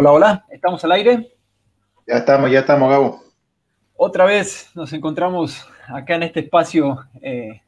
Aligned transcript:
Hola, 0.00 0.12
hola, 0.12 0.46
¿estamos 0.50 0.84
al 0.84 0.92
aire? 0.92 1.36
Ya 2.06 2.14
estamos, 2.14 2.50
ya 2.50 2.60
estamos, 2.60 2.88
Gabo. 2.88 3.22
Otra 3.96 4.24
vez 4.24 4.70
nos 4.74 4.92
encontramos 4.92 5.66
acá 5.88 6.16
en 6.16 6.24
este 6.24 6.40
espacio 6.40 7.04
eh, 7.22 7.62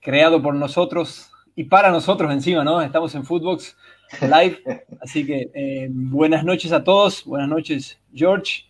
creado 0.00 0.42
por 0.42 0.54
nosotros 0.54 1.30
y 1.54 1.64
para 1.64 1.90
nosotros 1.90 2.32
encima, 2.32 2.64
¿no? 2.64 2.80
Estamos 2.80 3.14
en 3.14 3.24
Footbox 3.24 3.76
Live, 4.22 4.62
así 5.02 5.26
que 5.26 5.50
eh, 5.54 5.88
buenas 5.90 6.44
noches 6.44 6.72
a 6.72 6.82
todos, 6.84 7.24
buenas 7.24 7.48
noches 7.48 7.98
George, 8.14 8.64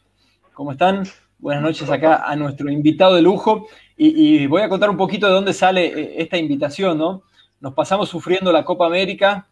¿cómo 0.55 0.73
están? 0.73 1.05
Buenas 1.39 1.63
noches 1.63 1.89
acá 1.89 2.25
a 2.27 2.35
nuestro 2.35 2.71
invitado 2.71 3.15
de 3.15 3.23
lujo 3.23 3.69
y, 3.97 4.47
voy 4.47 4.63
a 4.63 4.69
contar 4.69 4.91
un 4.91 4.97
poquito 4.97 5.27
de 5.27 5.33
dónde 5.33 5.53
sale 5.53 5.87
eh, 5.87 6.15
esta 6.23 6.37
invitación, 6.37 6.99
¿no? 6.99 7.23
Nos 7.61 7.75
pasamos 7.75 8.09
sufriendo 8.09 8.53
la 8.53 8.65
Copa 8.65 8.87
América 8.87 9.49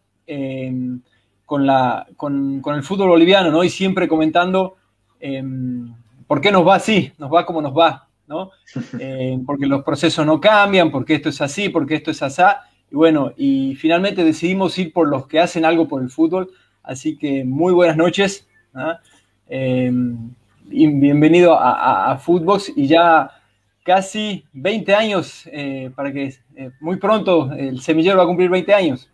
con, 1.44 1.66
la, 1.66 2.06
con, 2.16 2.62
el 2.64 2.82
fútbol 2.82 3.08
boliviano, 3.08 3.50
¿no? 3.50 3.64
Y 3.64 3.70
siempre 3.70 4.06
comentando 4.06 4.76
em, 5.18 5.92
por 6.28 6.40
qué 6.40 6.52
nos 6.52 6.66
va 6.66 6.76
así, 6.76 7.12
nos 7.18 7.32
va 7.32 7.44
como 7.44 7.60
nos 7.60 7.76
va, 7.76 8.05
¿no? 8.26 8.50
Eh, 8.98 9.38
porque 9.46 9.66
los 9.66 9.84
procesos 9.84 10.26
no 10.26 10.40
cambian, 10.40 10.90
porque 10.90 11.14
esto 11.14 11.28
es 11.28 11.40
así, 11.40 11.68
porque 11.68 11.94
esto 11.94 12.10
es 12.10 12.22
así. 12.22 12.42
Y 12.90 12.94
bueno, 12.94 13.32
y 13.36 13.74
finalmente 13.76 14.24
decidimos 14.24 14.78
ir 14.78 14.92
por 14.92 15.08
los 15.08 15.26
que 15.26 15.40
hacen 15.40 15.64
algo 15.64 15.88
por 15.88 16.02
el 16.02 16.10
fútbol. 16.10 16.50
Así 16.82 17.16
que 17.16 17.44
muy 17.44 17.72
buenas 17.72 17.96
noches. 17.96 18.46
¿ah? 18.74 19.00
Em, 19.48 20.30
bienvenido 20.64 21.58
a, 21.58 22.12
a, 22.12 22.18
Footbox 22.18 22.72
y 22.76 22.86
ya 22.86 23.30
casi 23.84 24.44
20 24.52 24.94
años, 24.94 25.48
eh, 25.52 25.90
para 25.94 26.12
que 26.12 26.34
eh, 26.56 26.70
muy 26.80 26.96
pronto 26.96 27.52
el 27.52 27.80
semillero 27.80 28.18
va 28.18 28.24
a 28.24 28.26
cumplir 28.26 28.50
20 28.50 28.74
años. 28.74 29.10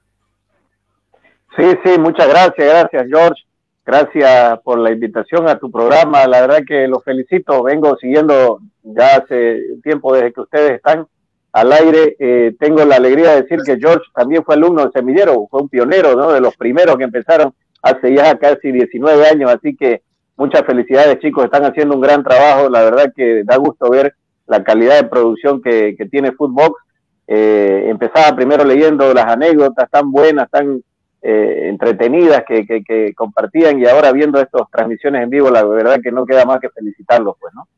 Sí, 1.57 1.65
sí, 1.85 1.99
muchas 1.99 2.29
gracias, 2.29 2.67
gracias 2.67 3.07
George. 3.09 3.43
Gracias 3.85 4.61
por 4.61 4.79
la 4.79 4.93
invitación 4.93 5.49
a 5.49 5.59
tu 5.59 5.71
programa. 5.71 6.25
La 6.27 6.41
verdad 6.43 6.63
que 6.67 6.87
los 6.87 7.03
felicito. 7.03 7.65
Vengo 7.65 7.97
siguiendo 7.97 8.61
ya 8.83 9.17
hace 9.17 9.61
tiempo 9.83 10.15
desde 10.15 10.33
que 10.33 10.41
ustedes 10.41 10.73
están 10.73 11.07
al 11.53 11.73
aire. 11.73 12.17
Eh, 12.19 12.55
tengo 12.59 12.85
la 12.85 12.97
alegría 12.97 13.31
de 13.31 13.43
decir 13.43 13.61
que 13.65 13.79
George 13.79 14.05
también 14.15 14.45
fue 14.45 14.55
alumno 14.55 14.85
de 14.85 14.93
Semillero, 14.93 15.47
fue 15.51 15.63
un 15.63 15.69
pionero, 15.69 16.15
¿no? 16.15 16.33
De 16.33 16.41
los 16.41 16.57
primeros 16.57 16.97
que 16.97 17.05
empezaron 17.05 17.55
hace 17.83 18.15
ya 18.15 18.37
casi 18.39 18.73
19 18.73 19.27
años. 19.27 19.51
Así 19.51 19.77
que 19.77 20.03
muchas 20.37 20.65
felicidades, 20.65 21.19
chicos. 21.21 21.45
Están 21.45 21.65
haciendo 21.65 21.95
un 21.95 22.01
gran 22.01 22.23
trabajo. 22.23 22.69
La 22.69 22.83
verdad 22.83 23.13
que 23.15 23.45
da 23.45 23.57
gusto 23.57 23.91
ver 23.91 24.15
la 24.47 24.65
calidad 24.65 25.01
de 25.01 25.09
producción 25.09 25.63
que, 25.63 25.97
tiene 26.11 26.33
Footbox. 26.33 26.81
Eh, 27.27 27.85
empezaba 27.89 28.35
primero 28.35 28.65
leyendo 28.65 29.15
las 29.15 29.27
anécdotas 29.27 29.89
tan 29.91 30.11
buenas, 30.11 30.51
tan 30.51 30.83
eh, 31.23 31.69
entretenidas 31.69 32.43
que, 32.47 32.67
que, 32.67 33.15
compartían 33.15 33.79
y 33.79 33.87
ahora 33.87 34.11
viendo 34.11 34.41
estas 34.41 34.63
transmisiones 34.71 35.23
en 35.23 35.31
vivo, 35.31 35.51
la 35.51 35.65
verdad 35.65 36.01
que 36.03 36.11
no 36.11 36.27
queda 36.27 36.45
más 36.45 36.59
que 36.61 36.69
felicitarlos, 36.69 37.37
pues, 37.41 37.55
¿no? 37.55 37.69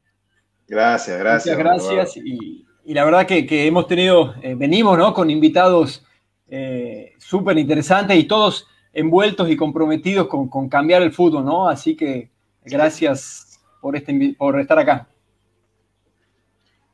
Gracias, 0.68 1.18
gracias. 1.18 1.56
Muchas 1.56 1.88
gracias 1.88 2.16
y, 2.16 2.66
y, 2.84 2.94
la 2.94 3.04
verdad 3.04 3.26
que, 3.26 3.46
que 3.46 3.66
hemos 3.66 3.86
tenido, 3.86 4.34
eh, 4.42 4.54
venimos, 4.54 4.96
¿no? 4.96 5.12
Con 5.12 5.30
invitados 5.30 6.04
eh, 6.48 7.12
súper 7.18 7.58
interesantes 7.58 8.16
y 8.16 8.24
todos 8.24 8.66
envueltos 8.92 9.50
y 9.50 9.56
comprometidos 9.56 10.28
con, 10.28 10.48
con, 10.48 10.68
cambiar 10.68 11.02
el 11.02 11.12
fútbol, 11.12 11.44
¿no? 11.44 11.68
Así 11.68 11.96
que 11.96 12.30
gracias 12.64 13.60
por, 13.80 13.96
este, 13.96 14.34
por 14.38 14.58
estar 14.60 14.78
acá. 14.78 15.06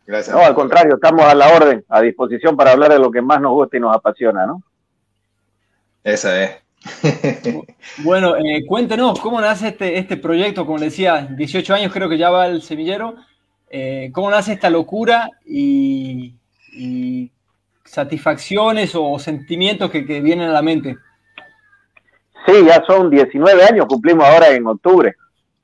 Gracias. 0.06 0.34
No, 0.34 0.42
al 0.42 0.54
contrario, 0.54 0.94
estamos 0.94 1.25
a 1.25 1.34
la 1.34 1.54
orden, 1.54 1.84
a 1.88 2.00
disposición 2.00 2.56
para 2.56 2.72
hablar 2.72 2.91
de 2.91 2.98
lo 2.98 3.10
que 3.10 3.22
más 3.22 3.41
nos 3.41 3.52
gusta 3.52 3.76
y 3.76 3.81
nos 3.81 3.94
apasiona, 3.94 4.47
¿no? 4.47 4.62
Esa 6.02 6.42
es. 6.42 6.50
bueno, 7.98 8.37
eh, 8.37 8.64
cuéntenos, 8.66 9.20
¿cómo 9.20 9.41
nace 9.41 9.69
este, 9.69 9.98
este 9.98 10.16
proyecto? 10.16 10.64
Como 10.64 10.78
le 10.78 10.87
decía, 10.87 11.28
18 11.31 11.75
años 11.75 11.92
creo 11.92 12.08
que 12.08 12.19
ya 12.19 12.31
va 12.31 12.47
el 12.47 12.62
semillero. 12.62 13.14
Eh, 13.72 14.10
¿Cómo 14.12 14.31
nace 14.31 14.53
esta 14.53 14.69
locura 14.69 15.31
y, 15.47 16.34
satisfacciones 17.84 18.92
o 18.94 19.19
sentimientos 19.19 19.91
que, 19.91 20.20
vienen 20.20 20.48
a 20.48 20.53
la 20.53 20.62
mente? 20.62 20.97
Sí, 22.47 22.53
ya 22.66 22.82
son 22.86 23.10
19 23.10 23.62
años, 23.64 23.86
cumplimos 23.86 24.26
ahora 24.26 24.48
en 24.50 24.66
octubre. 24.66 25.14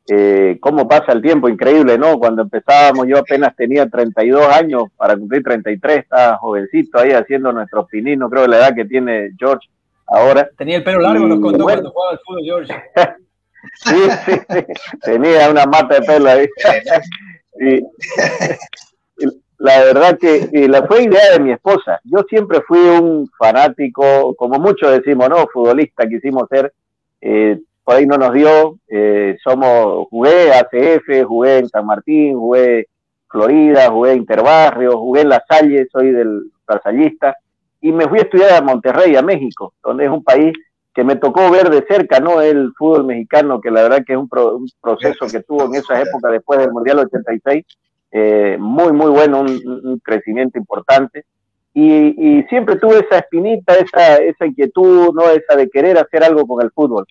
Eh, 0.09 0.59
cómo 0.61 0.87
pasa 0.87 1.12
el 1.12 1.21
tiempo, 1.21 1.49
increíble, 1.49 1.99
¿no? 1.99 2.17
Cuando 2.19 2.43
empezábamos 2.43 3.09
yo 3.09 3.19
apenas 3.19 3.56
tenía 3.56 3.89
32 3.89 4.47
años, 4.47 4.84
para 4.97 5.17
cumplir 5.17 5.43
33, 5.43 5.99
estaba 5.99 6.37
jovencito 6.37 7.00
ahí 7.00 7.11
haciendo 7.11 7.53
nuestros 7.53 7.88
pininos, 7.88 8.31
creo 8.31 8.44
que 8.44 8.50
la 8.50 8.59
edad 8.59 8.75
que 8.75 8.84
tiene 8.84 9.31
George 9.37 9.69
ahora. 10.06 10.49
Tenía 10.56 10.77
el 10.77 10.84
pelo 10.84 11.00
largo, 11.00 11.27
nos 11.27 11.41
contó 11.41 11.65
cuando 11.65 11.91
jugaba 11.91 12.12
al 12.12 12.21
fútbol, 12.25 12.43
George. 12.44 12.73
sí, 13.75 14.03
sí, 14.25 14.65
tenía 15.03 15.50
una 15.50 15.67
mata 15.67 15.97
de 15.97 16.03
pelo 16.03 16.31
ahí. 16.31 16.47
la 19.59 19.78
verdad 19.81 20.19
que 20.19 20.69
la 20.69 20.87
fue 20.87 21.05
idea 21.05 21.33
de 21.33 21.41
mi 21.41 21.53
esposa. 21.53 22.00
Yo 22.05 22.21
siempre 22.28 22.61
fui 22.67 22.78
un 22.78 23.28
fanático, 23.39 24.34
como 24.37 24.59
muchos 24.59 24.91
decimos, 24.91 25.28
¿no? 25.28 25.47
Futbolista 25.53 26.09
quisimos 26.09 26.49
ser. 26.49 26.72
Eh, 27.21 27.59
por 27.83 27.97
ahí 27.97 28.06
no 28.06 28.19
nos 28.19 28.33
dio. 28.33 28.78
Eh, 28.89 29.37
somos, 29.43 30.09
jugué 30.09 30.53
ACF, 30.53 31.27
jugué 31.27 31.59
en 31.59 31.69
San 31.69 31.87
Martín, 31.87 32.39
jugué 32.39 32.87
Florida, 33.28 33.91
jugué 33.91 34.15
Interbarrio, 34.15 34.99
jugué 34.99 35.23
en 35.23 35.31
La 35.31 35.44
Salle, 35.49 35.87
soy 35.91 36.11
del 36.11 36.50
Versallista 36.67 37.37
y 37.81 37.93
me 37.93 38.09
fui 38.09 38.19
a 38.19 38.23
estudiar 38.23 38.55
a 38.55 38.62
Monterrey, 38.62 39.17
a 39.17 39.23
México, 39.23 39.75
donde 39.83 40.05
es 40.05 40.11
un 40.11 40.25
país 40.25 40.53
que 40.97 41.05
me 41.05 41.17
tocó 41.17 41.51
ver 41.51 41.69
de 41.69 41.84
cerca, 41.87 42.21
¿no? 42.21 42.41
El 42.41 42.73
fútbol 42.73 43.05
mexicano, 43.05 43.61
que 43.61 43.71
la 43.71 43.83
verdad 43.83 44.03
que 44.03 44.15
es 44.15 44.19
un, 44.19 44.31
proceso 44.31 45.27
que 45.31 45.43
tuvo 45.43 45.67
en 45.67 45.75
esa 45.75 46.01
época 46.01 46.31
después 46.31 46.59
del 46.59 46.73
Mundial 46.73 47.01
86, 47.01 47.67
eh, 48.12 48.57
muy, 48.59 48.93
muy 48.93 49.11
bueno, 49.11 49.41
un, 49.41 50.01
crecimiento 50.03 50.59
importante. 50.59 51.27
Y, 51.75 52.43
siempre 52.49 52.77
tuve 52.77 53.01
esa 53.01 53.19
espinita, 53.19 53.75
esa, 53.75 54.17
esa 54.17 54.47
inquietud, 54.47 55.12
¿no? 55.12 55.29
Esa 55.29 55.55
de 55.55 55.69
querer 55.69 55.99
hacer 55.99 56.25
algo 56.25 56.47
con 56.47 56.65
el 56.65 56.71
fútbol. 56.71 57.05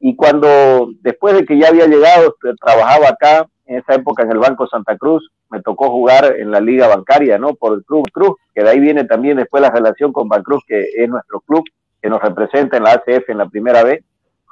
Y 0.00 0.16
cuando, 0.16 0.90
después 1.00 1.34
de 1.34 1.44
que 1.44 1.56
ya 1.56 1.68
había 1.68 1.86
llegado, 1.86 2.34
trabajaba 2.60 3.10
acá, 3.10 3.46
en 3.66 3.76
esa 3.76 3.94
época 3.94 4.24
en 4.24 4.32
el 4.32 4.38
Banco 4.38 4.66
Santa 4.66 4.96
Cruz, 4.96 5.30
me 5.50 5.62
tocó 5.62 5.88
jugar 5.88 6.34
en 6.36 6.50
la 6.50 6.60
liga 6.60 6.88
bancaria, 6.88 7.38
¿no? 7.38 7.54
Por 7.54 7.74
el 7.74 7.84
Club 7.84 8.10
Cruz, 8.10 8.32
que 8.52 8.64
de 8.64 8.70
ahí 8.70 8.80
viene 8.80 9.04
también 9.04 9.36
después 9.36 9.62
la 9.62 9.70
relación 9.70 10.12
con 10.12 10.28
Bancruz, 10.28 10.64
que 10.66 10.88
es 10.96 11.08
nuestro 11.08 11.38
club, 11.42 11.62
que 12.00 12.08
nos 12.08 12.20
representa 12.20 12.76
en 12.76 12.84
la 12.84 12.92
ACF 12.92 13.28
en 13.28 13.38
la 13.38 13.48
primera 13.48 13.82
vez. 13.84 14.04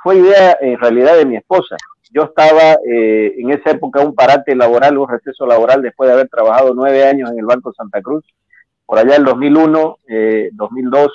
Fue 0.03 0.17
idea 0.17 0.57
en 0.61 0.79
realidad 0.79 1.17
de 1.17 1.27
mi 1.27 1.37
esposa. 1.37 1.77
Yo 2.11 2.23
estaba 2.23 2.79
eh, 2.87 3.35
en 3.37 3.51
esa 3.51 3.73
época 3.73 4.01
un 4.01 4.15
parate 4.15 4.55
laboral, 4.55 4.99
un 4.99 5.09
receso 5.09 5.47
laboral 5.47 5.83
después 5.83 6.09
de 6.09 6.15
haber 6.15 6.29
trabajado 6.29 6.73
nueve 6.75 7.05
años 7.05 7.31
en 7.31 7.39
el 7.39 7.47
Banco 7.47 7.73
Santa 7.73 8.01
Cruz. 8.01 8.25
Por 8.87 8.99
allá 8.99 9.17
en 9.17 9.25
2001, 9.25 9.99
eh, 10.09 10.51
2002 10.53 11.09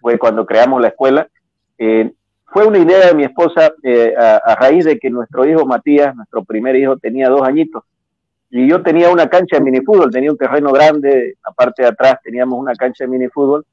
fue 0.00 0.18
cuando 0.18 0.46
creamos 0.46 0.80
la 0.80 0.88
escuela. 0.88 1.28
Eh, 1.76 2.12
fue 2.46 2.66
una 2.66 2.78
idea 2.78 3.06
de 3.06 3.14
mi 3.14 3.24
esposa 3.24 3.72
eh, 3.82 4.12
a, 4.16 4.54
raíz 4.56 4.84
de 4.84 4.98
que 4.98 5.08
nuestro 5.08 5.46
hijo 5.46 5.64
Matías, 5.66 6.14
nuestro 6.16 6.42
primer 6.44 6.74
hijo, 6.76 6.96
tenía 6.96 7.28
dos 7.28 7.42
añitos. 7.42 7.84
Y 8.50 8.68
yo 8.68 8.82
tenía 8.82 9.10
una 9.10 9.28
cancha 9.28 9.56
de 9.56 9.62
minifútbol, 9.62 10.10
tenía 10.10 10.32
un 10.32 10.36
terreno 10.36 10.72
grande, 10.72 11.36
aparte 11.44 11.82
de 11.82 11.88
atrás 11.88 12.16
teníamos 12.24 12.58
una 12.58 12.74
cancha 12.74 13.04
de 13.04 13.08
minifútbol. 13.08 13.64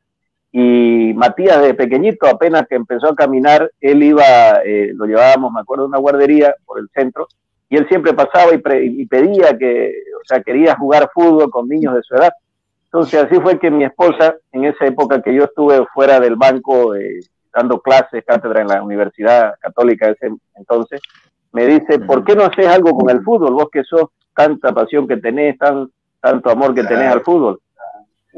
Y 0.60 1.14
Matías, 1.14 1.62
de 1.62 1.76
pequeñito, 1.76 2.26
apenas 2.26 2.68
que 2.68 2.74
empezó 2.74 3.10
a 3.10 3.16
caminar, 3.16 3.72
él 3.80 4.02
iba, 4.02 4.24
eh, 4.66 4.92
lo 4.96 5.06
llevábamos, 5.06 5.54
me 5.54 5.60
acuerdo, 5.60 5.84
a 5.84 5.88
una 5.88 6.00
guardería 6.00 6.56
por 6.66 6.80
el 6.80 6.90
centro, 6.96 7.28
y 7.70 7.78
él 7.78 7.88
siempre 7.88 8.16
pasaba 8.16 8.52
y, 8.56 9.06
pedía 9.06 9.56
que, 9.56 9.94
o 10.20 10.26
sea, 10.26 10.42
quería 10.42 10.76
jugar 10.76 11.12
fútbol 11.14 11.52
con 11.52 11.70
niños 11.70 11.94
de 11.94 12.02
su 12.02 12.16
edad. 12.16 12.34
Entonces 12.86 13.24
así 13.24 13.40
fue 13.40 13.60
que 13.60 13.70
mi 13.70 13.84
esposa, 13.84 14.34
en 14.52 14.66
esa 14.66 14.88
época 14.88 15.22
que 15.22 15.32
yo 15.32 15.44
estuve 15.44 15.86
fuera 15.94 16.20
del 16.20 16.38
banco, 16.38 16.96
eh, 16.96 17.20
dando 17.54 17.80
clases, 17.80 18.26
cátedra 18.26 18.62
en 18.62 18.70
la 18.70 18.82
Universidad 18.82 19.54
Católica 19.60 20.10
ese 20.10 20.32
entonces, 20.56 21.02
me 21.52 21.68
dice, 21.68 22.00
¿por 22.00 22.24
qué 22.24 22.36
no 22.36 22.46
haces 22.46 22.66
algo 22.66 22.98
con 22.98 23.12
el 23.12 23.22
fútbol? 23.22 23.54
Vos 23.54 23.70
que 23.72 23.84
sos 23.84 24.06
tanta 24.36 24.74
pasión 24.74 25.08
que 25.08 25.18
tenés, 25.18 25.56
tan, 25.60 25.92
tanto 26.20 26.50
amor 26.50 26.74
que 26.74 26.84
tenés 26.84 27.14
al 27.14 27.22
fútbol. 27.22 27.60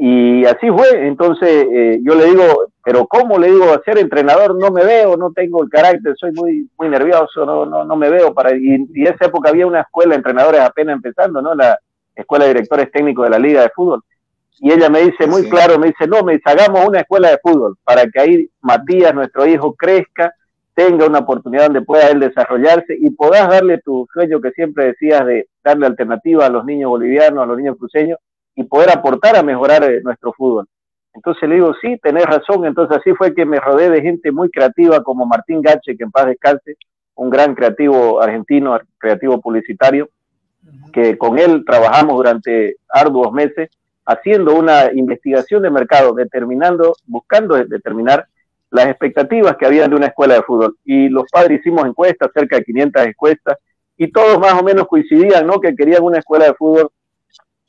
Y 0.02 0.46
así 0.46 0.70
fue, 0.70 1.08
entonces 1.08 1.68
eh, 1.70 2.00
yo 2.02 2.16
le 2.16 2.28
digo, 2.28 2.68
pero 2.86 3.06
¿cómo 3.06 3.38
le 3.38 3.52
digo 3.52 3.66
a 3.66 3.84
ser 3.84 3.98
entrenador? 3.98 4.56
No 4.58 4.72
me 4.72 4.86
veo, 4.86 5.18
no 5.18 5.34
tengo 5.34 5.62
el 5.62 5.70
carácter, 5.70 6.16
soy 6.16 6.32
muy 6.32 6.70
muy 6.78 6.88
nervioso, 6.88 7.46
no 7.46 7.66
no, 7.66 7.84
no 7.84 7.96
me 7.98 8.10
veo 8.10 8.34
para 8.34 8.56
y, 8.56 8.88
y 8.94 9.04
esa 9.04 9.26
época 9.26 9.50
había 9.50 9.68
una 9.68 9.82
escuela 9.82 10.12
de 10.12 10.20
entrenadores 10.20 10.62
apenas 10.62 10.96
empezando, 10.96 11.42
¿no? 11.42 11.54
La 11.54 11.78
escuela 12.16 12.46
de 12.46 12.54
directores 12.54 12.90
técnicos 12.94 13.26
de 13.26 13.30
la 13.30 13.40
Liga 13.40 13.62
de 13.62 13.72
Fútbol. 13.76 14.02
Y 14.62 14.72
ella 14.72 14.90
me 14.90 15.02
dice 15.02 15.28
muy 15.28 15.50
claro, 15.50 15.78
me 15.78 15.88
dice, 15.88 16.08
no, 16.08 16.24
me 16.24 16.34
dice, 16.34 16.50
hagamos 16.50 16.88
una 16.88 17.02
escuela 17.02 17.32
de 17.32 17.40
fútbol 17.44 17.76
para 17.84 18.08
que 18.08 18.22
ahí 18.22 18.50
Matías, 18.62 19.14
nuestro 19.14 19.46
hijo, 19.48 19.74
crezca, 19.74 20.34
tenga 20.76 21.08
una 21.08 21.20
oportunidad 21.20 21.66
donde 21.66 21.82
pueda 21.82 22.08
él 22.08 22.22
desarrollarse 22.22 22.96
y 22.98 23.10
puedas 23.10 23.50
darle 23.50 23.80
tu 23.80 24.08
sueño 24.14 24.40
que 24.40 24.52
siempre 24.52 24.86
decías 24.86 25.26
de 25.26 25.50
darle 25.62 25.88
alternativa 25.88 26.46
a 26.46 26.50
los 26.50 26.64
niños 26.64 26.90
bolivianos, 26.90 27.44
a 27.44 27.48
los 27.48 27.58
niños 27.58 27.76
cruceños 27.78 28.18
y 28.60 28.64
poder 28.66 28.90
aportar 28.90 29.38
a 29.38 29.42
mejorar 29.42 29.86
eh, 29.86 30.02
nuestro 30.04 30.34
fútbol. 30.34 30.68
Entonces 31.14 31.48
le 31.48 31.56
digo, 31.56 31.74
sí, 31.82 31.98
tenés 32.04 32.26
razón. 32.26 32.66
Entonces 32.66 32.98
así 32.98 33.14
fue 33.14 33.34
que 33.34 33.46
me 33.46 33.58
rodeé 33.58 33.90
de 33.90 34.02
gente 34.02 34.34
muy 34.34 34.50
creativa 34.50 35.02
como 35.02 35.26
Martín 35.26 35.62
Gache, 35.62 35.96
que 35.96 36.04
en 36.04 36.12
paz 36.12 36.26
descanse, 36.26 36.76
un 37.16 37.30
gran 37.30 37.56
creativo 37.56 38.22
argentino, 38.22 38.78
creativo 38.98 39.40
publicitario, 39.40 40.10
que 40.92 41.18
con 41.18 41.40
él 41.40 41.64
trabajamos 41.66 42.18
durante 42.18 42.76
arduos 42.90 43.32
meses 43.32 43.70
haciendo 44.06 44.54
una 44.56 44.92
investigación 44.92 45.62
de 45.64 45.70
mercado, 45.70 46.14
determinando, 46.14 46.98
buscando 47.06 47.56
determinar 47.56 48.26
las 48.72 48.88
expectativas 48.88 49.56
que 49.56 49.68
había 49.68 49.88
de 49.88 49.96
una 49.96 50.08
escuela 50.08 50.34
de 50.34 50.44
fútbol. 50.44 50.76
Y 50.84 51.08
los 51.08 51.24
padres 51.32 51.62
hicimos 51.62 51.86
encuestas, 51.86 52.30
cerca 52.34 52.58
de 52.58 52.66
500 52.66 53.06
encuestas, 53.06 53.58
y 53.96 54.12
todos 54.12 54.38
más 54.38 54.54
o 54.60 54.64
menos 54.64 54.86
coincidían, 54.86 55.48
¿no? 55.48 55.62
Que 55.62 55.74
querían 55.74 56.04
una 56.04 56.20
escuela 56.20 56.44
de 56.44 56.56
fútbol 56.56 56.92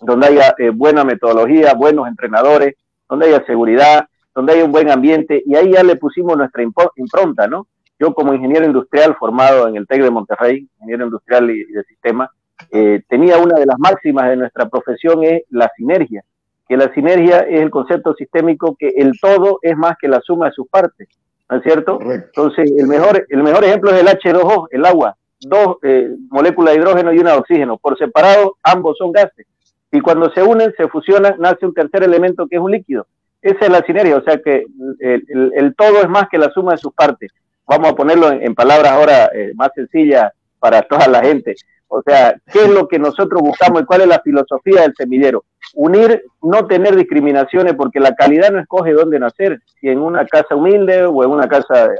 donde 0.00 0.28
haya 0.28 0.54
eh, 0.58 0.70
buena 0.70 1.04
metodología, 1.04 1.74
buenos 1.74 2.08
entrenadores, 2.08 2.74
donde 3.08 3.26
haya 3.26 3.44
seguridad, 3.44 4.06
donde 4.34 4.54
haya 4.54 4.64
un 4.64 4.72
buen 4.72 4.90
ambiente, 4.90 5.42
y 5.44 5.54
ahí 5.54 5.72
ya 5.72 5.82
le 5.82 5.96
pusimos 5.96 6.36
nuestra 6.36 6.62
impronta, 6.62 7.46
¿no? 7.46 7.66
Yo 7.98 8.14
como 8.14 8.32
ingeniero 8.32 8.64
industrial 8.64 9.14
formado 9.16 9.68
en 9.68 9.76
el 9.76 9.86
TEC 9.86 10.02
de 10.02 10.10
Monterrey, 10.10 10.66
ingeniero 10.78 11.04
industrial 11.04 11.50
y, 11.50 11.64
de 11.64 11.84
sistema, 11.84 12.30
eh, 12.70 13.02
tenía 13.08 13.38
una 13.38 13.58
de 13.58 13.66
las 13.66 13.78
máximas 13.78 14.28
de 14.30 14.36
nuestra 14.36 14.68
profesión 14.68 15.22
es 15.24 15.42
la 15.50 15.70
sinergia, 15.76 16.24
que 16.66 16.76
la 16.76 16.92
sinergia 16.94 17.40
es 17.40 17.60
el 17.60 17.70
concepto 17.70 18.14
sistémico 18.14 18.76
que 18.78 18.88
el 18.96 19.18
todo 19.20 19.58
es 19.60 19.76
más 19.76 19.96
que 20.00 20.08
la 20.08 20.20
suma 20.20 20.46
de 20.46 20.52
sus 20.52 20.68
partes, 20.68 21.08
¿no 21.50 21.56
es 21.58 21.62
cierto? 21.62 21.98
Entonces, 22.00 22.72
el 22.76 22.86
mejor, 22.86 23.26
el 23.28 23.42
mejor 23.42 23.64
ejemplo 23.64 23.90
es 23.90 24.00
el 24.00 24.06
H2O, 24.06 24.68
el 24.70 24.86
agua, 24.86 25.16
dos 25.40 25.76
eh, 25.82 26.10
moléculas 26.30 26.74
de 26.74 26.80
hidrógeno 26.80 27.12
y 27.12 27.18
una 27.18 27.32
de 27.32 27.38
oxígeno, 27.38 27.76
por 27.76 27.98
separado 27.98 28.56
ambos 28.62 28.96
son 28.96 29.12
gases, 29.12 29.46
y 29.92 30.00
cuando 30.00 30.30
se 30.30 30.42
unen, 30.42 30.72
se 30.76 30.88
fusionan, 30.88 31.36
nace 31.38 31.66
un 31.66 31.74
tercer 31.74 32.04
elemento 32.04 32.46
que 32.46 32.56
es 32.56 32.62
un 32.62 32.70
líquido. 32.70 33.06
Esa 33.42 33.66
es 33.66 33.70
la 33.70 33.82
sinergia, 33.82 34.16
o 34.16 34.22
sea 34.22 34.38
que 34.38 34.64
el, 35.00 35.74
todo 35.76 36.00
es 36.02 36.08
más 36.08 36.28
que 36.30 36.38
la 36.38 36.50
suma 36.50 36.72
de 36.72 36.78
sus 36.78 36.92
partes. 36.92 37.32
Vamos 37.66 37.90
a 37.90 37.94
ponerlo 37.94 38.30
en, 38.30 38.54
palabras 38.54 38.92
ahora 38.92 39.30
eh, 39.34 39.52
más 39.54 39.70
sencillas 39.74 40.32
para 40.58 40.82
toda 40.82 41.08
la 41.08 41.22
gente. 41.22 41.54
O 41.88 42.02
sea, 42.02 42.36
¿qué 42.52 42.60
es 42.60 42.68
lo 42.68 42.86
que 42.86 42.98
nosotros 42.98 43.40
buscamos 43.40 43.82
y 43.82 43.84
cuál 43.84 44.02
es 44.02 44.06
la 44.06 44.20
filosofía 44.20 44.82
del 44.82 44.94
semillero? 44.94 45.44
Unir, 45.74 46.22
no 46.42 46.66
tener 46.66 46.94
discriminaciones, 46.94 47.74
porque 47.74 47.98
la 47.98 48.14
calidad 48.14 48.50
no 48.50 48.60
escoge 48.60 48.92
dónde 48.92 49.18
nacer, 49.18 49.60
si 49.80 49.88
en 49.88 49.98
una 49.98 50.24
casa 50.26 50.54
humilde 50.54 51.04
o 51.04 51.24
en 51.24 51.30
una 51.30 51.48
casa 51.48 51.90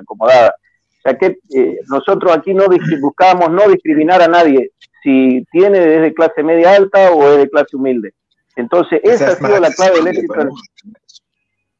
acomodada. 0.00 0.54
O 0.98 1.02
sea 1.02 1.16
que 1.16 1.38
eh, 1.54 1.78
nosotros 1.88 2.36
aquí 2.36 2.52
no 2.52 2.64
buscamos 3.00 3.50
no 3.50 3.68
discriminar 3.68 4.20
a 4.20 4.28
nadie, 4.28 4.70
si 5.02 5.44
tiene 5.50 5.78
desde 5.80 6.14
clase 6.14 6.42
media 6.42 6.74
alta 6.74 7.12
o 7.12 7.24
es 7.32 7.38
de 7.38 7.50
clase 7.50 7.76
humilde. 7.76 8.12
Entonces, 8.56 9.00
esa 9.02 9.28
ha 9.28 9.36
sido 9.36 9.58
la 9.58 9.70
clave 9.70 9.96
del 9.96 10.08
éxito. 10.08 10.34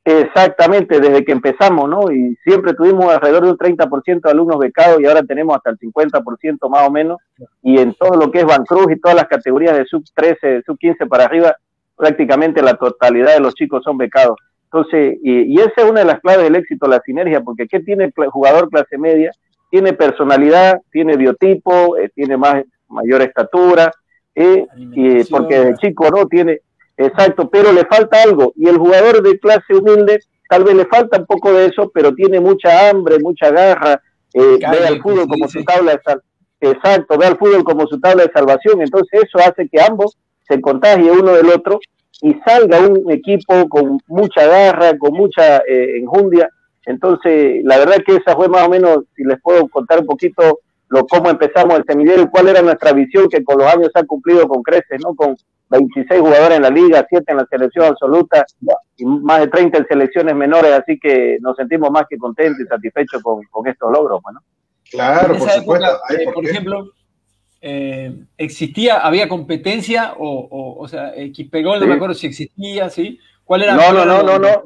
Exactamente, 0.02 0.99
desde 0.99 1.25
que 1.25 1.32
empezamos, 1.32 1.88
¿no? 1.88 2.11
Y 2.11 2.34
siempre 2.43 2.72
tuvimos 2.72 3.12
alrededor 3.12 3.44
de 3.44 3.50
un 3.50 3.58
30% 3.58 4.22
de 4.22 4.31
alumnos 4.31 4.58
becados 4.58 5.00
y 5.00 5.06
ahora 5.06 5.22
tenemos 5.22 5.55
hasta 5.55 5.70
el 5.70 5.78
50% 5.78 6.69
más 6.70 6.88
o 6.88 6.90
menos. 6.90 7.19
Y 7.62 7.78
en 7.78 7.94
todo 7.94 8.17
lo 8.17 8.31
que 8.31 8.40
es 8.40 8.46
Cruz 8.67 8.87
y 8.90 8.99
todas 8.99 9.17
las 9.17 9.28
categorías 9.28 9.76
de 9.76 9.84
sub 9.84 10.02
13, 10.14 10.62
sub 10.64 10.78
15 10.78 11.06
para 11.06 11.26
arriba, 11.26 11.55
prácticamente 11.96 12.62
la 12.62 12.75
totalidad 12.75 13.34
de 13.34 13.40
los 13.40 13.55
chicos 13.55 13.84
son 13.84 13.99
becados. 13.99 14.38
Entonces, 14.64 15.19
y, 15.22 15.61
esa 15.61 15.82
es 15.82 15.84
una 15.84 16.00
de 16.00 16.06
las 16.06 16.20
claves 16.20 16.44
del 16.44 16.56
éxito, 16.56 16.87
la 16.88 17.00
sinergia, 17.00 17.43
porque 17.43 17.67
¿qué 17.67 17.81
tiene 17.81 18.05
el 18.05 18.31
jugador 18.31 18.70
clase 18.70 18.96
media? 18.96 19.32
Tiene 19.70 19.93
personalidad, 19.93 20.81
tiene 20.90 21.17
biotipo, 21.17 21.99
eh, 21.99 22.11
tiene 22.14 22.37
más 22.37 22.64
mayor 22.90 23.22
estatura, 23.22 23.90
eh, 24.34 24.66
y 24.76 25.25
porque 25.25 25.56
el 25.56 25.76
chico 25.76 26.08
no 26.10 26.26
tiene, 26.26 26.60
exacto, 26.96 27.48
pero 27.48 27.72
le 27.72 27.84
falta 27.87 28.22
algo. 28.22 28.52
Y 28.56 28.69
el 28.69 28.78
jugador 28.78 29.22
de 29.22 29.38
clase 29.38 29.75
humilde 29.75 30.20
tal 30.48 30.64
vez 30.64 30.75
le 30.75 30.87
falta 30.87 31.19
un 31.19 31.26
poco 31.26 31.52
de 31.52 31.66
eso, 31.66 31.90
pero 31.94 32.12
tiene 32.14 32.40
mucha 32.40 32.88
hambre, 32.90 33.19
mucha 33.20 33.50
garra, 33.50 34.00
eh, 34.34 34.58
ve 34.58 34.87
al 34.87 35.00
fútbol 35.00 35.28
como 35.28 35.48
su 35.48 35.62
tabla 35.64 35.92
de 35.92 36.00
salvación. 36.02 36.31
Exacto, 36.60 37.16
ve 37.16 37.26
al 37.26 37.38
fútbol 37.38 37.64
como 37.64 37.87
su 37.87 37.98
tabla 38.00 38.25
de 38.25 38.32
salvación. 38.32 38.82
Entonces 38.82 39.22
eso 39.25 39.38
hace 39.38 39.69
que 39.69 39.81
ambos 39.81 40.19
se 40.48 40.60
contagien 40.60 41.10
uno 41.10 41.32
del 41.32 41.48
otro 41.50 41.81
y 42.22 42.34
salga 42.44 42.81
un 42.81 43.10
equipo 43.10 43.69
con 43.69 43.98
mucha 44.08 44.46
garra, 44.46 44.98
con 44.98 45.14
mucha 45.14 45.58
eh, 45.58 45.98
enjundia. 45.98 46.50
Entonces, 46.84 47.62
la 47.64 47.78
verdad 47.78 47.98
que 48.04 48.16
esa 48.16 48.34
fue 48.34 48.48
más 48.48 48.66
o 48.66 48.70
menos, 48.70 49.04
si 49.16 49.25
les 49.25 49.40
puedo 49.40 49.69
contar 49.69 50.00
un 50.00 50.06
poquito, 50.06 50.60
lo 50.90 51.06
cómo 51.06 51.31
empezamos 51.31 51.78
el 51.78 51.84
semillero 51.84 52.22
y 52.22 52.28
cuál 52.28 52.48
era 52.48 52.62
nuestra 52.62 52.92
visión 52.92 53.28
que 53.28 53.44
con 53.44 53.58
los 53.58 53.72
años 53.72 53.90
se 53.92 54.00
ha 54.00 54.04
cumplido 54.04 54.46
con 54.48 54.62
creces, 54.62 55.00
¿no? 55.00 55.14
Con 55.14 55.37
26 55.70 56.20
jugadores 56.20 56.56
en 56.56 56.62
la 56.62 56.70
liga, 56.70 57.06
7 57.08 57.25
en 57.28 57.37
la 57.37 57.46
selección 57.46 57.87
absoluta 57.87 58.44
y 58.96 59.04
más 59.04 59.40
de 59.40 59.46
30 59.46 59.78
en 59.78 59.87
selecciones 59.87 60.34
menores, 60.34 60.72
así 60.72 60.98
que 60.98 61.38
nos 61.40 61.56
sentimos 61.56 61.92
más 61.92 62.06
que 62.10 62.19
contentos 62.19 62.60
y 62.60 62.66
satisfechos 62.66 63.22
con, 63.22 63.69
estos 63.69 63.92
logros, 63.92 64.20
¿no? 64.32 64.40
Claro, 64.90 65.38
por 65.38 65.48
supuesto. 65.48 65.87
Eh, 66.10 66.25
por, 66.34 66.44
ejemplo, 66.44 66.93
eh, 67.60 68.25
existía, 68.36 68.98
había 68.98 69.28
competencia 69.28 70.14
o, 70.19 70.76
o, 70.76 70.88
sea, 70.88 71.14
Equipegol, 71.14 71.78
no 71.78 71.86
me 71.86 71.94
acuerdo 71.94 72.14
si 72.14 72.26
existía, 72.26 72.90
¿sí? 72.90 73.20
¿Cuál 73.44 73.62
era? 73.62 73.75
No, 73.76 73.93
no, 73.93 74.04
no, 74.04 74.25
no, 74.25 74.40
no. 74.40 74.64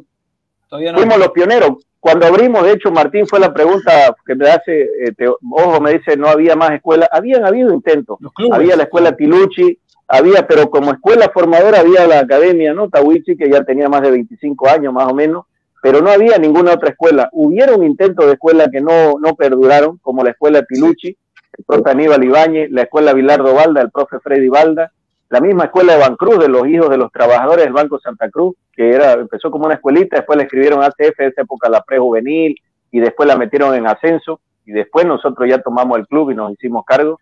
Todavía 0.70 0.92
no. 0.92 0.98
Fuimos 0.98 1.18
los 1.18 1.32
pioneros 1.32 1.84
cuando 2.04 2.26
abrimos, 2.26 2.62
de 2.64 2.72
hecho, 2.72 2.90
Martín 2.90 3.26
fue 3.26 3.40
la 3.40 3.54
pregunta 3.54 4.14
que 4.26 4.34
me 4.34 4.46
hace, 4.50 4.82
eh, 4.82 5.26
ojo, 5.50 5.80
me 5.80 5.94
dice, 5.94 6.18
no 6.18 6.28
había 6.28 6.54
más 6.54 6.72
escuela. 6.72 7.08
Habían 7.10 7.46
habido 7.46 7.72
intentos. 7.72 8.18
había 8.52 8.76
la 8.76 8.82
escuela 8.82 9.16
Tiluchi, 9.16 9.78
había, 10.06 10.46
pero 10.46 10.68
como 10.68 10.92
escuela 10.92 11.30
formadora 11.32 11.80
había 11.80 12.06
la 12.06 12.18
academia, 12.18 12.74
¿no? 12.74 12.90
Tawichi, 12.90 13.38
que 13.38 13.48
ya 13.48 13.64
tenía 13.64 13.88
más 13.88 14.02
de 14.02 14.10
25 14.10 14.68
años 14.68 14.92
más 14.92 15.10
o 15.10 15.14
menos, 15.14 15.46
pero 15.82 16.02
no 16.02 16.10
había 16.10 16.36
ninguna 16.36 16.74
otra 16.74 16.90
escuela. 16.90 17.30
Hubieron 17.32 17.82
intentos 17.82 18.26
de 18.26 18.32
escuela 18.32 18.68
que 18.70 18.82
no, 18.82 19.18
no 19.18 19.34
perduraron, 19.34 19.96
como 20.02 20.22
la 20.22 20.32
escuela 20.32 20.62
Tiluchi, 20.62 21.08
el 21.08 21.64
profe 21.64 21.88
Aníbal 21.88 22.22
Ibáñez, 22.22 22.70
la 22.70 22.82
escuela 22.82 23.14
Vilardo 23.14 23.54
Valda, 23.54 23.80
el 23.80 23.90
profe 23.90 24.18
Freddy 24.20 24.50
Valda, 24.50 24.92
la 25.34 25.40
misma 25.40 25.64
escuela 25.64 25.94
de 25.94 25.98
Bancruz, 25.98 26.38
de 26.38 26.48
los 26.48 26.64
hijos 26.68 26.88
de 26.90 26.96
los 26.96 27.10
trabajadores 27.10 27.64
del 27.64 27.72
Banco 27.72 27.98
Santa 27.98 28.30
Cruz, 28.30 28.54
que 28.72 28.90
era, 28.90 29.14
empezó 29.14 29.50
como 29.50 29.64
una 29.64 29.74
escuelita, 29.74 30.14
después 30.14 30.36
le 30.36 30.44
escribieron 30.44 30.80
ACF, 30.80 31.18
esa 31.18 31.42
época 31.42 31.68
la 31.68 31.82
prejuvenil, 31.82 32.54
y 32.92 33.00
después 33.00 33.26
la 33.26 33.36
metieron 33.36 33.74
en 33.74 33.88
ascenso, 33.88 34.40
y 34.64 34.70
después 34.70 35.04
nosotros 35.04 35.48
ya 35.48 35.60
tomamos 35.60 35.98
el 35.98 36.06
club 36.06 36.30
y 36.30 36.36
nos 36.36 36.52
hicimos 36.52 36.84
cargo. 36.84 37.18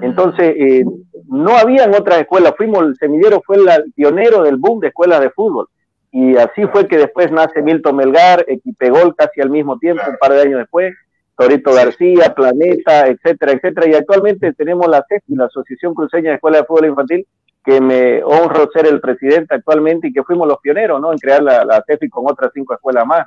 Entonces, 0.00 0.56
eh, 0.58 0.84
no 1.28 1.56
habían 1.56 1.94
otras 1.94 2.18
escuelas, 2.18 2.54
fuimos, 2.56 2.82
el 2.82 2.96
semillero 2.96 3.40
fue 3.46 3.58
el 3.58 3.92
pionero 3.92 4.42
del 4.42 4.56
boom 4.56 4.80
de 4.80 4.88
escuelas 4.88 5.20
de 5.20 5.30
fútbol. 5.30 5.68
Y 6.10 6.36
así 6.38 6.66
fue 6.66 6.88
que 6.88 6.98
después 6.98 7.30
nace 7.30 7.62
Milton 7.62 7.94
Melgar, 7.94 8.44
Equipegol 8.48 9.14
casi 9.14 9.40
al 9.40 9.50
mismo 9.50 9.78
tiempo, 9.78 10.02
un 10.08 10.16
par 10.16 10.32
de 10.32 10.40
años 10.40 10.58
después, 10.58 10.92
Torito 11.36 11.72
García, 11.72 12.34
Planeta, 12.34 13.06
etcétera, 13.06 13.52
etcétera. 13.52 13.88
Y 13.88 13.94
actualmente 13.94 14.52
tenemos 14.52 14.88
la 14.88 15.04
CEFI, 15.08 15.36
la 15.36 15.44
Asociación 15.44 15.94
Cruceña 15.94 16.30
de 16.30 16.34
Escuela 16.34 16.58
de 16.58 16.64
Fútbol 16.64 16.86
Infantil, 16.86 17.26
que 17.64 17.80
me 17.80 18.22
honro 18.24 18.68
ser 18.72 18.86
el 18.86 19.00
presidente 19.00 19.54
actualmente 19.54 20.08
y 20.08 20.12
que 20.12 20.22
fuimos 20.24 20.48
los 20.48 20.58
pioneros 20.58 21.00
¿no? 21.00 21.12
en 21.12 21.18
crear 21.18 21.42
la, 21.42 21.64
la 21.64 21.82
CEFI 21.86 22.08
con 22.08 22.24
otras 22.28 22.50
cinco 22.54 22.74
escuelas 22.74 23.06
más. 23.06 23.26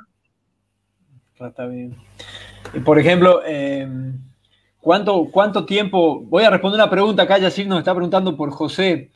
Está 1.38 1.66
bien. 1.66 1.96
Por 2.84 2.98
ejemplo, 2.98 3.42
em, 3.44 4.18
¿cuánto, 4.80 5.28
¿cuánto 5.30 5.64
tiempo? 5.64 6.20
Voy 6.20 6.44
a 6.44 6.50
responder 6.50 6.80
una 6.80 6.90
pregunta 6.90 7.22
acá, 7.22 7.38
Yacir 7.38 7.66
nos 7.66 7.78
está 7.78 7.94
preguntando 7.94 8.36
por 8.36 8.50
José. 8.50 9.10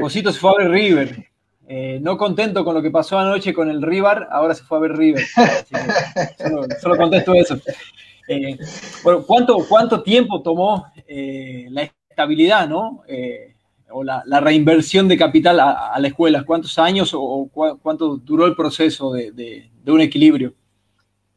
Josito 0.00 0.32
se 0.32 0.40
fue 0.40 0.50
a 0.50 0.58
ver 0.58 0.70
River. 0.70 1.26
Eh, 1.66 1.98
no 2.02 2.16
contento 2.16 2.64
con 2.64 2.74
lo 2.74 2.82
que 2.82 2.90
pasó 2.90 3.18
anoche 3.18 3.54
con 3.54 3.70
el 3.70 3.82
River, 3.82 4.26
ahora 4.30 4.54
se 4.54 4.64
fue 4.64 4.78
a 4.78 4.80
ver 4.82 4.96
River. 4.96 5.24
Solo, 6.80 6.96
contesto 6.96 7.34
eso. 7.34 7.56
Eh, 8.28 8.56
bueno, 9.02 9.22
¿cuánto, 9.22 9.58
¿cuánto 9.68 10.02
tiempo 10.02 10.42
tomó 10.42 10.86
eh, 11.06 11.66
la 11.70 11.82
estabilidad, 11.82 12.68
no? 12.68 13.02
O 13.94 14.02
la, 14.02 14.40
reinversión 14.40 15.06
de 15.08 15.16
capital 15.16 15.60
a, 15.60 15.94
la 15.98 16.08
escuela? 16.08 16.44
¿Cuántos 16.44 16.78
años 16.78 17.12
o, 17.14 17.48
cuánto 17.82 18.16
duró 18.16 18.46
el 18.46 18.56
proceso 18.56 19.12
de, 19.12 19.70
un 19.86 20.00
equilibrio? 20.00 20.52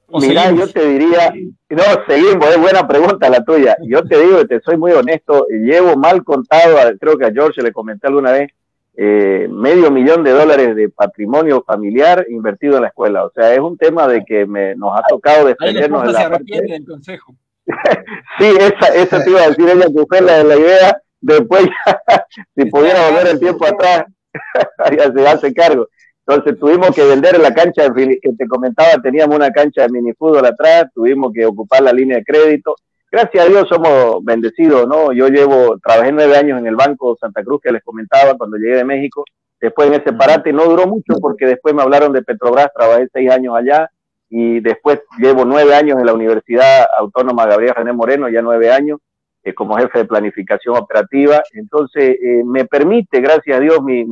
Mira, 0.10 0.52
yo 0.52 0.68
te 0.70 0.88
diría, 0.88 1.34
no, 1.70 1.84
seguimos, 2.08 2.48
es 2.50 2.60
buena 2.60 2.88
pregunta 2.88 3.30
la 3.30 3.44
tuya. 3.44 3.76
Yo 3.84 4.04
te 4.06 4.18
digo, 4.20 4.46
te 4.48 4.62
soy 4.62 4.78
muy 4.78 4.94
honesto, 4.94 5.46
llevo 5.50 5.98
mal 5.98 6.24
contado, 6.24 6.78
creo 7.00 7.18
que 7.18 7.26
a 7.26 7.32
George 7.32 7.62
le 7.62 7.74
comenté 7.74 8.08
alguna 8.08 8.32
vez, 8.32 8.52
eh, 8.96 9.48
medio 9.52 9.92
millón 9.92 10.24
de 10.24 10.32
dólares 10.32 10.76
de 10.76 10.90
patrimonio 10.90 11.64
familiar 11.68 12.26
invertido 12.30 12.78
en 12.78 12.84
la 12.84 12.88
escuela. 12.88 13.26
O 13.26 13.32
sea, 13.32 13.54
es 13.54 13.60
un 13.60 13.78
tema 13.78 14.08
de 14.08 14.24
que 14.26 14.46
me, 14.46 14.76
nos 14.76 14.98
ha 14.98 15.04
tocado 15.08 15.46
defendernos 15.46 16.08
de 16.08 16.14
la 16.14 16.30
parte... 16.30 16.84
consejo. 16.88 17.36
sí, 18.40 18.46
esa, 18.60 18.96
esa 18.96 19.24
te 19.24 19.30
iba 19.30 19.42
a 19.42 19.50
decir 19.50 19.70
ella 19.70 19.86
que 19.86 20.06
fue 20.08 20.22
la, 20.22 20.42
la 20.42 20.56
idea 20.56 21.02
después, 21.28 21.68
si 22.56 22.66
pudiera 22.66 23.10
volver 23.10 23.28
el 23.28 23.40
tiempo 23.40 23.66
atrás, 23.66 24.06
ya 24.98 25.12
se 25.12 25.28
hace 25.28 25.54
cargo. 25.54 25.88
Entonces 26.26 26.60
tuvimos 26.60 26.92
que 26.92 27.06
vender 27.06 27.40
la 27.40 27.54
cancha 27.54 27.94
que 27.94 28.20
te 28.38 28.48
comentaba, 28.48 29.02
teníamos 29.02 29.36
una 29.36 29.52
cancha 29.52 29.84
de 29.84 29.90
minifútbol 29.90 30.46
atrás, 30.46 30.88
tuvimos 30.94 31.32
que 31.34 31.46
ocupar 31.46 31.82
la 31.82 31.94
línea 31.94 32.18
de 32.18 32.24
crédito. 32.24 32.76
Gracias 33.10 33.46
a 33.46 33.48
Dios 33.48 33.70
somos 33.70 34.24
bendecidos, 34.26 34.88
¿no? 34.88 35.14
Yo 35.14 35.30
llevo, 35.30 35.80
trabajé 35.80 36.12
nueve 36.12 36.36
años 36.36 36.60
en 36.60 36.68
el 36.68 36.76
Banco 36.76 37.18
Santa 37.20 37.44
Cruz 37.44 37.62
que 37.64 37.72
les 37.72 37.82
comentaba 37.82 38.38
cuando 38.38 38.58
llegué 38.58 38.76
de 38.76 38.84
México. 38.84 39.24
Después 39.60 39.88
en 39.88 40.02
ese 40.02 40.12
parate 40.12 40.52
no 40.52 40.66
duró 40.66 40.86
mucho 40.86 41.18
porque 41.22 41.46
después 41.46 41.74
me 41.74 41.82
hablaron 41.82 42.12
de 42.12 42.22
Petrobras, 42.22 42.72
trabajé 42.76 43.08
seis 43.14 43.32
años 43.32 43.56
allá 43.56 43.90
y 44.30 44.60
después 44.60 45.00
llevo 45.20 45.46
nueve 45.46 45.74
años 45.74 45.98
en 45.98 46.06
la 46.06 46.14
Universidad 46.14 46.88
Autónoma 46.98 47.46
Gabriel 47.46 47.76
René 47.76 47.94
Moreno, 47.94 48.28
ya 48.28 48.42
nueve 48.42 48.70
años, 48.70 49.00
eh, 49.48 49.54
como 49.54 49.77
jefe 49.77 50.00
de 50.00 50.06
planificación 50.06 50.75
operativa. 50.75 51.42
Entonces, 51.54 52.18
eh, 52.22 52.44
me 52.44 52.66
permite, 52.66 53.22
gracias 53.22 53.56
a 53.56 53.62
Dios, 53.62 53.82
mi, 53.82 54.04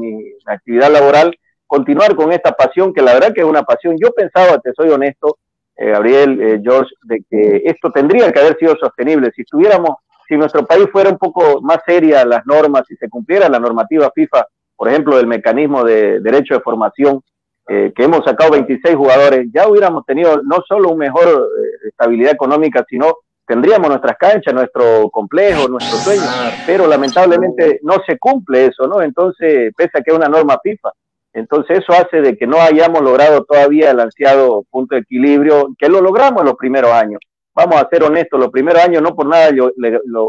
actividad 0.45 0.89
laboral, 0.89 1.37
continuar 1.67 2.15
con 2.15 2.31
esta 2.31 2.53
pasión, 2.53 2.93
que 2.93 3.01
la 3.01 3.13
verdad 3.15 3.33
que 3.33 3.41
es 3.41 3.45
una 3.45 3.63
pasión. 3.63 3.97
Yo 4.01 4.11
pensaba, 4.11 4.59
te 4.59 4.71
soy 4.71 4.89
honesto, 4.89 5.37
eh, 5.75 5.89
Gabriel, 5.89 6.61
George, 6.63 6.89
de 7.03 7.21
que 7.29 7.63
esto 7.65 7.91
tendría 7.91 8.31
que 8.31 8.39
haber 8.39 8.57
sido 8.57 8.77
sostenible. 8.77 9.29
Si 9.35 9.41
estuviéramos, 9.41 9.97
si 10.25 10.37
nuestro 10.37 10.65
país 10.65 10.87
fuera 10.89 11.09
un 11.09 11.17
poco 11.17 11.61
más 11.61 11.79
seria 11.85 12.23
las 12.23 12.45
normas, 12.45 12.83
si 12.87 12.95
se 12.95 13.09
cumpliera 13.09 13.49
la 13.49 13.59
normativa 13.59 14.09
FIFA, 14.15 14.47
por 14.77 14.87
ejemplo, 14.87 15.17
del 15.17 15.27
mecanismo 15.27 15.83
de 15.83 16.21
derecho 16.21 16.53
de 16.53 16.61
formación, 16.61 17.21
que 17.67 18.03
hemos 18.03 18.23
sacado 18.23 18.51
26 18.51 18.95
jugadores, 18.95 19.47
ya 19.51 19.67
hubiéramos 19.67 20.05
tenido 20.05 20.39
no 20.43 20.57
solo 20.67 20.89
una 20.89 21.07
mejor 21.07 21.49
estabilidad 21.89 22.31
económica, 22.31 22.85
sino 22.87 23.15
tendríamos 23.45 23.89
nuestras 23.89 24.17
canchas, 24.17 24.53
nuestro 24.53 25.09
complejo, 25.09 25.67
nuestro 25.67 25.97
sueño, 25.97 26.23
pero 26.65 26.87
lamentablemente 26.87 27.79
no 27.83 27.95
se 28.05 28.17
cumple 28.17 28.67
eso, 28.67 28.87
¿no? 28.87 29.01
Entonces, 29.01 29.73
pese 29.75 29.97
a 29.97 30.01
que 30.01 30.11
es 30.11 30.17
una 30.17 30.27
norma 30.27 30.59
FIFA, 30.61 30.91
entonces 31.33 31.79
eso 31.79 31.91
hace 31.93 32.21
de 32.21 32.37
que 32.37 32.47
no 32.47 32.61
hayamos 32.61 33.01
logrado 33.01 33.43
todavía 33.43 33.91
el 33.91 33.99
ansiado 33.99 34.63
punto 34.71 34.95
de 34.95 35.01
equilibrio, 35.01 35.75
que 35.77 35.89
lo 35.89 36.01
logramos 36.01 36.41
en 36.41 36.47
los 36.47 36.55
primeros 36.55 36.91
años. 36.91 37.19
Vamos 37.53 37.75
a 37.75 37.87
ser 37.89 38.03
honestos, 38.03 38.39
los 38.39 38.49
primeros 38.49 38.81
años 38.81 39.01
no 39.01 39.15
por 39.15 39.27
nada 39.27 39.49
lo, 39.51 39.71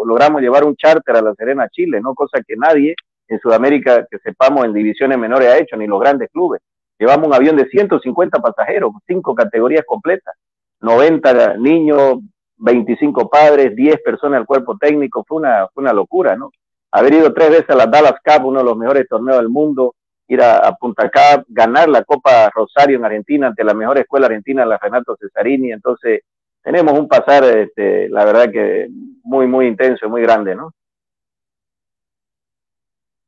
logramos 0.04 0.42
llevar 0.42 0.64
un 0.64 0.76
charter 0.76 1.16
a 1.16 1.22
la 1.22 1.34
Serena, 1.34 1.68
Chile, 1.68 2.00
¿no? 2.00 2.14
Cosa 2.14 2.40
que 2.46 2.56
nadie 2.56 2.94
en 3.28 3.40
Sudamérica 3.40 4.06
que 4.10 4.18
sepamos 4.18 4.64
en 4.64 4.72
divisiones 4.72 5.18
menores 5.18 5.48
ha 5.48 5.58
hecho, 5.58 5.76
ni 5.76 5.86
los 5.86 6.00
grandes 6.00 6.28
clubes. 6.30 6.60
Llevamos 6.98 7.28
un 7.28 7.34
avión 7.34 7.56
de 7.56 7.66
150 7.66 8.40
pasajeros, 8.40 8.92
cinco 9.06 9.34
categorías 9.34 9.84
completas, 9.86 10.34
90 10.80 11.56
niños, 11.58 12.18
25 12.58 13.28
padres, 13.28 13.74
10 13.74 14.02
personas 14.02 14.40
al 14.40 14.46
cuerpo 14.46 14.76
técnico, 14.78 15.24
fue 15.26 15.38
una, 15.38 15.68
fue 15.68 15.82
una 15.82 15.92
locura, 15.92 16.36
¿no? 16.36 16.50
Haber 16.90 17.14
ido 17.14 17.32
tres 17.34 17.50
veces 17.50 17.70
a 17.70 17.74
la 17.74 17.86
Dallas 17.86 18.20
Cup, 18.24 18.46
uno 18.46 18.60
de 18.60 18.64
los 18.64 18.76
mejores 18.76 19.06
torneos 19.08 19.38
del 19.38 19.48
mundo, 19.48 19.94
ir 20.28 20.42
a, 20.42 20.72
Punta 20.76 21.10
Cup, 21.10 21.44
ganar 21.48 21.88
la 21.88 22.04
Copa 22.04 22.50
Rosario 22.50 22.96
en 22.96 23.04
Argentina 23.04 23.48
ante 23.48 23.64
la 23.64 23.74
mejor 23.74 23.98
escuela 23.98 24.26
argentina, 24.26 24.64
la 24.64 24.78
Renato 24.78 25.16
Cesarini, 25.20 25.72
entonces 25.72 26.22
tenemos 26.62 26.98
un 26.98 27.06
pasar, 27.06 27.44
este, 27.44 28.08
la 28.08 28.24
verdad 28.24 28.50
que 28.50 28.88
muy, 29.22 29.46
muy 29.46 29.66
intenso, 29.66 30.08
muy 30.08 30.22
grande, 30.22 30.54
¿no? 30.54 30.72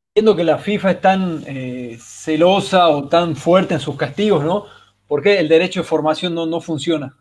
Entiendo 0.08 0.34
que 0.34 0.44
la 0.44 0.58
FIFA 0.58 0.90
es 0.90 1.00
tan 1.00 1.42
eh, 1.46 1.96
celosa 2.00 2.88
o 2.88 3.08
tan 3.08 3.36
fuerte 3.36 3.74
en 3.74 3.80
sus 3.80 3.96
castigos, 3.96 4.42
¿no? 4.44 4.64
¿Por 5.06 5.22
qué 5.22 5.38
el 5.38 5.48
derecho 5.48 5.80
de 5.80 5.86
formación 5.86 6.34
no, 6.34 6.46
no 6.46 6.60
funciona? 6.60 7.14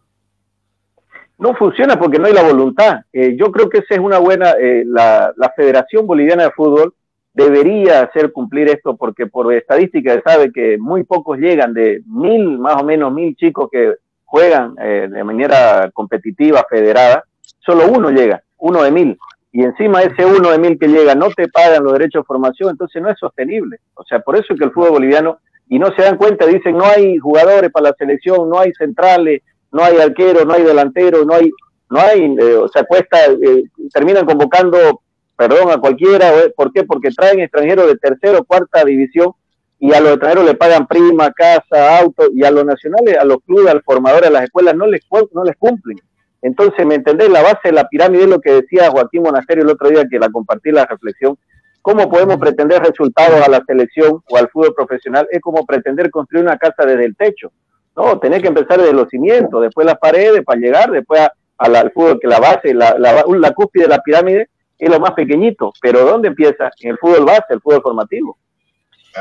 No 1.37 1.53
funciona 1.55 1.99
porque 1.99 2.19
no 2.19 2.27
hay 2.27 2.33
la 2.33 2.43
voluntad. 2.43 3.01
Eh, 3.13 3.35
yo 3.37 3.51
creo 3.51 3.69
que 3.69 3.79
esa 3.79 3.95
es 3.95 3.99
una 3.99 4.17
buena, 4.17 4.51
eh, 4.59 4.83
la, 4.85 5.31
la, 5.35 5.53
Federación 5.55 6.07
Boliviana 6.07 6.43
de 6.43 6.51
Fútbol 6.51 6.93
debería 7.33 8.01
hacer 8.01 8.31
cumplir 8.31 8.67
esto 8.67 8.97
porque 8.97 9.27
por 9.27 9.53
estadística 9.53 10.19
sabe 10.25 10.51
que 10.51 10.77
muy 10.79 11.03
pocos 11.03 11.37
llegan 11.37 11.73
de 11.73 12.01
mil, 12.07 12.57
más 12.57 12.81
o 12.81 12.83
menos 12.83 13.13
mil 13.13 13.35
chicos 13.35 13.69
que 13.71 13.93
juegan 14.25 14.75
eh, 14.81 15.07
de 15.09 15.23
manera 15.23 15.89
competitiva, 15.93 16.65
federada, 16.69 17.23
solo 17.59 17.83
uno 17.87 18.09
llega, 18.09 18.41
uno 18.57 18.81
de 18.81 18.91
mil. 18.91 19.17
Y 19.51 19.63
encima 19.63 20.01
ese 20.01 20.25
uno 20.25 20.51
de 20.51 20.57
mil 20.57 20.79
que 20.79 20.87
llega 20.87 21.13
no 21.15 21.29
te 21.29 21.47
pagan 21.47 21.83
los 21.83 21.93
derechos 21.93 22.23
de 22.23 22.27
formación, 22.27 22.71
entonces 22.71 23.01
no 23.01 23.09
es 23.09 23.19
sostenible. 23.19 23.77
O 23.93 24.03
sea, 24.03 24.19
por 24.19 24.35
eso 24.35 24.53
es 24.53 24.59
que 24.59 24.65
el 24.65 24.71
fútbol 24.71 24.91
boliviano, 24.91 25.37
y 25.69 25.77
no 25.77 25.87
se 25.95 26.01
dan 26.01 26.17
cuenta, 26.17 26.45
dicen 26.45 26.75
no 26.75 26.85
hay 26.85 27.17
jugadores 27.17 27.71
para 27.71 27.89
la 27.89 27.95
selección, 27.97 28.49
no 28.49 28.59
hay 28.59 28.73
centrales, 28.73 29.43
no 29.71 29.83
hay 29.83 29.97
arquero, 29.97 30.45
no 30.45 30.53
hay 30.53 30.63
delantero, 30.63 31.25
no 31.25 31.33
hay, 31.33 31.51
no 31.89 31.99
hay, 31.99 32.35
eh, 32.39 32.55
o 32.55 32.67
sea, 32.67 32.83
cuesta, 32.83 33.17
eh, 33.25 33.63
terminan 33.93 34.25
convocando, 34.25 35.01
perdón, 35.35 35.71
a 35.71 35.77
cualquiera, 35.77 36.31
¿por 36.55 36.71
qué? 36.71 36.83
Porque 36.83 37.11
traen 37.11 37.39
extranjeros 37.39 37.87
de 37.87 37.97
tercera 37.97 38.39
o 38.39 38.43
cuarta 38.43 38.83
división 38.83 39.31
y 39.79 39.93
a 39.93 39.99
los 39.99 40.11
extranjeros 40.11 40.45
le 40.45 40.55
pagan 40.55 40.87
prima, 40.87 41.31
casa, 41.31 41.99
auto, 41.99 42.23
y 42.33 42.43
a 42.43 42.51
los 42.51 42.65
nacionales, 42.65 43.17
a 43.17 43.25
los 43.25 43.37
clubes, 43.45 43.71
al 43.71 43.83
formador, 43.83 44.25
a 44.25 44.29
las 44.29 44.43
escuelas, 44.43 44.75
no 44.75 44.87
les, 44.87 45.01
no 45.33 45.43
les 45.43 45.55
cumplen. 45.57 45.99
Entonces, 46.41 46.85
¿me 46.85 46.95
entendés? 46.95 47.29
La 47.29 47.41
base 47.41 47.59
de 47.65 47.73
la 47.73 47.87
pirámide 47.87 48.23
es 48.23 48.29
lo 48.29 48.41
que 48.41 48.53
decía 48.53 48.89
Joaquín 48.89 49.23
Monasterio 49.23 49.63
el 49.63 49.69
otro 49.69 49.89
día, 49.89 50.05
que 50.09 50.19
la 50.19 50.29
compartí 50.29 50.71
la 50.71 50.85
reflexión. 50.85 51.37
¿Cómo 51.81 52.09
podemos 52.09 52.37
pretender 52.37 52.81
resultados 52.81 53.41
a 53.41 53.49
la 53.49 53.63
selección 53.65 54.21
o 54.29 54.37
al 54.37 54.49
fútbol 54.49 54.73
profesional? 54.75 55.27
Es 55.31 55.41
como 55.41 55.65
pretender 55.65 56.11
construir 56.11 56.43
una 56.43 56.57
casa 56.57 56.85
desde 56.85 57.05
el 57.05 57.15
techo. 57.15 57.51
No, 57.97 58.19
tenés 58.19 58.43
que 58.43 58.47
empezar 58.47 58.77
desde 58.77 58.93
los 58.93 59.09
cimientos, 59.09 59.59
después 59.59 59.85
las 59.85 59.97
paredes 59.97 60.43
para 60.45 60.59
llegar, 60.59 60.91
después 60.91 61.27
al 61.57 61.91
fútbol, 61.91 62.19
que 62.19 62.27
la 62.27 62.39
base, 62.39 62.71
la, 62.71 62.95
la, 62.99 63.51
cúspide 63.53 63.83
de 63.83 63.89
la 63.89 64.03
pirámide 64.03 64.49
es 64.77 64.89
lo 64.89 64.99
más 64.99 65.13
pequeñito, 65.13 65.73
pero 65.81 66.05
¿dónde 66.05 66.27
empieza? 66.27 66.69
En 66.79 66.91
el 66.91 66.97
fútbol 66.99 67.25
base, 67.25 67.45
el 67.49 67.59
fútbol 67.59 67.81
formativo. 67.81 68.37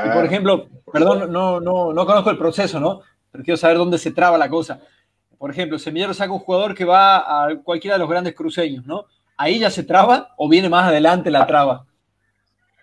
Y 0.04 0.10
por 0.10 0.26
ejemplo, 0.26 0.66
perdón, 0.92 1.32
no, 1.32 1.58
no, 1.58 1.94
no 1.94 2.06
conozco 2.06 2.28
el 2.28 2.36
proceso, 2.36 2.78
¿no? 2.78 3.00
Pero 3.32 3.42
quiero 3.42 3.56
saber 3.56 3.78
dónde 3.78 3.96
se 3.96 4.10
traba 4.10 4.36
la 4.36 4.50
cosa. 4.50 4.78
Por 5.38 5.50
ejemplo, 5.50 5.78
Semillero 5.78 6.12
saca 6.12 6.32
un 6.32 6.40
jugador 6.40 6.74
que 6.74 6.84
va 6.84 7.46
a 7.46 7.56
cualquiera 7.56 7.94
de 7.94 8.00
los 8.00 8.10
grandes 8.10 8.34
cruceños, 8.34 8.84
¿no? 8.84 9.06
¿Ahí 9.38 9.58
ya 9.58 9.70
se 9.70 9.84
traba 9.84 10.34
o 10.36 10.50
viene 10.50 10.68
más 10.68 10.86
adelante 10.86 11.30
la 11.30 11.46
traba? 11.46 11.86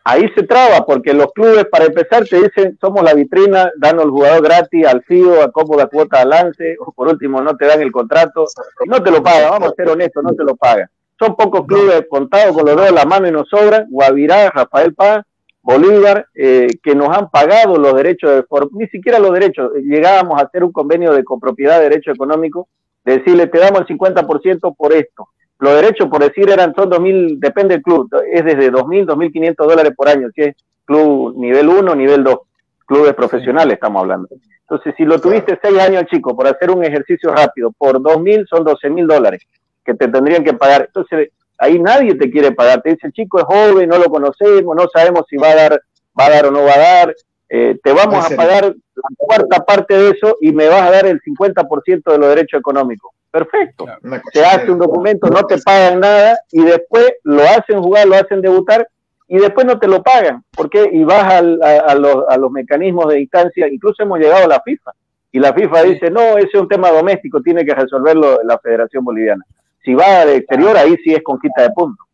Ahí 0.04 0.30
se 0.36 0.44
traba, 0.44 0.86
porque 0.86 1.14
los 1.14 1.32
clubes, 1.34 1.66
para 1.66 1.86
empezar, 1.86 2.26
te 2.26 2.42
dicen, 2.42 2.78
somos 2.80 3.04
la 3.04 3.14
vitrina, 3.14 3.72
danos 3.78 4.06
el 4.06 4.12
jugador 4.12 4.44
gratis 4.44 4.86
al 4.86 5.04
FIO, 5.04 5.42
a 5.42 5.52
cómoda 5.52 5.88
cuota 5.88 6.22
al 6.22 6.30
lance, 6.30 6.76
o 6.80 6.92
por 6.92 7.08
último, 7.08 7.42
no 7.42 7.56
te 7.56 7.66
dan 7.66 7.82
el 7.82 7.92
contrato, 7.92 8.46
no 8.86 9.02
te 9.02 9.12
lo 9.12 9.24
pagan, 9.24 9.52
vamos 9.52 9.70
a 9.70 9.76
ser 9.76 9.90
honestos, 9.90 10.24
no 10.24 10.34
te 10.34 10.44
lo 10.44 10.56
pagan. 10.56 10.88
Son 11.20 11.36
pocos 11.36 11.66
clubes 11.66 12.06
contados 12.10 12.56
con 12.56 12.66
los 12.66 12.76
dedos 12.76 12.90
de 12.90 12.96
la 12.96 13.06
mano 13.06 13.28
y 13.28 13.32
nos 13.32 13.48
sobran, 13.48 13.88
Guavirá, 13.90 14.50
Rafael 14.50 14.94
Paz, 14.94 15.24
Bolívar, 15.62 16.28
eh, 16.36 16.68
que 16.84 16.94
nos 16.94 17.16
han 17.16 17.30
pagado 17.30 17.78
los 17.78 17.96
derechos, 17.96 18.30
de, 18.32 18.46
ni 18.72 18.88
siquiera 18.88 19.20
los 19.20 19.32
derechos, 19.32 19.72
llegábamos 19.76 20.42
a 20.42 20.46
hacer 20.46 20.64
un 20.64 20.74
convenio 20.74 21.14
de 21.14 21.24
copropiedad 21.24 21.78
de 21.78 21.90
derecho 21.90 22.12
económico, 22.12 22.68
decirle, 23.06 23.48
te 23.48 23.60
damos 23.60 23.82
el 23.82 23.98
50% 23.98 24.76
por 24.76 24.94
esto 24.94 25.30
los 25.64 25.76
derechos, 25.76 26.10
por 26.10 26.22
decir, 26.22 26.50
eran 26.50 26.76
son 26.76 26.90
2.000, 26.90 27.40
depende 27.40 27.76
del 27.76 27.84
club, 27.84 28.10
es 28.32 28.44
desde 28.44 28.72
2.000, 28.72 29.06
2.500 29.06 29.56
dólares 29.56 29.94
por 29.96 30.10
año, 30.10 30.28
si 30.36 30.42
es 30.42 30.56
club 30.86 31.36
nivel 31.38 31.70
1, 31.70 31.96
nivel 31.96 32.24
2, 32.24 32.38
clubes 32.86 33.14
profesionales 33.14 33.76
estamos 33.76 34.02
hablando. 34.02 34.28
Entonces, 34.62 34.94
si 34.98 35.06
lo 35.06 35.20
tuviste 35.22 35.58
6 35.62 35.80
años, 35.80 36.06
chico, 36.06 36.36
por 36.36 36.48
hacer 36.48 36.70
un 36.70 36.84
ejercicio 36.84 37.34
rápido, 37.34 37.72
por 37.78 38.00
2.000 38.00 38.48
son 38.48 38.66
12.000 38.66 39.08
dólares 39.08 39.42
que 39.86 39.94
te 39.94 40.08
tendrían 40.10 40.44
que 40.44 40.54
pagar. 40.54 40.86
Entonces, 40.88 41.30
ahí 41.58 41.80
nadie 41.80 42.16
te 42.16 42.30
quiere 42.30 42.52
pagar. 42.52 42.82
Te 42.82 42.92
dice, 42.92 43.08
el 43.08 43.14
chico 43.14 43.40
es 43.40 43.46
joven, 43.46 43.88
no 43.88 43.98
lo 43.98 44.06
conocemos, 44.06 44.76
no 44.76 44.88
sabemos 44.94 45.24
si 45.30 45.38
va 45.38 45.52
a 45.52 45.56
dar, 45.56 45.82
va 46.20 46.26
a 46.26 46.30
dar 46.30 46.46
o 46.48 46.52
no 46.52 46.64
va 46.64 46.74
a 46.74 46.80
dar. 46.80 47.16
Eh, 47.48 47.80
te 47.84 47.94
vamos 47.94 48.26
a 48.26 48.36
pagar 48.36 48.66
la 48.66 49.10
cuarta 49.16 49.64
parte 49.64 49.96
de 49.96 50.10
eso 50.10 50.38
y 50.42 50.52
me 50.52 50.68
vas 50.68 50.82
a 50.82 50.92
dar 50.92 51.06
el 51.06 51.22
50% 51.22 52.12
de 52.12 52.18
los 52.18 52.30
derechos 52.30 52.60
económicos. 52.60 53.13
Perfecto. 53.34 53.88
Se 54.32 54.46
hace 54.46 54.70
un 54.70 54.78
documento, 54.78 55.28
no 55.28 55.44
te 55.48 55.58
pagan 55.58 56.02
nada 56.02 56.38
y 56.52 56.62
después 56.62 57.14
lo 57.24 57.42
hacen 57.42 57.82
jugar, 57.82 58.08
lo 58.08 58.14
hacen 58.14 58.42
debutar 58.42 58.88
y 59.28 59.40
después 59.40 59.66
no 59.66 59.80
te 59.80 59.88
lo 59.88 60.04
pagan. 60.04 60.44
¿Por 60.52 60.70
qué? 60.70 60.88
Y 60.94 61.04
vas 61.04 61.34
a, 61.34 61.42
los, 61.42 62.26
a 62.30 62.38
los 62.38 62.52
mecanismos 62.52 63.08
de 63.08 63.22
instancia, 63.22 63.68
incluso 63.68 64.04
hemos 64.04 64.20
llegado 64.20 64.46
a 64.46 64.48
la 64.48 64.62
FIFA 64.62 64.92
y 65.32 65.40
la 65.40 65.52
FIFA 65.52 65.82
dice, 65.82 66.12
no, 66.12 66.38
ese 66.38 66.50
es 66.54 66.62
un 66.62 66.68
tema 66.68 66.92
doméstico, 66.92 67.42
tiene 67.42 67.66
que 67.66 67.74
resolverlo 67.74 68.44
la 68.44 68.60
Federación 68.60 69.04
Boliviana. 69.04 69.44
Si 69.84 69.96
va 69.96 70.22
al 70.22 70.30
exterior, 70.30 70.78
ahí 70.78 70.96
sí 71.04 71.12
es 71.12 71.24
conquista 71.24 71.64
de 71.64 71.72
puntos. 71.72 72.06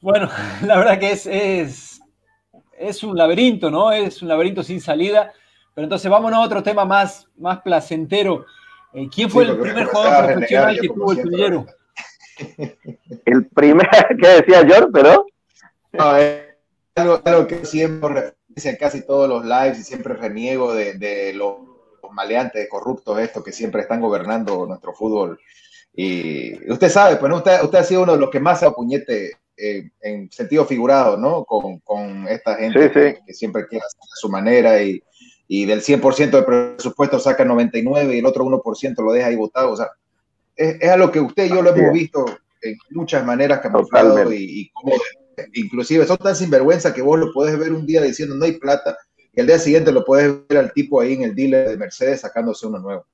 Bueno, 0.00 0.28
la 0.64 0.78
verdad 0.78 1.00
que 1.00 1.10
es, 1.10 1.26
es, 1.26 2.00
es 2.78 3.02
un 3.02 3.16
laberinto, 3.16 3.72
¿no? 3.72 3.90
Es 3.90 4.22
un 4.22 4.28
laberinto 4.28 4.62
sin 4.62 4.80
salida. 4.80 5.32
Pero 5.74 5.84
entonces 5.84 6.08
vámonos 6.08 6.38
a 6.38 6.42
otro 6.42 6.62
tema 6.62 6.84
más, 6.84 7.26
más 7.36 7.60
placentero. 7.60 8.46
Eh, 8.92 9.08
¿Quién 9.14 9.30
fue 9.30 9.44
el 9.44 9.58
primer 9.58 9.86
jugador 9.86 10.32
profesional 10.32 10.78
que 10.80 10.88
tuvo 10.88 11.12
el 11.12 11.18
semillero? 11.18 11.66
El 13.24 13.46
primer, 13.48 13.88
¿qué 14.20 14.28
decía 14.28 14.64
George? 14.64 14.90
Pero. 14.92 15.26
No, 15.92 16.16
es 16.16 16.44
algo, 16.94 17.46
que 17.46 17.64
siempre 17.64 18.08
referencia 18.08 18.78
casi 18.78 19.04
todos 19.04 19.28
los 19.28 19.44
lives 19.44 19.80
y 19.80 19.82
siempre 19.82 20.14
reniego 20.14 20.72
de, 20.72 21.32
los, 21.34 21.56
maleantes, 22.12 22.68
corruptos 22.68 23.18
estos 23.18 23.44
que 23.44 23.52
siempre 23.52 23.82
están 23.82 24.00
gobernando 24.00 24.66
nuestro 24.66 24.92
fútbol. 24.94 25.38
Y 25.92 26.70
usted 26.70 26.88
sabe, 26.88 27.16
pues 27.16 27.32
usted, 27.32 27.62
usted 27.62 27.78
ha 27.78 27.84
sido 27.84 28.02
uno 28.02 28.12
de 28.12 28.20
los 28.20 28.30
que 28.30 28.40
más 28.40 28.60
se 28.60 28.66
apuñete 28.66 29.32
eh, 29.56 29.90
en 30.00 30.30
sentido 30.30 30.64
figurado, 30.64 31.16
¿no? 31.16 31.44
Con, 31.44 31.80
con 31.80 32.28
esta 32.28 32.54
gente 32.54 33.20
Que, 33.26 33.34
siempre 33.34 33.66
quiere 33.66 33.84
hacer 33.84 34.00
a 34.00 34.16
su 34.20 34.28
manera 34.28 34.80
y, 34.80 35.02
y 35.48 35.64
del 35.64 35.80
100% 35.80 36.30
del 36.30 36.44
presupuesto 36.44 37.18
saca 37.18 37.44
99 37.44 38.14
y 38.14 38.18
el 38.18 38.26
otro 38.26 38.44
1% 38.44 39.02
lo 39.02 39.12
deja 39.12 39.28
ahí 39.28 39.36
votado. 39.36 39.72
O 39.72 39.76
sea, 39.76 39.88
es, 40.54 40.76
es 40.80 40.90
algo 40.90 41.10
que 41.10 41.20
usted 41.20 41.46
y 41.46 41.48
yo 41.48 41.62
lo 41.62 41.74
hemos 41.74 41.92
visto 41.92 42.26
en 42.62 42.76
muchas 42.90 43.24
maneras 43.24 43.60
camuflado 43.60 44.32
y, 44.32 44.60
y 44.60 44.70
como, 44.70 44.94
inclusive 45.54 46.04
son 46.06 46.18
tan 46.18 46.36
sinvergüenza 46.36 46.92
que 46.92 47.02
vos 47.02 47.18
lo 47.18 47.32
podés 47.32 47.58
ver 47.58 47.72
un 47.72 47.86
día 47.86 48.02
diciendo 48.02 48.34
no 48.34 48.44
hay 48.44 48.52
plata 48.52 48.96
y 49.32 49.40
el 49.40 49.46
día 49.46 49.58
siguiente 49.58 49.92
lo 49.92 50.04
puedes 50.04 50.46
ver 50.48 50.58
al 50.58 50.72
tipo 50.72 51.00
ahí 51.00 51.14
en 51.14 51.22
el 51.22 51.34
dealer 51.34 51.68
de 51.70 51.76
Mercedes 51.76 52.20
sacándose 52.20 52.66
uno 52.66 52.78
nuevo. 52.78 53.06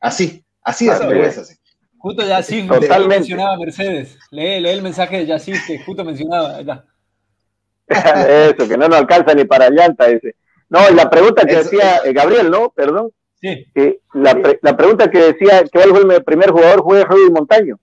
Así, 0.00 0.44
así 0.62 0.86
de 0.86 0.96
sinvergüenza. 0.96 1.44
Sí. 1.44 1.54
Justo 1.98 2.22
Totalmente. 2.22 3.08
mencionaba 3.08 3.56
Mercedes. 3.56 4.18
Lee, 4.32 4.60
lee 4.60 4.70
el 4.70 4.82
mensaje 4.82 5.18
de 5.18 5.26
Yacif 5.26 5.64
que 5.66 5.78
justo 5.78 6.04
mencionaba. 6.04 6.58
Eso, 7.88 8.68
que 8.68 8.76
no 8.76 8.88
nos 8.88 8.98
alcanza 8.98 9.34
ni 9.34 9.44
para 9.44 9.70
llanta 9.70 10.08
ese. 10.08 10.34
No, 10.72 10.80
y 10.90 10.94
la 10.94 11.10
pregunta 11.10 11.44
que 11.44 11.56
decía 11.56 12.00
eh, 12.02 12.14
Gabriel, 12.14 12.50
¿no? 12.50 12.70
Perdón. 12.70 13.10
Sí. 13.38 13.66
la, 14.14 14.40
la, 14.62 14.76
pregunta 14.76 15.10
que 15.10 15.18
decía, 15.18 15.64
¿qué 15.70 15.80
fue 15.80 16.14
el 16.14 16.24
primer 16.24 16.50
jugador? 16.50 16.82
Fue 16.82 17.04
Rudy 17.04 17.30
Montaño, 17.30 17.76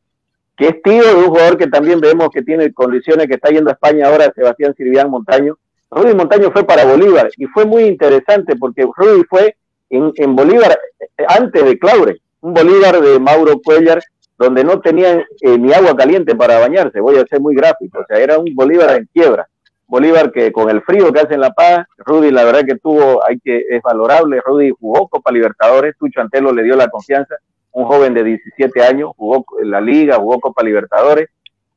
que 0.58 0.70
es 0.70 0.82
tío 0.82 1.04
de 1.04 1.16
un 1.16 1.26
jugador 1.26 1.58
que 1.58 1.68
también 1.68 2.00
vemos 2.00 2.30
que 2.30 2.42
tiene 2.42 2.74
condiciones, 2.74 3.28
que 3.28 3.36
está 3.36 3.50
yendo 3.50 3.70
a 3.70 3.74
España 3.74 4.08
ahora, 4.08 4.32
Sebastián 4.34 4.74
Sirvián 4.76 5.12
Montaño. 5.12 5.58
Rudy 5.92 6.16
Montaño 6.16 6.50
fue 6.52 6.64
para 6.64 6.86
Bolívar 6.86 7.30
y 7.38 7.46
fue 7.46 7.66
muy 7.66 7.84
interesante 7.84 8.56
porque 8.56 8.88
Rudy 8.96 9.24
fue 9.30 9.56
en, 9.92 10.12
en 10.16 10.36
Bolívar 10.36 10.80
eh, 11.00 11.26
antes 11.28 11.64
de 11.64 11.78
Claure 11.78 12.22
un 12.42 12.54
Bolívar 12.54 13.02
de 13.02 13.20
Mauro 13.20 13.60
Cuellar 13.64 14.02
donde 14.38 14.64
no 14.64 14.80
tenían 14.80 15.26
eh, 15.42 15.58
ni 15.58 15.74
agua 15.74 15.96
caliente 15.96 16.34
para 16.34 16.60
bañarse, 16.60 17.02
voy 17.02 17.18
a 17.18 17.26
ser 17.26 17.42
muy 17.42 17.54
gráfico, 17.54 18.00
o 18.00 18.06
sea, 18.08 18.18
era 18.18 18.40
un 18.40 18.56
Bolívar 18.56 18.96
en 18.96 19.10
quiebra. 19.14 19.48
Bolívar 19.90 20.32
que 20.32 20.52
con 20.52 20.70
el 20.70 20.84
frío 20.84 21.12
que 21.12 21.20
hace 21.20 21.34
en 21.34 21.42
La 21.42 21.50
Paz, 21.52 21.88
Rudy 21.98 22.30
la 22.30 22.44
verdad 22.44 22.64
que 22.64 22.76
tuvo, 22.76 23.26
hay 23.28 23.40
que, 23.40 23.66
es 23.68 23.82
valorable, 23.82 24.40
Rudy 24.40 24.70
jugó 24.80 25.08
Copa 25.08 25.32
Libertadores, 25.32 25.98
Tucho 25.98 26.22
Antelo 26.22 26.54
le 26.54 26.62
dio 26.62 26.76
la 26.76 26.90
confianza, 26.90 27.38
un 27.72 27.86
joven 27.86 28.14
de 28.14 28.24
17 28.24 28.84
años, 28.84 29.12
jugó 29.18 29.44
en 29.60 29.72
la 29.72 29.82
Liga, 29.82 30.18
jugó 30.18 30.40
Copa 30.40 30.62
Libertadores, 30.62 31.30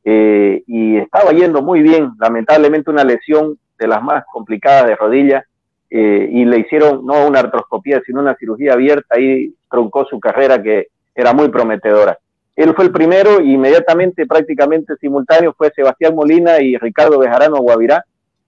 eh, 0.05 0.63
y 0.67 0.99
estaba 0.99 1.33
yendo 1.33 1.63
muy 1.63 1.81
bien, 1.81 2.11
lamentablemente 2.21 2.91
una 2.91 3.03
lesión 3.03 3.59
de 3.79 3.89
las 3.89 4.03
más 4.03 4.25
complicadas 4.31 4.89
de 4.89 4.97
rodilla, 4.97 5.47
eh, 5.89 6.29
y 6.31 6.45
le 6.45 6.59
hicieron 6.59 7.07
no 7.07 7.27
una 7.27 7.41
artroscopía, 7.41 8.03
sino 8.05 8.21
una 8.21 8.37
cirugía 8.37 8.75
abierta, 8.75 9.19
y 9.19 9.55
truncó 9.71 10.05
su 10.05 10.21
carrera 10.21 10.63
que 10.63 10.89
era 11.15 11.33
muy 11.33 11.49
prometedora. 11.49 12.19
Él 12.55 12.75
fue 12.75 12.85
el 12.85 12.93
primero 12.93 13.41
y 13.41 13.55
inmediatamente, 13.55 14.27
prácticamente 14.27 14.95
simultáneo, 15.01 15.55
fue 15.57 15.73
Sebastián 15.75 16.15
Molina 16.15 16.61
y 16.61 16.77
Ricardo 16.77 17.19
Bejarano 17.19 17.59
Guavirá, 17.59 18.05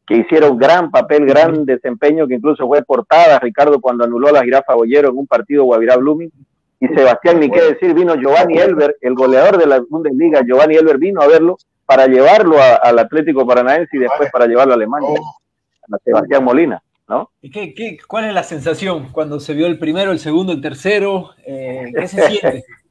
que 0.06 0.18
hicieron 0.18 0.58
gran 0.58 0.90
papel, 0.90 1.24
gran 1.24 1.64
desempeño, 1.64 2.26
que 2.26 2.34
incluso 2.34 2.66
fue 2.66 2.82
portada 2.82 3.38
Ricardo 3.38 3.80
cuando 3.80 4.04
anuló 4.04 4.28
a 4.28 4.32
la 4.32 4.42
jirafa 4.42 4.74
Bollero 4.74 5.08
en 5.08 5.16
un 5.16 5.26
partido 5.26 5.64
Guavirá 5.64 5.96
Blooming. 5.96 6.30
Y 6.80 6.88
Sebastián, 6.88 7.40
ni 7.40 7.50
qué 7.50 7.62
decir, 7.62 7.94
vino 7.94 8.14
Giovanni 8.16 8.58
Elber, 8.58 8.96
el 9.00 9.14
goleador 9.14 9.56
de 9.56 9.66
la 9.66 9.80
Bundesliga, 9.88 10.42
Giovanni 10.44 10.74
Elber 10.74 10.98
vino 10.98 11.22
a 11.22 11.26
verlo 11.26 11.56
para 11.86 12.06
llevarlo 12.06 12.56
al 12.60 12.98
Atlético 12.98 13.46
Paranaense 13.46 13.96
y 13.96 14.00
después 14.00 14.30
para 14.30 14.46
llevarlo 14.46 14.74
a 14.74 14.76
Alemania, 14.76 15.18
a 15.90 15.98
Sebastián 16.04 16.44
Molina. 16.44 16.82
¿no? 17.08 17.30
¿Y 17.40 17.50
qué, 17.50 17.74
qué, 17.74 17.98
cuál 18.06 18.26
es 18.26 18.34
la 18.34 18.42
sensación 18.42 19.08
cuando 19.12 19.40
se 19.40 19.54
vio 19.54 19.66
el 19.66 19.78
primero, 19.78 20.12
el 20.12 20.18
segundo, 20.18 20.52
el 20.52 20.60
tercero? 20.60 21.30
Eh, 21.46 21.92
¿Qué 21.94 22.08
se 22.08 22.22
siente? 22.22 22.64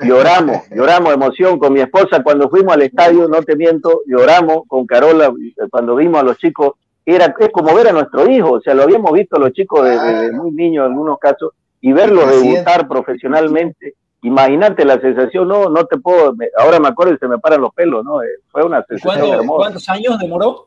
lloramos, 0.00 0.68
lloramos 0.70 1.14
emoción 1.14 1.58
con 1.58 1.72
mi 1.72 1.80
esposa. 1.80 2.22
Cuando 2.22 2.48
fuimos 2.48 2.74
al 2.74 2.82
estadio, 2.82 3.28
no 3.28 3.42
te 3.42 3.56
miento, 3.56 4.02
lloramos 4.06 4.62
con 4.66 4.86
Carola 4.86 5.32
cuando 5.70 5.96
vimos 5.96 6.20
a 6.20 6.24
los 6.24 6.38
chicos, 6.38 6.74
era 7.04 7.34
es 7.38 7.50
como 7.50 7.74
ver 7.74 7.88
a 7.88 7.92
nuestro 7.92 8.28
hijo, 8.28 8.52
o 8.52 8.60
sea, 8.60 8.74
lo 8.74 8.82
habíamos 8.82 9.12
visto 9.12 9.36
a 9.36 9.38
los 9.38 9.52
chicos 9.52 9.84
desde 9.84 10.32
muy 10.32 10.50
niños 10.50 10.86
en 10.86 10.92
algunos 10.92 11.18
casos 11.18 11.52
y 11.80 11.92
verlos 11.92 12.28
debutar 12.28 12.88
profesionalmente, 12.88 13.94
imagínate 14.22 14.84
la 14.84 15.00
sensación, 15.00 15.46
no, 15.46 15.68
no 15.68 15.84
te 15.86 15.98
puedo, 15.98 16.34
ahora 16.58 16.80
me 16.80 16.88
acuerdo 16.88 17.14
y 17.14 17.18
se 17.18 17.28
me 17.28 17.38
paran 17.38 17.60
los 17.60 17.72
pelos, 17.72 18.04
¿no? 18.04 18.22
Eh, 18.22 18.26
fue 18.48 18.64
una 18.64 18.84
sensación 18.84 19.28
hermosa. 19.28 19.58
¿Cuántos 19.58 19.88
años 19.88 20.18
demoró? 20.18 20.66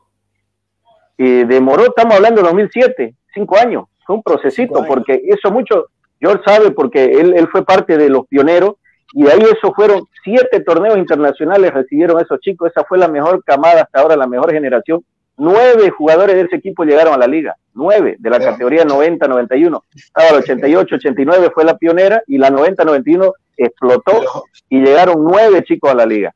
Eh, 1.18 1.44
demoró, 1.46 1.84
estamos 1.84 2.14
hablando 2.14 2.40
de 2.40 2.48
2007, 2.48 3.14
cinco 3.34 3.58
años, 3.58 3.84
fue 4.06 4.16
un 4.16 4.22
procesito, 4.22 4.82
porque 4.86 5.20
eso 5.26 5.50
mucho, 5.50 5.88
George 6.18 6.42
sabe 6.46 6.70
porque 6.70 7.04
él, 7.04 7.34
él 7.36 7.48
fue 7.48 7.66
parte 7.66 7.98
de 7.98 8.08
los 8.08 8.26
pioneros 8.26 8.76
y 9.12 9.24
de 9.24 9.32
ahí 9.32 9.40
eso 9.40 9.72
fueron 9.74 10.06
siete 10.22 10.60
torneos 10.60 10.96
internacionales 10.96 11.72
recibieron 11.72 12.20
esos 12.20 12.40
chicos, 12.40 12.70
esa 12.70 12.84
fue 12.84 12.98
la 12.98 13.08
mejor 13.08 13.42
camada 13.44 13.82
hasta 13.82 14.00
ahora, 14.00 14.16
la 14.16 14.26
mejor 14.26 14.52
generación. 14.52 15.04
Nueve 15.36 15.90
jugadores 15.90 16.36
de 16.36 16.42
ese 16.42 16.56
equipo 16.56 16.84
llegaron 16.84 17.14
a 17.14 17.18
la 17.18 17.26
liga, 17.26 17.56
nueve 17.72 18.16
de 18.18 18.30
la 18.30 18.38
categoría 18.38 18.84
90-91. 18.84 19.82
Estaba 19.94 20.38
el 20.38 20.44
88-89 20.44 21.52
fue 21.54 21.64
la 21.64 21.78
pionera 21.78 22.22
y 22.26 22.36
la 22.36 22.50
90-91 22.50 23.32
explotó 23.56 24.44
y 24.68 24.80
llegaron 24.80 25.24
nueve 25.24 25.64
chicos 25.64 25.90
a 25.90 25.94
la 25.94 26.06
liga. 26.06 26.34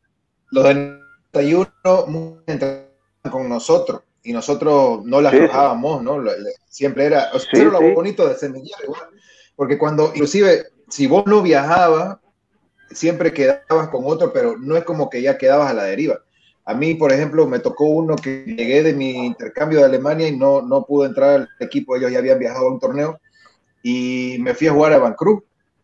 Los 0.50 0.64
de 0.64 0.98
91 1.32 2.42
con 3.30 3.48
nosotros 3.48 4.02
y 4.22 4.32
nosotros 4.32 5.04
no 5.04 5.20
la 5.20 5.28
aflojábamos, 5.28 6.02
¿no? 6.02 6.22
Siempre 6.66 7.04
era, 7.04 7.28
o 7.34 7.38
sea, 7.38 7.60
era 7.60 7.70
lo 7.72 7.94
bonito 7.94 8.26
de 8.26 8.34
semillero, 8.34 8.94
porque 9.54 9.76
cuando, 9.76 10.12
inclusive, 10.14 10.64
si 10.88 11.06
vos 11.06 11.26
no 11.26 11.42
viajabas, 11.42 12.16
siempre 12.90 13.32
quedabas 13.32 13.88
con 13.88 14.02
otro, 14.04 14.32
pero 14.32 14.56
no 14.58 14.76
es 14.76 14.84
como 14.84 15.10
que 15.10 15.22
ya 15.22 15.38
quedabas 15.38 15.70
a 15.70 15.74
la 15.74 15.84
deriva. 15.84 16.20
A 16.64 16.74
mí, 16.74 16.94
por 16.94 17.12
ejemplo, 17.12 17.46
me 17.46 17.58
tocó 17.58 17.84
uno 17.84 18.16
que 18.16 18.44
llegué 18.46 18.82
de 18.82 18.94
mi 18.94 19.26
intercambio 19.26 19.80
de 19.80 19.84
Alemania 19.84 20.28
y 20.28 20.36
no, 20.36 20.62
no 20.62 20.84
pude 20.84 21.08
entrar 21.08 21.30
al 21.30 21.48
equipo, 21.60 21.94
ellos 21.94 22.10
ya 22.10 22.18
habían 22.18 22.38
viajado 22.38 22.68
a 22.68 22.72
un 22.72 22.80
torneo 22.80 23.20
y 23.82 24.36
me 24.40 24.54
fui 24.54 24.66
a 24.68 24.72
jugar 24.72 24.92
a 24.94 24.98
Vancruz. 24.98 25.42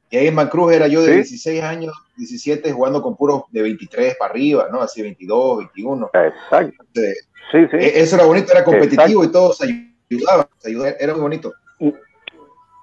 Y 0.08 0.16
ahí 0.16 0.26
en 0.26 0.36
Vancruz 0.36 0.72
era 0.72 0.88
yo 0.88 1.02
de 1.02 1.16
16 1.16 1.62
años, 1.62 1.94
17, 2.16 2.72
jugando 2.72 3.02
con 3.02 3.16
puros 3.16 3.42
de 3.52 3.62
23 3.62 4.16
para 4.16 4.32
arriba, 4.32 4.68
¿no? 4.72 4.80
Así 4.80 5.02
22, 5.02 5.58
21. 5.58 6.10
Exacto. 6.12 6.84
sí, 7.52 7.66
sí. 7.70 7.76
E, 7.78 8.00
eso 8.00 8.16
era 8.16 8.24
bonito, 8.24 8.50
era 8.50 8.64
competitivo 8.64 9.22
y 9.22 9.28
todos 9.28 9.60
ayudaban, 9.60 10.46
ayudaban, 10.64 10.94
era 10.98 11.12
muy 11.12 11.22
bonito 11.22 11.52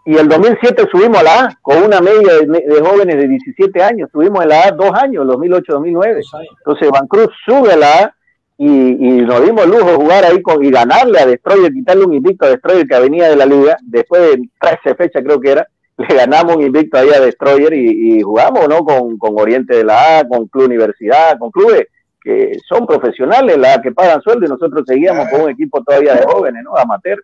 y 0.08 0.16
el 0.16 0.30
2007 0.30 0.86
subimos 0.90 1.20
a 1.20 1.24
la 1.24 1.40
A 1.42 1.50
con 1.62 1.84
una 1.84 2.00
media 2.00 2.36
de, 2.38 2.82
jóvenes 2.82 3.18
de 3.18 3.28
17 3.28 3.84
años. 3.84 4.10
Subimos 4.10 4.42
en 4.42 4.48
la 4.48 4.68
A 4.68 4.72
dos 4.72 4.92
años, 4.94 5.28
2008-2009. 5.28 6.22
Entonces 6.60 6.90
Van 6.90 7.08
Cruz 7.08 7.28
sube 7.46 7.74
a 7.74 7.76
la 7.76 8.04
A 8.04 8.16
y, 8.58 8.70
nos 8.70 9.44
dimos 9.44 9.66
el 9.66 9.72
lujo 9.72 9.92
de 9.92 9.96
jugar 9.96 10.24
ahí 10.24 10.42
con, 10.42 10.64
y 10.64 10.72
ganarle 10.72 11.20
a 11.20 11.26
Destroyer, 11.26 11.74
quitarle 11.74 12.06
un 12.06 12.14
invicto 12.14 12.46
a 12.46 12.52
Destroyer 12.52 12.88
que 12.88 13.00
venía 13.02 13.30
de 13.30 13.36
la 13.36 13.46
liga. 13.46 13.76
Después 13.84 14.22
de 14.22 14.50
13 14.62 14.96
fechas 14.96 15.24
creo 15.26 15.42
que 15.42 15.52
era, 15.52 15.68
le 15.98 16.16
ganamos 16.16 16.56
un 16.56 16.62
invicto 16.62 16.98
ahí 16.98 17.10
a 17.10 17.20
Destroyer 17.20 17.74
y, 17.74 18.22
jugamos 18.22 18.66
¿no? 18.70 18.86
Con, 18.86 19.18
con, 19.18 19.38
Oriente 19.38 19.76
de 19.76 19.84
la 19.84 20.20
A, 20.20 20.24
con 20.26 20.48
Club 20.48 20.68
Universidad, 20.68 21.38
con 21.38 21.52
clubes 21.52 21.86
que 22.24 22.58
son 22.66 22.88
profesionales, 22.88 23.58
la 23.58 23.82
que 23.82 23.92
pagan 23.92 24.22
sueldo 24.22 24.46
y 24.46 24.50
nosotros 24.50 24.86
seguíamos 24.88 25.28
con 25.28 25.42
un 25.42 25.50
equipo 25.50 25.84
todavía 25.84 26.16
de 26.16 26.24
jóvenes, 26.26 26.64
¿no? 26.64 26.78
Amateur. 26.78 27.22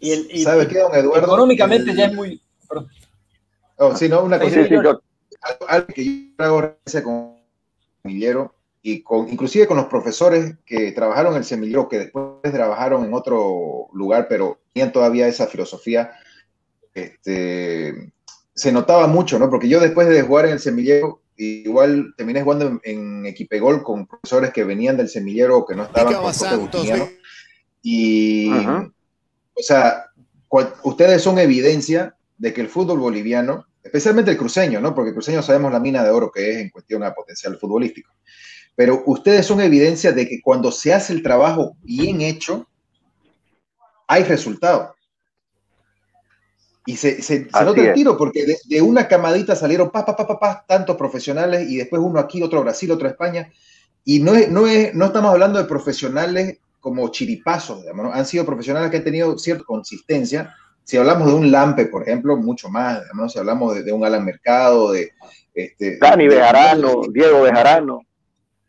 Y, 0.00 0.12
el, 0.12 0.42
¿Sabe 0.42 0.66
qué, 0.66 0.78
don 0.78 0.94
Eduardo? 0.94 1.26
Económicamente 1.26 1.94
ya 1.94 2.06
es 2.06 2.14
muy. 2.14 2.40
Oh, 3.76 3.94
sí, 3.94 4.08
no, 4.08 4.22
una 4.22 4.38
cosa. 4.38 4.66
Sí, 4.66 4.74
algo, 4.74 5.86
que 5.94 6.04
yo 6.04 6.44
hago 6.44 6.76
con 7.04 7.36
semillero 8.02 8.54
y 8.82 9.02
con, 9.02 9.28
inclusive 9.28 9.66
con 9.66 9.76
los 9.76 9.86
profesores 9.86 10.56
que 10.64 10.92
trabajaron 10.92 11.32
en 11.32 11.38
el 11.38 11.44
semillero, 11.44 11.88
que 11.88 11.98
después 11.98 12.52
trabajaron 12.52 13.04
en 13.04 13.14
otro 13.14 13.88
lugar, 13.92 14.26
pero 14.28 14.58
tenían 14.72 14.92
todavía 14.92 15.28
esa 15.28 15.46
filosofía. 15.46 16.12
Este, 16.94 18.12
se 18.54 18.72
notaba 18.72 19.06
mucho, 19.06 19.38
¿no? 19.38 19.48
Porque 19.48 19.68
yo 19.68 19.80
después 19.80 20.08
de 20.08 20.22
jugar 20.22 20.46
en 20.46 20.52
el 20.52 20.60
semillero, 20.60 21.20
igual 21.36 22.14
terminé 22.16 22.42
jugando 22.42 22.66
en, 22.66 22.80
en 22.84 23.26
Equipegol 23.26 23.82
con 23.82 24.06
profesores 24.06 24.50
que 24.50 24.64
venían 24.64 24.96
del 24.96 25.08
semillero 25.08 25.64
que 25.66 25.74
no 25.74 25.84
estaban 25.84 26.14
con 26.14 26.24
y 27.82 28.50
o 29.60 29.62
sea, 29.62 30.06
ustedes 30.82 31.22
son 31.22 31.38
evidencia 31.38 32.16
de 32.38 32.52
que 32.52 32.60
el 32.60 32.68
fútbol 32.68 32.98
boliviano, 32.98 33.66
especialmente 33.82 34.30
el 34.30 34.38
cruceño, 34.38 34.80
¿no? 34.80 34.94
Porque 34.94 35.10
el 35.10 35.14
cruceño 35.14 35.42
sabemos 35.42 35.72
la 35.72 35.80
mina 35.80 36.02
de 36.02 36.10
oro 36.10 36.32
que 36.32 36.50
es 36.50 36.56
en 36.58 36.70
cuestión 36.70 37.04
a 37.04 37.14
potencial 37.14 37.58
futbolístico. 37.58 38.10
Pero 38.74 39.02
ustedes 39.06 39.46
son 39.46 39.60
evidencia 39.60 40.12
de 40.12 40.26
que 40.28 40.40
cuando 40.40 40.72
se 40.72 40.94
hace 40.94 41.12
el 41.12 41.22
trabajo 41.22 41.76
bien 41.82 42.22
hecho, 42.22 42.66
hay 44.06 44.24
resultado. 44.24 44.94
Y 46.86 46.96
se, 46.96 47.20
se, 47.22 47.46
nota 47.52 47.80
el 47.80 47.92
tiro, 47.92 48.16
porque 48.16 48.56
de, 48.64 48.82
una 48.82 49.06
camadita 49.06 49.54
salieron 49.54 49.90
pa, 49.90 50.04
pa, 50.04 50.16
pa, 50.16 50.38
pa, 50.38 50.64
tantos 50.66 50.96
profesionales 50.96 51.68
y 51.68 51.76
después 51.76 52.00
uno 52.02 52.18
aquí, 52.18 52.42
otro 52.42 52.62
Brasil, 52.62 52.90
otro 52.90 53.06
España. 53.06 53.52
Y 54.04 54.20
no, 54.20 54.34
es, 54.34 54.50
no, 54.50 54.66
es, 54.66 54.94
no 54.94 55.06
estamos 55.06 55.30
hablando 55.30 55.58
de 55.58 55.66
profesionales 55.66 56.58
como 56.80 57.08
chiripazos, 57.10 57.82
digamos, 57.82 58.14
han 58.14 58.26
sido 58.26 58.46
profesionales 58.46 58.90
que 58.90 58.96
han 58.96 59.04
tenido 59.04 59.38
cierta 59.38 59.64
consistencia. 59.64 60.54
Si 60.82 60.96
hablamos 60.96 61.28
de 61.28 61.34
un 61.34 61.50
Lampe, 61.50 61.86
por 61.86 62.02
ejemplo, 62.02 62.36
mucho 62.36 62.68
más, 62.68 63.02
digamos, 63.02 63.32
si 63.32 63.38
hablamos 63.38 63.84
de, 63.84 63.92
un 63.92 64.04
Alan 64.04 64.24
Mercado, 64.24 64.92
de... 64.92 65.12
Este, 65.54 65.98
Dani 65.98 66.26
Bejarano, 66.26 67.02
Diego 67.12 67.42
Bejarano. 67.42 68.02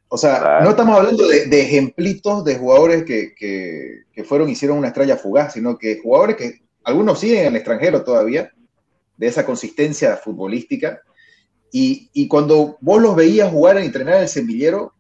O 0.10 0.18
sea, 0.18 0.60
no 0.62 0.72
estamos 0.72 0.98
hablando 0.98 1.26
de, 1.26 1.62
ejemplitos 1.62 2.44
de 2.44 2.58
jugadores 2.58 3.06
que, 3.06 3.34
que, 3.34 4.24
fueron, 4.26 4.50
hicieron 4.50 4.78
una 4.78 4.90
estrella 4.90 5.16
fugaz, 5.16 5.54
sino 5.54 5.78
que 5.78 6.02
jugadores 6.02 6.36
que 6.36 6.62
algunos 6.84 7.20
siguen 7.20 7.40
en 7.40 7.48
el 7.48 7.56
extranjero 7.56 8.04
todavía, 8.04 8.52
de 9.16 9.28
esa 9.28 9.46
consistencia 9.46 10.18
futbolística. 10.18 11.02
Y, 11.72 12.10
y 12.12 12.28
cuando 12.28 12.78
vos 12.82 13.02
los 13.02 13.16
veías 13.16 13.52
jugar 13.52 13.80
y 13.80 13.86
entrenar 13.86 14.16
en 14.16 14.24
el 14.24 14.28
semillero, 14.28 14.94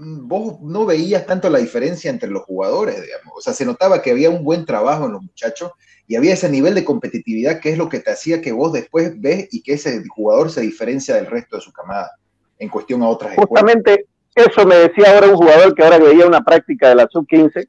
vos 0.00 0.60
no 0.62 0.86
veías 0.86 1.26
tanto 1.26 1.50
la 1.50 1.58
diferencia 1.58 2.10
entre 2.10 2.30
los 2.30 2.42
jugadores, 2.42 3.00
digamos. 3.00 3.34
O 3.36 3.40
sea, 3.40 3.52
se 3.52 3.66
notaba 3.66 4.02
que 4.02 4.10
había 4.10 4.30
un 4.30 4.44
buen 4.44 4.64
trabajo 4.64 5.06
en 5.06 5.12
los 5.12 5.22
muchachos 5.22 5.72
y 6.06 6.16
había 6.16 6.32
ese 6.32 6.48
nivel 6.48 6.74
de 6.74 6.84
competitividad 6.84 7.60
que 7.60 7.70
es 7.70 7.78
lo 7.78 7.88
que 7.88 8.00
te 8.00 8.10
hacía 8.10 8.40
que 8.40 8.52
vos 8.52 8.72
después 8.72 9.20
ves 9.20 9.48
y 9.52 9.62
que 9.62 9.74
ese 9.74 10.02
jugador 10.08 10.50
se 10.50 10.62
diferencia 10.62 11.14
del 11.14 11.26
resto 11.26 11.56
de 11.56 11.62
su 11.62 11.72
camada 11.72 12.10
en 12.58 12.68
cuestión 12.68 13.02
a 13.02 13.08
otras 13.08 13.36
Justamente 13.36 14.06
eso 14.34 14.66
me 14.66 14.76
decía 14.76 15.14
ahora 15.14 15.28
un 15.28 15.36
jugador 15.36 15.74
que 15.74 15.82
ahora 15.84 15.98
veía 15.98 16.26
una 16.26 16.42
práctica 16.42 16.88
de 16.88 16.94
la 16.94 17.08
sub-15, 17.10 17.68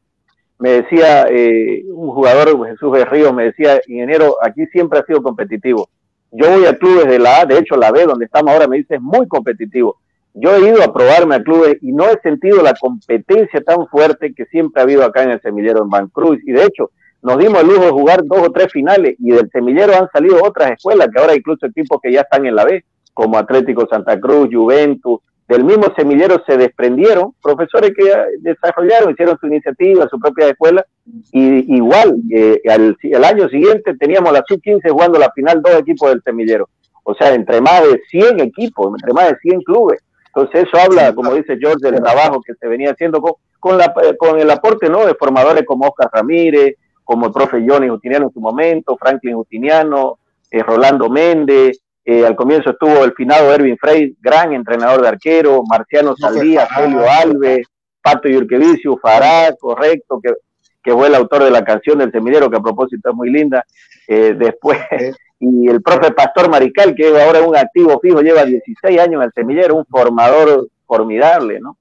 me 0.60 0.70
decía 0.70 1.26
eh, 1.30 1.84
un 1.88 2.12
jugador, 2.12 2.68
Jesús 2.68 3.10
Ríos, 3.10 3.34
me 3.34 3.46
decía, 3.46 3.82
ingeniero, 3.88 4.38
aquí 4.42 4.66
siempre 4.68 5.00
ha 5.00 5.06
sido 5.06 5.24
competitivo. 5.24 5.90
Yo 6.32 6.50
voy 6.50 6.66
a 6.66 6.78
clubes 6.78 7.08
de 7.08 7.18
la 7.18 7.42
A, 7.42 7.46
de 7.46 7.58
hecho 7.58 7.76
la 7.76 7.92
B, 7.92 8.06
donde 8.06 8.26
estamos 8.26 8.54
ahora, 8.54 8.68
me 8.68 8.78
dice, 8.78 8.96
es 8.96 9.02
muy 9.02 9.28
competitivo. 9.28 9.98
Yo 10.34 10.56
he 10.56 10.70
ido 10.70 10.82
a 10.82 10.94
probarme 10.94 11.36
a 11.36 11.44
clubes 11.44 11.78
y 11.82 11.92
no 11.92 12.06
he 12.10 12.20
sentido 12.22 12.62
la 12.62 12.74
competencia 12.74 13.62
tan 13.62 13.88
fuerte 13.88 14.34
que 14.34 14.46
siempre 14.46 14.82
ha 14.82 14.84
habido 14.84 15.04
acá 15.04 15.24
en 15.24 15.32
el 15.32 15.42
semillero 15.42 15.84
en 15.84 15.90
Vancruz. 15.90 16.40
Y 16.46 16.52
de 16.52 16.64
hecho, 16.64 16.92
nos 17.22 17.38
dimos 17.38 17.62
el 17.62 17.68
lujo 17.68 17.86
de 17.86 17.92
jugar 17.92 18.22
dos 18.24 18.48
o 18.48 18.52
tres 18.52 18.72
finales 18.72 19.16
y 19.20 19.32
del 19.32 19.50
semillero 19.52 19.94
han 19.96 20.10
salido 20.12 20.44
otras 20.44 20.72
escuelas 20.72 21.08
que 21.14 21.20
ahora 21.20 21.36
incluso 21.36 21.66
equipos 21.66 22.00
que 22.02 22.12
ya 22.12 22.22
están 22.22 22.46
en 22.46 22.56
la 22.56 22.66
B, 22.66 22.84
como 23.14 23.38
Atlético 23.38 23.88
Santa 23.88 24.20
Cruz, 24.20 24.50
Juventus, 24.52 25.20
del 25.52 25.66
mismo 25.66 25.94
semillero 25.98 26.42
se 26.48 26.56
desprendieron 26.56 27.34
profesores 27.42 27.92
que 27.96 28.10
desarrollaron, 28.40 29.12
hicieron 29.12 29.38
su 29.38 29.48
iniciativa, 29.48 30.08
su 30.08 30.18
propia 30.18 30.48
escuela, 30.48 30.86
y 31.34 31.76
igual, 31.76 32.16
eh, 32.34 32.62
al, 32.70 32.96
año 33.26 33.50
siguiente 33.50 33.98
teníamos 33.98 34.32
la 34.32 34.44
sub-15 34.48 34.90
jugando 34.90 35.20
la 35.20 35.30
final 35.34 35.62
dos 35.62 35.76
equipos 35.76 36.10
del 36.10 36.24
semillero, 36.24 36.70
o 37.04 37.14
sea, 37.16 37.34
entre 37.34 37.60
más 37.60 37.84
de 37.84 38.02
100 38.10 38.40
equipos, 38.40 38.94
entre 38.98 39.14
más 39.14 39.30
de 39.30 39.38
100 39.42 39.62
clubes. 39.64 40.02
Entonces 40.34 40.68
eso 40.68 40.78
habla, 40.78 41.14
como 41.14 41.34
dice 41.34 41.58
George, 41.60 41.90
del 41.90 42.02
trabajo 42.02 42.42
que 42.42 42.54
se 42.54 42.68
venía 42.68 42.92
haciendo 42.92 43.22
con, 43.22 43.34
con, 43.60 43.78
la, 43.78 43.94
con 44.18 44.40
el 44.40 44.50
aporte 44.50 44.90
¿no? 44.90 45.06
de 45.06 45.16
formadores 45.16 45.66
como 45.66 45.88
Oscar 45.88 46.10
Ramírez, 46.12 46.76
como 47.04 47.28
el 47.28 47.34
profe 47.34 47.66
Johnny 47.68 47.90
Justiniano 47.90 48.28
en 48.28 48.34
su 48.34 48.40
momento, 48.40 48.98
Franklin 48.98 49.36
Justiniano, 49.36 50.20
eh, 50.50 50.64
Rolando 50.64 51.10
Méndez, 51.10 51.82
eh, 52.04 52.26
al 52.26 52.36
comienzo 52.36 52.72
estuvo 52.72 53.04
el 53.04 53.14
finado 53.14 53.54
Erwin 53.54 53.78
Frey, 53.78 54.16
gran 54.20 54.54
entrenador 54.54 55.02
de 55.02 55.10
arquero, 55.10 55.64
Marciano 55.70 56.16
Saldía, 56.16 56.68
Julio 56.74 57.04
Alves, 57.10 57.68
Pato 58.02 58.28
Yurkevicio, 58.28 58.98
Fará, 58.98 59.54
correcto, 59.60 60.20
que, 60.22 60.34
que, 60.82 60.94
fue 60.94 61.08
el 61.08 61.16
autor 61.16 61.44
de 61.44 61.52
la 61.52 61.64
canción 61.64 62.00
del 62.00 62.12
semillero, 62.12 62.50
que 62.50 62.58
a 62.58 62.62
propósito 62.62 63.12
es 63.12 63.16
muy 63.16 63.30
linda. 63.30 63.64
Eh, 64.08 64.34
después, 64.36 64.80
y 65.42 65.68
el 65.68 65.82
profe 65.82 66.12
Pastor 66.12 66.50
Marical, 66.50 66.96
que 66.96 67.08
ahora 67.22 67.40
es 67.40 67.48
un 67.48 67.58
activo 67.58 68.00
fijo, 68.00 68.22
lleva 68.22 68.46
16 68.46 69.00
años 69.00 69.16
en 69.16 69.24
el 69.24 69.32
semillero, 69.34 69.76
un 69.76 69.86
formador 69.86 70.70
formidable, 70.86 71.60
¿no? 71.60 71.78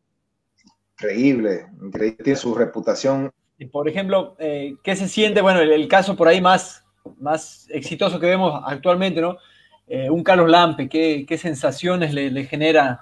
Increíble, 0.94 1.66
increíble, 1.82 2.24
tiene 2.24 2.36
su 2.36 2.54
reputación. 2.54 3.30
Y 3.58 3.66
por 3.66 3.88
ejemplo, 3.88 4.34
eh, 4.38 4.76
¿qué 4.82 4.96
se 4.96 5.08
siente? 5.08 5.42
Bueno, 5.42 5.60
el, 5.60 5.72
el, 5.72 5.88
caso 5.88 6.16
por 6.16 6.26
ahí 6.26 6.40
más, 6.40 6.84
más 7.18 7.66
exitoso 7.70 8.18
que 8.18 8.26
vemos 8.26 8.60
actualmente, 8.64 9.20
¿no? 9.20 9.36
Eh, 9.92 10.08
un 10.08 10.22
Carlos 10.22 10.48
Lampe, 10.48 10.88
¿qué, 10.88 11.36
sensaciones 11.36 12.14
le, 12.14 12.44
genera? 12.44 13.00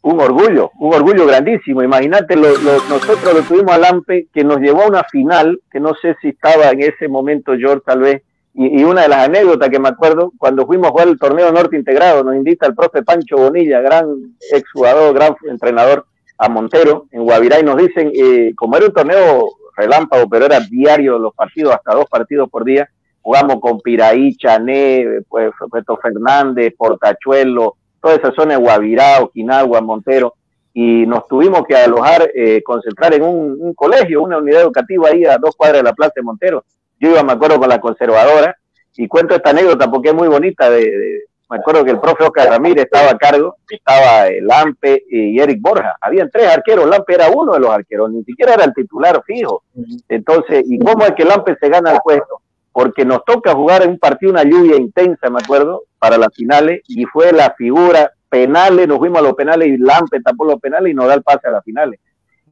Un 0.00 0.18
orgullo, 0.18 0.72
un 0.78 0.94
orgullo 0.94 1.26
grandísimo. 1.26 1.82
Imagínate, 1.82 2.34
nosotros 2.34 3.34
lo 3.34 3.42
tuvimos 3.42 3.74
a 3.74 3.78
Lampe 3.78 4.28
que 4.32 4.42
nos 4.42 4.58
llevó 4.58 4.84
a 4.84 4.88
una 4.88 5.04
final, 5.04 5.60
que 5.70 5.80
no 5.80 5.94
sé 6.00 6.16
si 6.22 6.28
estaba 6.28 6.70
en 6.70 6.80
ese 6.80 7.08
momento 7.08 7.52
George 7.58 7.82
tal 7.84 8.00
vez, 8.00 8.22
y, 8.56 8.82
una 8.84 9.02
de 9.02 9.08
las 9.08 9.26
anécdotas 9.26 9.68
que 9.68 9.78
me 9.78 9.90
acuerdo, 9.90 10.32
cuando 10.38 10.66
fuimos 10.66 10.88
a 10.88 10.90
jugar 10.90 11.08
el 11.08 11.18
torneo 11.18 11.52
norte 11.52 11.76
integrado, 11.76 12.24
nos 12.24 12.34
invita 12.34 12.66
el 12.66 12.74
profe 12.74 13.02
Pancho 13.02 13.36
Bonilla, 13.36 13.80
gran 13.80 14.36
exjugador, 14.50 15.14
gran 15.14 15.36
entrenador, 15.48 16.06
a 16.38 16.48
Montero, 16.48 17.06
en 17.12 17.24
Guavirá, 17.24 17.60
y 17.60 17.62
nos 17.62 17.76
dicen, 17.76 18.10
eh, 18.14 18.52
como 18.56 18.76
era 18.76 18.86
un 18.86 18.92
torneo 18.92 19.48
relámpago, 19.76 20.28
pero 20.28 20.46
era 20.46 20.60
diario 20.60 21.18
los 21.18 21.34
partidos, 21.34 21.74
hasta 21.74 21.94
dos 21.94 22.06
partidos 22.06 22.48
por 22.50 22.64
día, 22.64 22.88
jugamos 23.20 23.60
con 23.60 23.80
Piraí, 23.80 24.36
Chané, 24.36 25.20
pues, 25.28 25.50
Puerto 25.70 25.98
Fernández, 25.98 26.74
Portachuelo, 26.76 27.76
toda 28.00 28.14
esa 28.14 28.32
zona 28.32 28.54
de 28.54 28.62
Guavirá, 28.62 29.20
Oquinagua, 29.20 29.80
Montero, 29.80 30.34
y 30.72 31.06
nos 31.06 31.26
tuvimos 31.26 31.62
que 31.66 31.76
alojar, 31.76 32.30
eh, 32.34 32.62
concentrar 32.62 33.14
en 33.14 33.22
un, 33.22 33.74
colegio, 33.74 34.22
una 34.22 34.38
unidad 34.38 34.62
educativa 34.62 35.08
ahí 35.08 35.24
a 35.24 35.38
dos 35.38 35.56
cuadras 35.56 35.78
de 35.78 35.84
la 35.84 35.94
Plaza 35.94 36.12
de 36.16 36.22
Montero. 36.22 36.64
Yo 36.98 37.10
iba, 37.10 37.22
me 37.22 37.32
acuerdo, 37.32 37.58
con 37.58 37.68
la 37.68 37.80
conservadora, 37.80 38.56
y 38.96 39.08
cuento 39.08 39.34
esta 39.34 39.50
anécdota 39.50 39.90
porque 39.90 40.08
es 40.08 40.14
muy 40.14 40.28
bonita. 40.28 40.70
De, 40.70 41.24
me 41.48 41.58
acuerdo 41.58 41.84
que 41.84 41.92
el 41.92 42.00
profe 42.00 42.24
Oscar 42.24 42.48
Ramírez 42.48 42.84
estaba 42.84 43.10
a 43.10 43.18
cargo, 43.18 43.56
estaba 43.68 44.28
Lampe 44.40 45.04
y 45.08 45.38
Eric 45.38 45.60
Borja. 45.60 45.96
Habían 46.00 46.30
tres 46.30 46.48
arqueros, 46.48 46.88
Lampe 46.88 47.14
era 47.14 47.30
uno 47.30 47.52
de 47.52 47.60
los 47.60 47.70
arqueros, 47.70 48.10
ni 48.10 48.24
siquiera 48.24 48.54
era 48.54 48.64
el 48.64 48.74
titular 48.74 49.22
fijo. 49.24 49.62
Entonces, 50.08 50.64
¿y 50.66 50.78
cómo 50.78 51.04
es 51.04 51.12
que 51.12 51.24
Lampe 51.24 51.56
se 51.60 51.68
gana 51.68 51.92
el 51.92 51.98
puesto? 52.02 52.40
porque 52.76 53.06
nos 53.06 53.24
toca 53.24 53.54
jugar 53.54 53.84
en 53.84 53.92
un 53.92 53.98
partido 53.98 54.32
una 54.32 54.42
lluvia 54.42 54.76
intensa, 54.76 55.30
me 55.30 55.38
acuerdo, 55.42 55.84
para 55.98 56.18
las 56.18 56.28
finales, 56.34 56.82
y 56.88 57.06
fue 57.06 57.32
la 57.32 57.54
figura 57.56 58.12
penales, 58.28 58.86
nos 58.86 58.98
fuimos 58.98 59.20
a 59.20 59.22
los 59.22 59.32
penales 59.32 59.68
y 59.68 59.78
Lampe 59.78 60.20
tapó 60.20 60.44
los 60.44 60.60
penales 60.60 60.92
y 60.92 60.94
nos 60.94 61.06
da 61.06 61.14
el 61.14 61.22
pase 61.22 61.48
a 61.48 61.52
las 61.52 61.64
finales. 61.64 61.98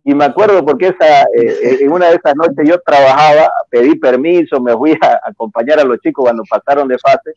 Y 0.04 0.14
me 0.14 0.26
acuerdo 0.26 0.64
porque 0.64 0.88
esa, 0.88 1.22
eh, 1.34 1.78
en 1.80 1.90
una 1.90 2.10
de 2.10 2.16
esas 2.16 2.36
noches 2.36 2.68
yo 2.68 2.78
trabajaba, 2.80 3.50
pedí 3.70 3.96
permiso, 3.96 4.60
me 4.60 4.76
fui 4.76 4.92
a, 5.00 5.20
acompañar 5.24 5.80
a 5.80 5.84
los 5.84 5.98
chicos 6.00 6.24
cuando 6.24 6.42
pasaron 6.48 6.86
de 6.88 6.98
fase, 6.98 7.32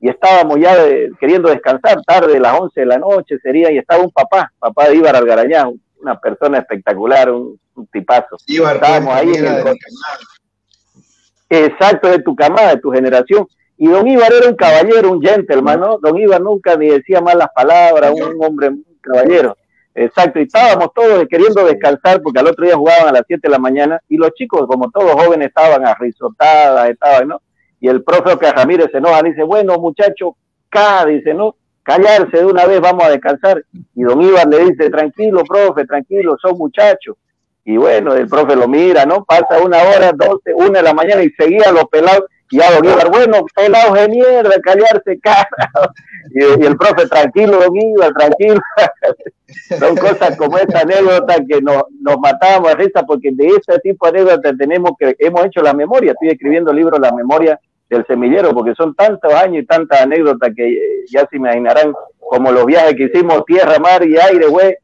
y 0.00 0.08
estábamos 0.08 0.58
ya 0.60 0.74
queriendo 1.18 1.48
descansar 1.48 2.02
tarde, 2.02 2.38
las 2.38 2.58
11 2.58 2.80
de 2.80 2.86
la 2.86 2.98
noche 2.98 3.38
sería, 3.42 3.72
y 3.72 3.78
estaba 3.78 4.02
un 4.02 4.10
papá, 4.10 4.52
papá 4.58 4.88
de 4.88 4.96
Ibar 4.96 5.16
Algarañán, 5.16 5.80
una 6.00 6.18
persona 6.20 6.58
espectacular, 6.58 7.30
un, 7.30 7.58
tipazo. 7.90 8.36
Ibar, 8.46 8.76
estábamos 8.76 9.14
ahí 9.14 9.32
en 9.34 9.46
el, 9.46 9.78
exacto 11.50 12.08
de 12.08 12.20
tu 12.20 12.36
camada, 12.36 12.74
de 12.74 12.80
tu 12.80 12.90
generación. 12.90 13.46
Y 13.78 13.88
don 13.88 14.06
Ibar 14.06 14.30
era 14.32 14.48
un 14.48 14.56
caballero, 14.56 15.10
un 15.10 15.22
gentleman, 15.22 15.80
¿no? 15.80 15.98
Don 15.98 16.18
Ibar 16.18 16.40
nunca 16.40 16.76
ni 16.76 16.88
decía 16.88 17.22
malas 17.22 17.48
palabras, 17.54 18.12
un 18.12 18.44
hombre, 18.44 18.68
un 18.68 18.84
caballero. 19.00 19.56
Exacto, 19.94 20.38
y 20.38 20.44
estábamos 20.44 20.92
todos 20.94 21.26
queriendo 21.28 21.64
descansar 21.64 22.22
porque 22.22 22.38
al 22.38 22.46
otro 22.46 22.64
día 22.64 22.76
jugaban 22.76 23.08
a 23.08 23.12
las 23.12 23.24
7 23.26 23.40
de 23.42 23.50
la 23.50 23.58
mañana 23.58 24.00
y 24.08 24.16
los 24.16 24.32
chicos, 24.34 24.66
como 24.66 24.90
todos 24.90 25.12
jóvenes, 25.12 25.48
estaban 25.48 25.84
arrisotadas, 25.84 26.90
estaban, 26.90 27.28
¿no? 27.28 27.42
Y 27.80 27.88
el 27.88 28.02
profe 28.04 28.32
Oscar 28.32 28.56
Ramírez 28.56 28.88
se 28.92 28.98
enoja, 28.98 29.22
dice, 29.22 29.42
bueno, 29.42 29.78
muchacho, 29.78 30.36
acá, 30.68 31.06
dice, 31.06 31.34
¿no? 31.34 31.56
Callarse 31.82 32.36
de 32.36 32.44
una 32.44 32.66
vez, 32.66 32.80
vamos 32.80 33.04
a 33.04 33.10
descansar. 33.10 33.64
Y 33.94 34.02
don 34.02 34.20
Ibar 34.22 34.46
le 34.46 34.66
dice, 34.66 34.90
tranquilo, 34.90 35.42
profe, 35.44 35.86
tranquilo, 35.86 36.36
son 36.40 36.56
muchachos. 36.58 37.16
Y 37.64 37.76
bueno, 37.76 38.14
el 38.14 38.28
profe 38.28 38.54
lo 38.54 38.68
mira, 38.68 39.04
¿no? 39.06 39.24
Pasa 39.24 39.60
una 39.64 39.78
hora, 39.78 40.12
doce, 40.12 40.54
una 40.54 40.78
de 40.78 40.82
la 40.82 40.94
mañana 40.94 41.22
y 41.22 41.30
seguía 41.30 41.72
los 41.72 41.84
pelados. 41.86 42.24
Y 42.50 42.60
a 42.60 42.78
Ibar, 42.78 43.10
bueno, 43.10 43.44
pelados 43.54 43.94
de 43.94 44.08
mierda, 44.08 44.60
callarse, 44.62 45.18
cara. 45.20 45.48
Y, 46.32 46.42
el 46.42 46.76
profe, 46.76 47.08
tranquilo, 47.08 47.58
Don 47.58 47.74
Ibar, 47.74 48.12
tranquilo. 48.12 48.60
Son 49.78 49.96
cosas 49.96 50.36
como 50.36 50.58
esta 50.58 50.80
anécdota 50.80 51.36
que 51.48 51.60
nos, 51.60 51.84
nos 52.00 52.18
matábamos 52.18 52.68
de 52.68 52.84
risa, 52.84 53.02
porque 53.04 53.30
de 53.32 53.48
ese 53.48 53.78
tipo 53.80 54.06
de 54.06 54.20
anécdotas 54.20 54.56
tenemos 54.56 54.92
que, 54.98 55.16
hemos 55.18 55.44
hecho 55.46 55.60
la 55.62 55.72
memoria. 55.72 56.12
Estoy 56.12 56.28
escribiendo 56.28 56.70
el 56.70 56.76
libro 56.76 56.98
La 56.98 57.12
memoria 57.12 57.58
del 57.88 58.06
semillero, 58.06 58.52
porque 58.52 58.74
son 58.74 58.94
tantos 58.94 59.32
años 59.32 59.62
y 59.62 59.66
tantas 59.66 60.02
anécdotas 60.02 60.50
que 60.54 60.68
eh, 60.68 61.04
ya 61.10 61.26
se 61.28 61.36
imaginarán, 61.36 61.92
como 62.18 62.52
los 62.52 62.64
viajes 62.64 62.94
que 62.94 63.04
hicimos 63.04 63.44
tierra, 63.44 63.78
mar 63.80 64.06
y 64.06 64.16
aire, 64.16 64.46
güey, 64.46 64.76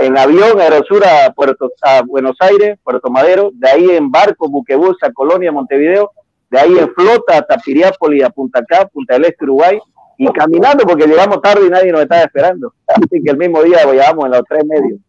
en 0.00 0.18
avión 0.18 0.60
Aerosura 0.60 1.26
a, 1.26 1.32
Puerto, 1.32 1.70
a 1.82 2.02
Buenos 2.02 2.36
Aires, 2.40 2.78
Puerto 2.82 3.10
Madero, 3.10 3.50
de 3.54 3.68
ahí 3.68 3.90
en 3.90 4.10
barco, 4.10 4.48
buquebús 4.48 4.96
a 5.02 5.12
Colonia, 5.12 5.52
Montevideo, 5.52 6.10
de 6.50 6.58
ahí 6.58 6.78
en 6.78 6.92
flota 6.94 7.38
a 7.38 7.58
Piriápolis, 7.58 8.24
a 8.24 8.30
Punta 8.30 8.64
Cá, 8.64 8.86
Punta 8.86 9.14
del 9.14 9.26
Este, 9.26 9.44
Uruguay, 9.44 9.78
y 10.16 10.26
caminando 10.32 10.84
porque 10.84 11.06
llegamos 11.06 11.40
tarde 11.40 11.66
y 11.66 11.70
nadie 11.70 11.92
nos 11.92 12.02
estaba 12.02 12.22
esperando. 12.22 12.74
Así 12.86 13.22
que 13.22 13.30
el 13.30 13.36
mismo 13.36 13.62
día 13.62 13.86
viajamos 13.86 14.24
en 14.24 14.30
los 14.32 14.42
tres 14.48 14.64
medios. 14.64 15.00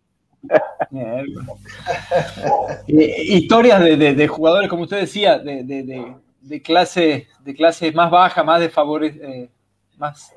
Historias 2.88 3.82
de, 3.82 4.28
jugadores, 4.28 4.70
como 4.70 4.84
usted 4.84 5.02
decía, 5.02 5.40
de, 5.40 6.62
clase, 6.64 7.28
de 7.42 7.56
clase 7.56 7.92
más 7.92 8.12
baja, 8.12 8.44
más 8.44 8.62
eh, 8.62 9.50
más 9.98 10.36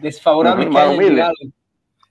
desfavorable 0.00 0.68
que 0.68 0.78
hayan 0.78 1.32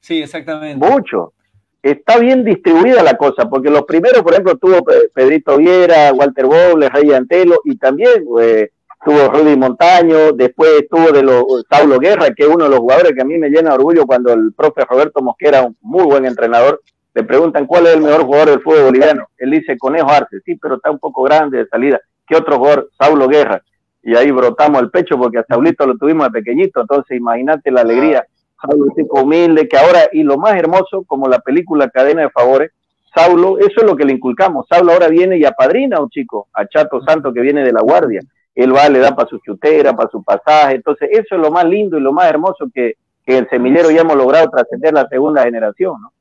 Sí, 0.01 0.21
exactamente. 0.21 0.85
Mucho. 0.85 1.33
Está 1.81 2.17
bien 2.17 2.43
distribuida 2.43 3.03
la 3.03 3.15
cosa, 3.15 3.49
porque 3.49 3.69
los 3.69 3.83
primeros, 3.83 4.21
por 4.23 4.33
ejemplo, 4.33 4.57
tuvo 4.57 4.83
Pedrito 5.13 5.57
Viera, 5.57 6.11
Walter 6.13 6.45
Boble, 6.45 6.89
Rey 6.89 7.13
Antelo, 7.13 7.61
y 7.63 7.77
también 7.77 8.25
eh, 8.41 8.71
tuvo 9.05 9.29
Rudy 9.29 9.55
Montaño, 9.55 10.33
después 10.33 10.71
estuvo 10.81 11.11
de 11.11 11.23
los 11.23 11.43
Saulo 11.69 11.99
Guerra, 11.99 12.33
que 12.35 12.43
es 12.43 12.49
uno 12.49 12.65
de 12.65 12.71
los 12.71 12.79
jugadores 12.79 13.13
que 13.13 13.21
a 13.21 13.25
mí 13.25 13.37
me 13.37 13.49
llena 13.49 13.69
de 13.69 13.75
orgullo 13.75 14.05
cuando 14.05 14.33
el 14.33 14.53
profe 14.53 14.83
Roberto 14.85 15.21
Mosquera, 15.21 15.63
un 15.63 15.77
muy 15.81 16.03
buen 16.03 16.25
entrenador, 16.25 16.81
le 17.13 17.23
preguntan 17.23 17.65
cuál 17.65 17.87
es 17.87 17.95
el 17.95 18.01
mejor 18.01 18.25
jugador 18.25 18.49
del 18.49 18.61
fútbol 18.61 18.83
boliviano. 18.83 19.27
Él 19.37 19.51
dice 19.51 19.77
Conejo 19.77 20.09
Arce, 20.09 20.39
sí, 20.45 20.55
pero 20.55 20.75
está 20.75 20.91
un 20.91 20.99
poco 20.99 21.23
grande 21.23 21.59
de 21.59 21.67
salida. 21.67 21.99
¿Qué 22.27 22.35
otro 22.35 22.57
jugador? 22.57 22.89
Saulo 22.97 23.27
Guerra. 23.27 23.63
Y 24.03 24.15
ahí 24.15 24.29
brotamos 24.31 24.81
el 24.81 24.89
pecho 24.89 25.17
porque 25.17 25.39
a 25.39 25.45
Saulito 25.47 25.85
lo 25.85 25.97
tuvimos 25.97 26.27
de 26.27 26.39
pequeñito, 26.39 26.81
entonces 26.81 27.17
imagínate 27.17 27.71
la 27.71 27.81
alegría. 27.81 28.25
Saulo 28.61 28.85
un 28.85 28.95
tipo 28.95 29.21
humilde 29.21 29.67
que 29.67 29.77
ahora, 29.77 30.09
y 30.11 30.23
lo 30.23 30.37
más 30.37 30.55
hermoso, 30.57 31.03
como 31.05 31.27
la 31.27 31.39
película 31.39 31.89
Cadena 31.89 32.23
de 32.23 32.29
Favores, 32.29 32.71
Saulo, 33.13 33.57
eso 33.59 33.81
es 33.81 33.83
lo 33.83 33.95
que 33.95 34.05
le 34.05 34.13
inculcamos. 34.13 34.67
Saulo 34.69 34.93
ahora 34.93 35.07
viene 35.07 35.37
y 35.37 35.45
apadrina 35.45 35.97
a 35.97 36.01
un 36.01 36.09
chico, 36.09 36.47
a 36.53 36.65
Chato 36.67 37.01
Santo 37.03 37.33
que 37.33 37.41
viene 37.41 37.63
de 37.63 37.73
la 37.73 37.81
guardia 37.81 38.21
él 38.57 38.75
va, 38.75 38.89
le 38.89 38.97
da 38.97 39.15
para 39.15 39.29
su 39.29 39.37
chutera, 39.37 39.95
para 39.95 40.09
su 40.09 40.23
pasaje. 40.23 40.75
Entonces, 40.75 41.09
eso 41.11 41.35
es 41.35 41.39
lo 41.39 41.51
más 41.51 41.63
lindo 41.63 41.95
y 41.97 42.01
lo 42.01 42.11
más 42.11 42.27
hermoso 42.27 42.67
que, 42.73 42.95
el 43.27 43.47
semillero 43.49 43.91
ya 43.91 44.01
hemos 44.01 44.15
logrado 44.15 44.49
trascender 44.49 44.93
la 44.93 45.05
segunda 45.09 45.43
generación, 45.43 46.01
¿no? 46.01 46.13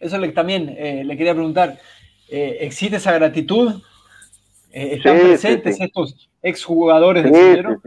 Eso 0.00 0.20
que 0.20 0.28
también 0.30 0.68
eh, 0.76 1.04
le 1.04 1.16
quería 1.16 1.32
preguntar. 1.32 1.78
Eh, 2.28 2.58
¿Existe 2.62 2.96
esa 2.96 3.12
gratitud? 3.12 3.80
Eh, 4.72 4.96
¿Están 4.96 5.20
presentes 5.20 5.80
estos 5.80 6.28
exjugadores 6.42 7.22
del 7.22 7.32
semillero? 7.32 7.80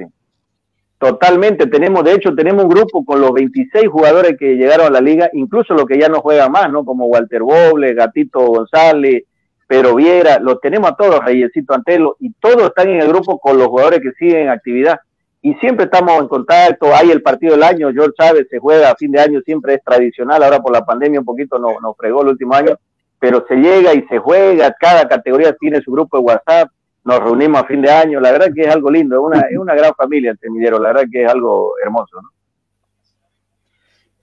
Totalmente, 1.06 1.68
tenemos, 1.68 2.04
de 2.04 2.14
hecho, 2.14 2.34
tenemos 2.34 2.64
un 2.64 2.70
grupo 2.72 3.06
con 3.06 3.22
los 3.22 3.32
26 3.32 3.88
jugadores 3.90 4.36
que 4.40 4.56
llegaron 4.56 4.88
a 4.88 4.90
la 4.90 5.02
liga, 5.02 5.30
incluso 5.34 5.76
los 5.76 5.86
que 5.86 6.00
ya 6.00 6.10
no 6.10 6.20
juegan 6.20 6.52
más, 6.52 6.72
¿no? 6.72 6.84
Como 6.84 7.06
Walter 7.06 7.44
Boble, 7.44 7.94
Gatito 7.94 8.40
González, 8.40 9.24
pero 9.68 9.94
Viera, 9.94 10.40
lo 10.40 10.58
tenemos 10.58 10.90
a 10.90 10.96
todos, 10.96 11.24
Reyesito 11.24 11.76
Antelo, 11.76 12.16
y 12.20 12.34
todos 12.34 12.64
están 12.64 12.90
en 12.90 13.02
el 13.02 13.10
grupo 13.10 13.38
con 13.38 13.56
los 13.60 13.68
jugadores 13.68 14.00
que 14.00 14.14
siguen 14.14 14.46
en 14.46 14.50
actividad. 14.50 15.00
Y 15.44 15.54
siempre 15.56 15.86
estamos 15.86 16.20
en 16.20 16.28
contacto, 16.28 16.88
hay 16.96 17.12
el 17.12 17.22
partido 17.22 17.54
del 17.54 17.62
año, 17.62 17.92
George 17.94 18.14
Chávez 18.18 18.48
se 18.50 18.58
juega 18.58 18.90
a 18.90 18.96
fin 18.96 19.12
de 19.12 19.20
año, 19.20 19.42
siempre 19.46 19.76
es 19.76 19.84
tradicional, 19.84 20.42
ahora 20.42 20.60
por 20.60 20.74
la 20.74 20.84
pandemia 20.84 21.20
un 21.20 21.26
poquito 21.28 21.60
nos, 21.60 21.80
nos 21.84 21.96
fregó 21.96 22.24
el 22.24 22.30
último 22.30 22.56
año, 22.56 22.80
pero 23.20 23.46
se 23.48 23.58
llega 23.58 23.94
y 23.94 24.02
se 24.08 24.18
juega, 24.18 24.76
cada 24.80 25.08
categoría 25.08 25.54
tiene 25.54 25.82
su 25.82 25.92
grupo 25.92 26.18
de 26.18 26.24
WhatsApp, 26.24 26.72
nos 27.06 27.20
reunimos 27.20 27.62
a 27.62 27.66
fin 27.66 27.82
de 27.82 27.92
año, 27.92 28.20
la 28.20 28.32
verdad 28.32 28.52
que 28.54 28.62
es 28.62 28.68
algo 28.68 28.90
lindo, 28.90 29.16
es 29.16 29.22
una, 29.22 29.40
es 29.42 29.58
una 29.58 29.76
gran 29.76 29.94
familia 29.94 30.32
el 30.32 30.40
semillero, 30.40 30.80
la 30.80 30.90
verdad 30.90 31.06
que 31.12 31.24
es 31.24 31.32
algo 31.32 31.76
hermoso. 31.82 32.22
¿no? 32.22 32.30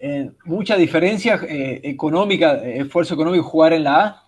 Eh, 0.00 0.30
mucha 0.44 0.76
diferencia 0.76 1.40
eh, 1.48 1.80
económica, 1.84 2.54
esfuerzo 2.54 3.14
económico 3.14 3.44
jugar 3.44 3.72
en 3.72 3.84
la 3.84 4.04
A 4.04 4.22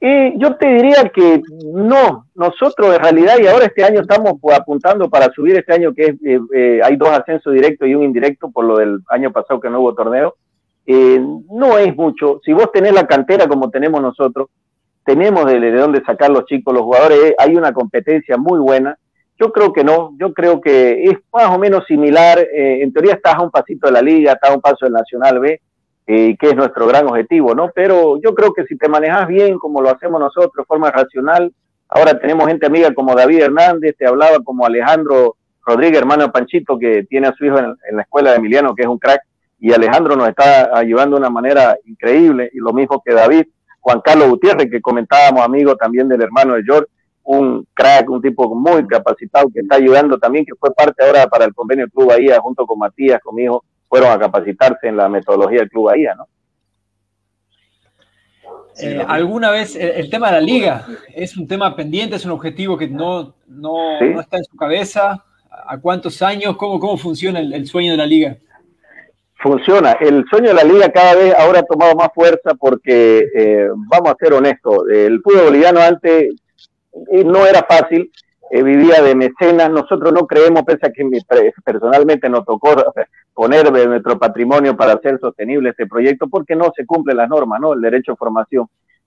y 0.00 0.38
yo 0.38 0.54
te 0.56 0.66
diría 0.66 1.08
que 1.12 1.42
no, 1.64 2.26
nosotros 2.34 2.94
en 2.94 3.02
realidad, 3.02 3.34
y 3.42 3.48
ahora 3.48 3.64
este 3.64 3.82
año 3.82 4.00
estamos 4.00 4.34
pues, 4.40 4.56
apuntando 4.56 5.10
para 5.10 5.32
subir 5.32 5.56
este 5.56 5.72
año 5.72 5.92
que 5.92 6.16
eh, 6.24 6.40
eh, 6.54 6.80
hay 6.84 6.96
dos 6.96 7.08
ascensos 7.08 7.52
directos 7.52 7.88
y 7.88 7.94
un 7.96 8.04
indirecto 8.04 8.48
por 8.50 8.64
lo 8.64 8.76
del 8.76 9.00
año 9.08 9.32
pasado 9.32 9.58
que 9.58 9.68
no 9.68 9.80
hubo 9.80 9.94
torneo, 9.94 10.36
no 10.86 11.76
es 11.78 11.94
mucho. 11.96 12.40
Si 12.44 12.52
vos 12.52 12.70
tenés 12.72 12.94
la 12.94 13.06
cantera 13.06 13.48
como 13.48 13.70
tenemos 13.70 14.00
nosotros, 14.00 14.48
tenemos 15.08 15.46
de, 15.46 15.58
de 15.58 15.72
dónde 15.72 16.04
sacar 16.04 16.28
los 16.28 16.44
chicos, 16.44 16.74
los 16.74 16.82
jugadores, 16.82 17.32
hay 17.38 17.56
una 17.56 17.72
competencia 17.72 18.36
muy 18.36 18.58
buena. 18.58 18.98
Yo 19.40 19.50
creo 19.52 19.72
que 19.72 19.82
no, 19.82 20.12
yo 20.18 20.34
creo 20.34 20.60
que 20.60 21.04
es 21.04 21.16
más 21.32 21.48
o 21.48 21.58
menos 21.58 21.86
similar, 21.86 22.38
en 22.52 22.92
teoría 22.92 23.14
estás 23.14 23.36
a 23.36 23.42
un 23.42 23.50
pasito 23.50 23.86
de 23.86 23.92
la 23.94 24.02
liga, 24.02 24.32
estás 24.32 24.50
a 24.50 24.54
un 24.54 24.60
paso 24.60 24.84
del 24.84 24.92
Nacional 24.92 25.40
B, 25.40 25.62
eh, 26.06 26.36
que 26.38 26.48
es 26.48 26.56
nuestro 26.56 26.86
gran 26.86 27.06
objetivo, 27.06 27.54
¿no? 27.54 27.70
Pero 27.74 28.20
yo 28.20 28.34
creo 28.34 28.52
que 28.52 28.64
si 28.64 28.76
te 28.76 28.86
manejas 28.86 29.26
bien, 29.28 29.58
como 29.58 29.80
lo 29.80 29.88
hacemos 29.88 30.20
nosotros, 30.20 30.52
de 30.58 30.64
forma 30.64 30.90
racional, 30.90 31.50
ahora 31.88 32.18
tenemos 32.18 32.46
gente 32.46 32.66
amiga 32.66 32.92
como 32.92 33.14
David 33.14 33.44
Hernández, 33.44 33.96
te 33.96 34.06
hablaba 34.06 34.40
como 34.44 34.66
Alejandro 34.66 35.36
Rodríguez, 35.64 36.00
hermano 36.00 36.30
Panchito, 36.30 36.78
que 36.78 37.04
tiene 37.04 37.28
a 37.28 37.32
su 37.32 37.46
hijo 37.46 37.58
en, 37.58 37.74
la 37.92 38.02
escuela 38.02 38.32
de 38.32 38.36
Emiliano, 38.36 38.74
que 38.74 38.82
es 38.82 38.88
un 38.88 38.98
crack, 38.98 39.22
y 39.58 39.72
Alejandro 39.72 40.16
nos 40.16 40.28
está 40.28 40.76
ayudando 40.76 41.16
de 41.16 41.20
una 41.20 41.30
manera 41.30 41.78
increíble, 41.86 42.50
y 42.52 42.58
lo 42.58 42.74
mismo 42.74 43.02
que 43.02 43.14
David, 43.14 43.46
Juan 43.80 44.00
Carlos 44.00 44.28
Gutiérrez, 44.28 44.70
que 44.70 44.80
comentábamos, 44.80 45.42
amigo 45.42 45.76
también 45.76 46.08
del 46.08 46.22
hermano 46.22 46.54
de 46.54 46.62
George, 46.64 46.90
un 47.24 47.66
crack, 47.74 48.08
un 48.08 48.22
tipo 48.22 48.54
muy 48.54 48.86
capacitado 48.86 49.48
que 49.52 49.60
está 49.60 49.76
ayudando 49.76 50.18
también, 50.18 50.46
que 50.46 50.54
fue 50.54 50.72
parte 50.74 51.04
ahora 51.04 51.26
para 51.26 51.44
el 51.44 51.54
convenio 51.54 51.88
Club 51.90 52.08
Bahía, 52.08 52.40
junto 52.40 52.66
con 52.66 52.78
Matías, 52.78 53.20
con 53.22 53.34
mi 53.34 53.44
hijo, 53.44 53.64
fueron 53.88 54.10
a 54.10 54.18
capacitarse 54.18 54.88
en 54.88 54.96
la 54.96 55.08
metodología 55.08 55.60
del 55.60 55.68
Club 55.68 55.86
Bahía, 55.86 56.14
¿no? 56.14 56.26
Eh, 58.80 59.04
¿Alguna 59.06 59.50
vez 59.50 59.74
el, 59.74 60.08
tema 60.08 60.28
de 60.28 60.34
la 60.34 60.40
liga 60.40 60.86
es 61.12 61.36
un 61.36 61.48
tema 61.48 61.74
pendiente, 61.74 62.16
es 62.16 62.24
un 62.24 62.30
objetivo 62.30 62.78
que 62.78 62.86
no, 62.86 63.34
no, 63.48 63.98
está 64.20 64.36
en 64.38 64.44
su 64.44 64.56
cabeza? 64.56 65.24
¿A 65.50 65.78
cuántos 65.78 66.22
años? 66.22 66.56
¿Cómo, 66.56 66.78
cómo 66.78 66.96
funciona 66.96 67.40
el, 67.40 67.66
sueño 67.66 67.92
de 67.92 67.96
la 67.96 68.06
liga? 68.06 68.36
Funciona. 69.40 69.92
El 69.92 70.24
sueño 70.28 70.48
de 70.48 70.54
la 70.54 70.64
liga 70.64 70.90
cada 70.90 71.14
vez 71.14 71.34
ahora 71.38 71.60
ha 71.60 71.62
tomado 71.62 71.94
más 71.94 72.08
fuerza 72.14 72.54
porque, 72.58 73.24
eh, 73.34 73.68
vamos 73.72 74.10
a 74.10 74.16
ser 74.18 74.32
honestos, 74.32 74.88
el 74.90 75.20
fútbol 75.22 75.44
boliviano 75.44 75.80
antes 75.80 76.34
eh, 77.12 77.24
no 77.24 77.46
era 77.46 77.62
fácil 77.62 78.10
eh, 78.50 78.62
vivía 78.62 79.02
de 79.02 79.14
mecenas. 79.14 79.70
Nosotros 79.70 80.12
no 80.12 80.26
creemos, 80.26 80.62
pese 80.64 80.86
a 80.86 80.90
que 80.90 81.04
personalmente 81.64 82.28
nos 82.28 82.44
tocó 82.44 82.70
poner 83.34 83.70
de 83.70 83.86
nuestro 83.86 84.18
patrimonio 84.18 84.76
para 84.76 84.94
hacer 84.94 85.18
sostenible 85.20 85.70
este 85.70 85.86
proyecto, 85.86 86.28
porque 86.28 86.56
no 86.56 86.72
se 86.76 86.86
cumple 86.86 87.14
las 87.14 87.28
normas, 87.28 87.60
¿no? 87.60 87.74
El 87.74 87.80
derecho 87.80 88.12
a 88.12 88.16
formación. 88.16 88.66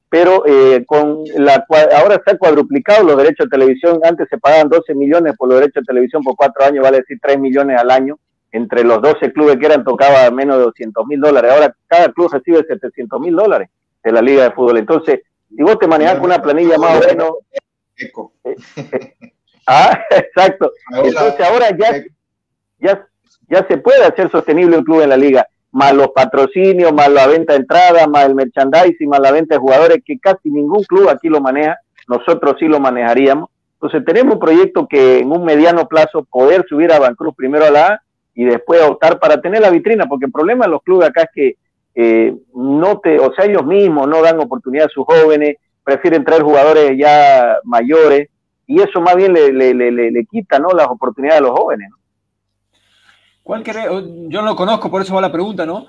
Pero 0.10 0.44
eh, 0.46 0.84
con 0.86 1.24
la 1.38 1.66
ahora 1.98 2.16
está 2.16 2.38
cuadruplicado 2.38 3.06
los 3.06 3.18
derechos 3.18 3.48
de 3.48 3.58
televisión. 3.58 4.00
Antes 4.04 4.28
se 4.30 4.38
pagaban 4.38 4.70
12 4.70 4.94
millones 4.94 5.36
por 5.38 5.48
los 5.50 5.60
derechos 5.60 5.84
de 5.84 5.88
televisión 5.88 6.22
por 6.22 6.36
cuatro 6.36 6.66
años, 6.66 6.84
vale 6.84 6.98
decir 6.98 7.18
3 7.22 7.40
millones 7.40 7.80
al 7.80 7.90
año. 7.90 8.18
Entre 8.52 8.84
los 8.84 9.02
12 9.02 9.32
clubes 9.32 9.58
que 9.58 9.66
eran 9.66 9.84
tocaba 9.84 10.30
menos 10.32 10.58
de 10.58 10.64
200 10.64 11.06
mil 11.08 11.22
dólares. 11.22 11.52
Ahora 11.52 11.76
cada 11.88 12.12
club 12.12 12.32
recibe 12.32 12.66
700 12.68 13.20
mil 13.20 13.36
dólares 13.36 13.70
de 14.04 14.12
la 14.12 14.22
Liga 14.22 14.44
de 14.44 14.52
Fútbol. 14.52 14.78
Entonces, 14.78 15.22
si 15.50 15.64
vos 15.64 15.80
te 15.80 15.88
manejas 15.88 16.16
con 16.16 16.26
una 16.26 16.42
planilla 16.42 16.78
más 16.78 16.98
o 16.98 17.08
menos 17.08 17.32
ah, 19.68 20.00
exacto. 20.10 20.72
Entonces 21.04 21.42
ahora 21.42 21.70
ya, 21.78 22.04
ya, 22.80 23.08
ya 23.50 23.68
se 23.68 23.78
puede 23.78 24.04
hacer 24.04 24.32
sostenible 24.32 24.78
un 24.78 24.84
club 24.84 25.02
en 25.02 25.10
la 25.10 25.18
liga, 25.18 25.48
más 25.72 25.94
los 25.94 26.10
patrocinios, 26.10 26.94
más 26.94 27.10
la 27.10 27.28
venta 27.28 27.54
de 27.54 27.60
entrada, 27.60 28.08
más 28.08 28.26
el 28.26 28.36
merchandising, 28.36 29.10
más 29.10 29.20
la 29.20 29.32
venta 29.32 29.56
de 29.56 29.62
jugadores, 29.62 30.00
que 30.06 30.20
casi 30.20 30.50
ningún 30.50 30.84
club 30.84 31.10
aquí 31.10 31.30
lo 31.30 31.42
maneja, 31.42 31.78
nosotros 32.08 32.56
sí 32.60 32.66
lo 32.66 32.80
manejaríamos. 32.80 33.50
Entonces 33.74 34.06
tenemos 34.06 34.36
un 34.36 34.40
proyecto 34.40 34.88
que 34.88 35.20
en 35.20 35.32
un 35.32 35.44
mediano 35.44 35.88
plazo 35.88 36.24
poder 36.24 36.66
subir 36.68 36.92
a 36.92 37.00
Bancruz 37.00 37.36
primero 37.36 37.66
a 37.66 37.72
la 37.72 37.88
A 37.88 38.02
y 38.42 38.46
después 38.46 38.82
optar 38.82 39.20
para 39.20 39.40
tener 39.40 39.62
la 39.62 39.70
vitrina, 39.70 40.08
porque 40.08 40.26
el 40.26 40.32
problema 40.32 40.66
de 40.66 40.72
los 40.72 40.82
clubes 40.82 41.10
acá 41.10 41.22
es 41.22 41.30
que 41.32 41.56
eh, 41.94 42.36
no 42.56 42.98
te, 42.98 43.20
o 43.20 43.32
sea, 43.36 43.46
ellos 43.46 43.64
mismos 43.64 44.08
no 44.08 44.20
dan 44.24 44.40
oportunidad 44.40 44.88
a 44.88 44.90
sus 44.90 45.06
jóvenes, 45.06 45.58
prefieren 45.84 46.26
traer 46.26 46.42
jugadores 46.42 46.98
ya 46.98 47.58
mayores 47.64 48.30
y 48.66 48.82
eso 48.82 49.00
más 49.00 49.16
bien 49.16 49.34
le, 49.34 49.54
le, 49.54 49.76
le, 49.76 49.92
le 49.92 50.26
quita 50.26 50.58
¿no? 50.58 50.70
las 50.70 50.88
oportunidades 50.88 51.40
a 51.40 51.44
los 51.44 51.52
jóvenes. 51.52 51.92
¿no? 51.92 51.98
¿Cuál 53.44 53.64
Yo 53.64 54.42
no 54.42 54.48
lo 54.48 54.56
conozco, 54.56 54.90
por 54.90 55.04
eso 55.04 55.14
va 55.14 55.22
la 55.22 55.32
pregunta, 55.32 55.68
¿no? 55.68 55.86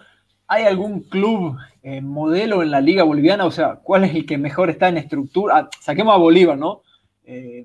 ¿Hay 0.47 0.65
algún 0.65 1.05
club 1.05 1.57
eh, 1.83 2.03
modelo 2.03 2.63
en 2.63 2.71
la 2.71 2.83
liga 2.83 3.03
boliviana? 3.03 3.47
O 3.47 3.51
sea, 3.51 3.77
¿cuál 3.83 4.05
es 4.05 4.15
el 4.15 4.27
que 4.27 4.37
mejor 4.37 4.69
está 4.69 4.89
en 4.89 4.99
estructura? 4.99 5.57
Ah, 5.57 5.71
saquemos 5.81 6.15
a 6.15 6.19
Bolívar, 6.19 6.59
¿no? 6.59 6.83
Eh, 7.25 7.65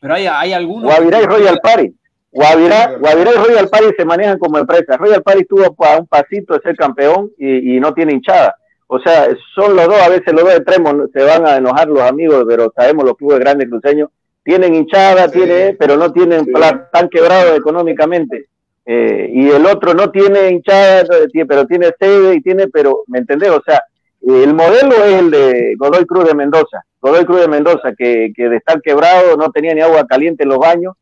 pero 0.00 0.14
hay, 0.14 0.26
hay 0.26 0.54
algunos... 0.54 0.84
Guavirá 0.84 1.20
y 1.20 1.26
Royal 1.26 1.60
Party. 1.62 1.97
Guavirá, 2.30 2.96
Guavirá 2.98 3.30
y 3.32 3.48
Royal 3.48 3.68
Party 3.68 3.94
se 3.96 4.04
manejan 4.04 4.38
como 4.38 4.58
empresa. 4.58 4.96
Royal 4.96 5.22
Party 5.22 5.40
estuvo 5.40 5.64
a 5.64 5.96
un 5.98 6.06
pasito 6.06 6.54
de 6.54 6.60
ser 6.60 6.76
campeón 6.76 7.30
y, 7.38 7.76
y 7.76 7.80
no 7.80 7.92
tiene 7.94 8.12
hinchada 8.12 8.54
o 8.90 8.98
sea, 9.00 9.28
son 9.54 9.76
los 9.76 9.86
dos, 9.86 10.00
a 10.00 10.08
veces 10.08 10.32
los 10.32 10.44
dos 10.44 10.54
extremos 10.54 10.94
se 11.12 11.22
van 11.22 11.46
a 11.46 11.56
enojar 11.56 11.88
los 11.88 12.00
amigos, 12.00 12.44
pero 12.48 12.72
sabemos 12.74 13.04
los 13.04 13.16
clubes 13.16 13.38
grandes 13.38 13.68
cruceños 13.68 14.08
tienen 14.42 14.74
hinchada, 14.74 15.30
tiene, 15.30 15.76
pero 15.78 15.98
no 15.98 16.10
tienen 16.10 16.46
plan, 16.46 16.86
tan 16.90 17.10
quebrados 17.10 17.58
económicamente. 17.58 18.46
Eh, 18.86 19.28
y 19.30 19.50
el 19.50 19.66
otro 19.66 19.92
no 19.92 20.10
tiene 20.10 20.48
hinchada, 20.48 21.04
pero 21.46 21.66
tiene 21.66 21.90
sede 22.00 22.36
y 22.36 22.40
tiene, 22.40 22.68
pero, 22.68 23.02
¿me 23.08 23.18
entendés? 23.18 23.50
O 23.50 23.62
sea, 23.62 23.82
el 24.22 24.54
modelo 24.54 25.04
es 25.04 25.14
el 25.16 25.30
de 25.30 25.74
Godoy 25.76 26.06
Cruz 26.06 26.26
de 26.26 26.34
Mendoza. 26.34 26.82
Godoy 27.02 27.26
Cruz 27.26 27.42
de 27.42 27.48
Mendoza, 27.48 27.92
que, 27.92 28.32
que 28.34 28.48
de 28.48 28.56
estar 28.56 28.80
quebrado 28.80 29.36
no 29.36 29.50
tenía 29.50 29.74
ni 29.74 29.82
agua 29.82 30.06
caliente 30.06 30.44
en 30.44 30.48
los 30.48 30.58
baños, 30.58 30.94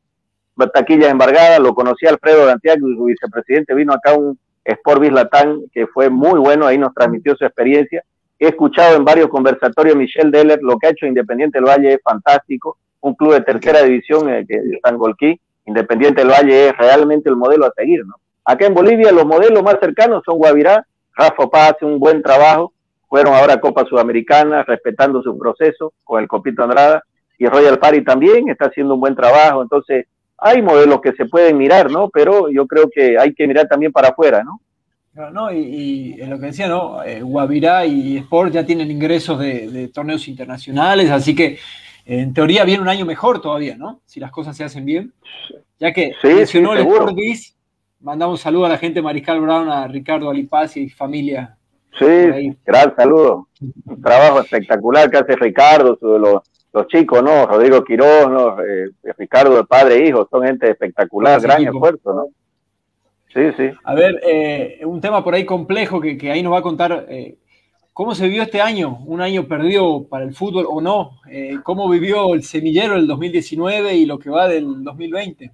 taquillas 0.72 1.10
embargadas, 1.10 1.60
lo 1.60 1.74
conocía 1.74 2.10
Alfredo 2.10 2.46
Dantiago, 2.46 2.88
su 2.88 3.04
vicepresidente, 3.04 3.74
vino 3.74 3.92
acá 3.92 4.14
un, 4.14 4.38
Sport 4.66 5.00
Bislatán, 5.00 5.62
que 5.72 5.86
fue 5.86 6.10
muy 6.10 6.40
bueno, 6.40 6.66
ahí 6.66 6.76
nos 6.76 6.92
transmitió 6.92 7.36
su 7.36 7.44
experiencia. 7.44 8.02
He 8.38 8.48
escuchado 8.48 8.96
en 8.96 9.04
varios 9.04 9.28
conversatorios 9.28 9.96
Michelle 9.96 10.30
Deller, 10.30 10.58
lo 10.60 10.76
que 10.76 10.88
ha 10.88 10.90
hecho 10.90 11.06
Independiente 11.06 11.58
del 11.58 11.68
Valle 11.68 11.94
es 11.94 12.00
fantástico, 12.02 12.76
un 13.00 13.14
club 13.14 13.34
de 13.34 13.40
tercera 13.42 13.82
división, 13.82 14.28
eh, 14.28 14.44
que 14.46 14.60
San 14.82 14.98
Golquí, 14.98 15.40
Independiente 15.66 16.20
del 16.20 16.30
Valle 16.30 16.68
es 16.68 16.76
realmente 16.76 17.30
el 17.30 17.36
modelo 17.36 17.66
a 17.66 17.72
seguir, 17.76 18.04
¿no? 18.04 18.14
Acá 18.44 18.66
en 18.66 18.74
Bolivia 18.74 19.10
los 19.12 19.24
modelos 19.24 19.62
más 19.62 19.76
cercanos 19.80 20.22
son 20.24 20.38
Guavirá, 20.38 20.86
Rafa 21.14 21.46
Paz 21.48 21.72
hace 21.72 21.84
un 21.84 21.98
buen 21.98 22.22
trabajo, 22.22 22.72
fueron 23.08 23.34
ahora 23.34 23.54
a 23.54 23.60
Copa 23.60 23.84
Sudamericana, 23.84 24.62
respetando 24.64 25.22
su 25.22 25.36
proceso 25.38 25.92
con 26.04 26.20
el 26.20 26.28
Copito 26.28 26.62
Andrada, 26.62 27.02
y 27.38 27.46
Royal 27.46 27.78
Party 27.78 28.02
también 28.02 28.48
está 28.48 28.66
haciendo 28.66 28.94
un 28.94 29.00
buen 29.00 29.14
trabajo, 29.14 29.62
entonces 29.62 30.06
hay 30.38 30.62
modelos 30.62 31.00
que 31.00 31.12
se 31.12 31.26
pueden 31.26 31.56
mirar, 31.56 31.90
¿no? 31.90 32.10
Pero 32.10 32.50
yo 32.50 32.66
creo 32.66 32.88
que 32.90 33.18
hay 33.18 33.34
que 33.34 33.46
mirar 33.46 33.68
también 33.68 33.92
para 33.92 34.08
afuera, 34.08 34.42
¿no? 34.44 34.60
No, 35.32 35.50
y, 35.50 36.14
en 36.18 36.28
lo 36.28 36.38
que 36.38 36.46
decía, 36.46 36.68
¿no? 36.68 37.02
Eh, 37.02 37.22
Guavirá 37.22 37.86
y 37.86 38.18
Sport 38.18 38.52
ya 38.52 38.66
tienen 38.66 38.90
ingresos 38.90 39.38
de, 39.38 39.90
torneos 39.92 40.28
internacionales, 40.28 41.10
así 41.10 41.34
que 41.34 41.58
en 42.04 42.34
teoría 42.34 42.64
viene 42.64 42.82
un 42.82 42.88
año 42.88 43.06
mejor 43.06 43.40
todavía, 43.40 43.76
¿no? 43.78 44.00
Si 44.04 44.20
las 44.20 44.30
cosas 44.30 44.54
se 44.54 44.64
hacen 44.64 44.84
bien. 44.84 45.14
Ya 45.78 45.92
que 45.92 46.12
sí, 46.20 46.28
mencionó 46.28 46.74
el 46.74 46.80
Sport 46.80 47.16
mandamos 48.00 48.40
saludo 48.40 48.66
a 48.66 48.68
la 48.68 48.78
gente 48.78 49.00
Mariscal 49.00 49.40
Brown, 49.40 49.70
a 49.70 49.88
Ricardo 49.88 50.28
Alipaz 50.28 50.76
y 50.76 50.90
familia. 50.90 51.56
Sí, 51.98 52.54
gran 52.64 52.94
saludo. 52.94 53.48
Un 53.86 54.02
trabajo 54.02 54.40
espectacular 54.40 55.10
que 55.10 55.16
hace 55.16 55.34
Ricardo, 55.34 55.98
los, 56.02 56.42
los 56.72 56.86
chicos, 56.88 57.22
¿no? 57.22 57.46
Rodrigo 57.46 57.84
Quiroz, 57.84 58.30
¿no? 58.30 58.62
Eh, 58.62 58.90
Ricardo, 59.16 59.58
el 59.58 59.66
padre 59.66 59.96
e 59.96 60.08
hijo, 60.08 60.28
son 60.30 60.44
gente 60.44 60.70
espectacular, 60.70 61.40
gran 61.40 61.64
esfuerzo, 61.64 62.12
¿no? 62.12 62.26
Sí, 63.36 63.52
sí. 63.56 63.70
A 63.84 63.94
ver, 63.94 64.18
eh, 64.26 64.80
un 64.86 65.00
tema 65.00 65.22
por 65.22 65.34
ahí 65.34 65.44
complejo 65.44 66.00
que, 66.00 66.18
ahí 66.30 66.42
nos 66.42 66.54
va 66.54 66.58
a 66.60 66.62
contar 66.62 67.06
eh, 67.10 67.36
cómo 67.92 68.14
se 68.14 68.24
vivió 68.28 68.42
este 68.42 68.62
año, 68.62 68.98
un 69.04 69.20
año 69.20 69.46
perdido 69.46 70.06
para 70.08 70.24
el 70.24 70.34
fútbol 70.34 70.66
o 70.68 70.80
no, 70.80 71.20
eh, 71.30 71.58
cómo 71.62 71.88
vivió 71.90 72.34
el 72.34 72.44
semillero 72.44 72.94
del 72.94 73.06
2019 73.06 73.94
y 73.94 74.06
lo 74.06 74.18
que 74.18 74.30
va 74.30 74.48
del 74.48 74.82
2020. 74.82 75.50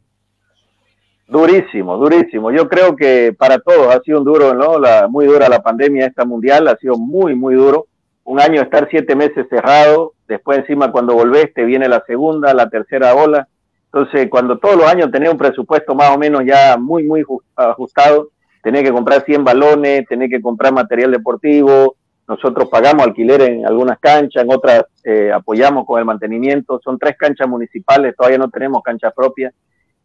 Durísimo, 1.26 1.96
durísimo. 1.96 2.52
Yo 2.52 2.68
creo 2.68 2.94
que 2.94 3.34
para 3.36 3.58
todos 3.58 3.92
ha 3.92 4.00
sido 4.02 4.18
un 4.18 4.24
duro, 4.24 4.54
¿no? 4.54 4.78
La, 4.78 5.08
muy 5.08 5.26
dura 5.26 5.48
la 5.48 5.62
pandemia 5.62 6.06
esta 6.06 6.24
mundial, 6.24 6.68
ha 6.68 6.76
sido 6.76 6.96
muy, 6.96 7.34
muy 7.34 7.54
duro. 7.54 7.86
Un 8.24 8.40
año 8.40 8.62
estar 8.62 8.88
siete 8.90 9.16
meses 9.16 9.46
cerrado, 9.50 10.14
después 10.28 10.58
encima 10.58 10.92
cuando 10.92 11.14
volvés 11.14 11.52
te 11.54 11.64
viene 11.64 11.88
la 11.88 12.04
segunda, 12.06 12.54
la 12.54 12.68
tercera 12.68 13.14
ola 13.14 13.48
entonces, 13.92 14.30
cuando 14.30 14.58
todos 14.58 14.76
los 14.76 14.86
años 14.86 15.10
tenés 15.10 15.30
un 15.30 15.36
presupuesto 15.36 15.94
más 15.94 16.14
o 16.14 16.18
menos 16.18 16.42
ya 16.46 16.78
muy, 16.78 17.04
muy 17.04 17.22
ajustado, 17.54 18.30
tenés 18.62 18.84
que 18.84 18.92
comprar 18.92 19.22
100 19.22 19.44
balones, 19.44 20.06
tenés 20.08 20.30
que 20.30 20.40
comprar 20.40 20.72
material 20.72 21.10
deportivo, 21.10 21.96
nosotros 22.26 22.70
pagamos 22.70 23.06
alquiler 23.06 23.42
en 23.42 23.66
algunas 23.66 23.98
canchas, 23.98 24.44
en 24.44 24.50
otras 24.50 24.86
eh, 25.04 25.30
apoyamos 25.30 25.84
con 25.84 25.98
el 25.98 26.06
mantenimiento, 26.06 26.80
son 26.82 26.98
tres 26.98 27.16
canchas 27.18 27.46
municipales, 27.46 28.16
todavía 28.16 28.38
no 28.38 28.48
tenemos 28.48 28.82
canchas 28.82 29.12
propias, 29.14 29.52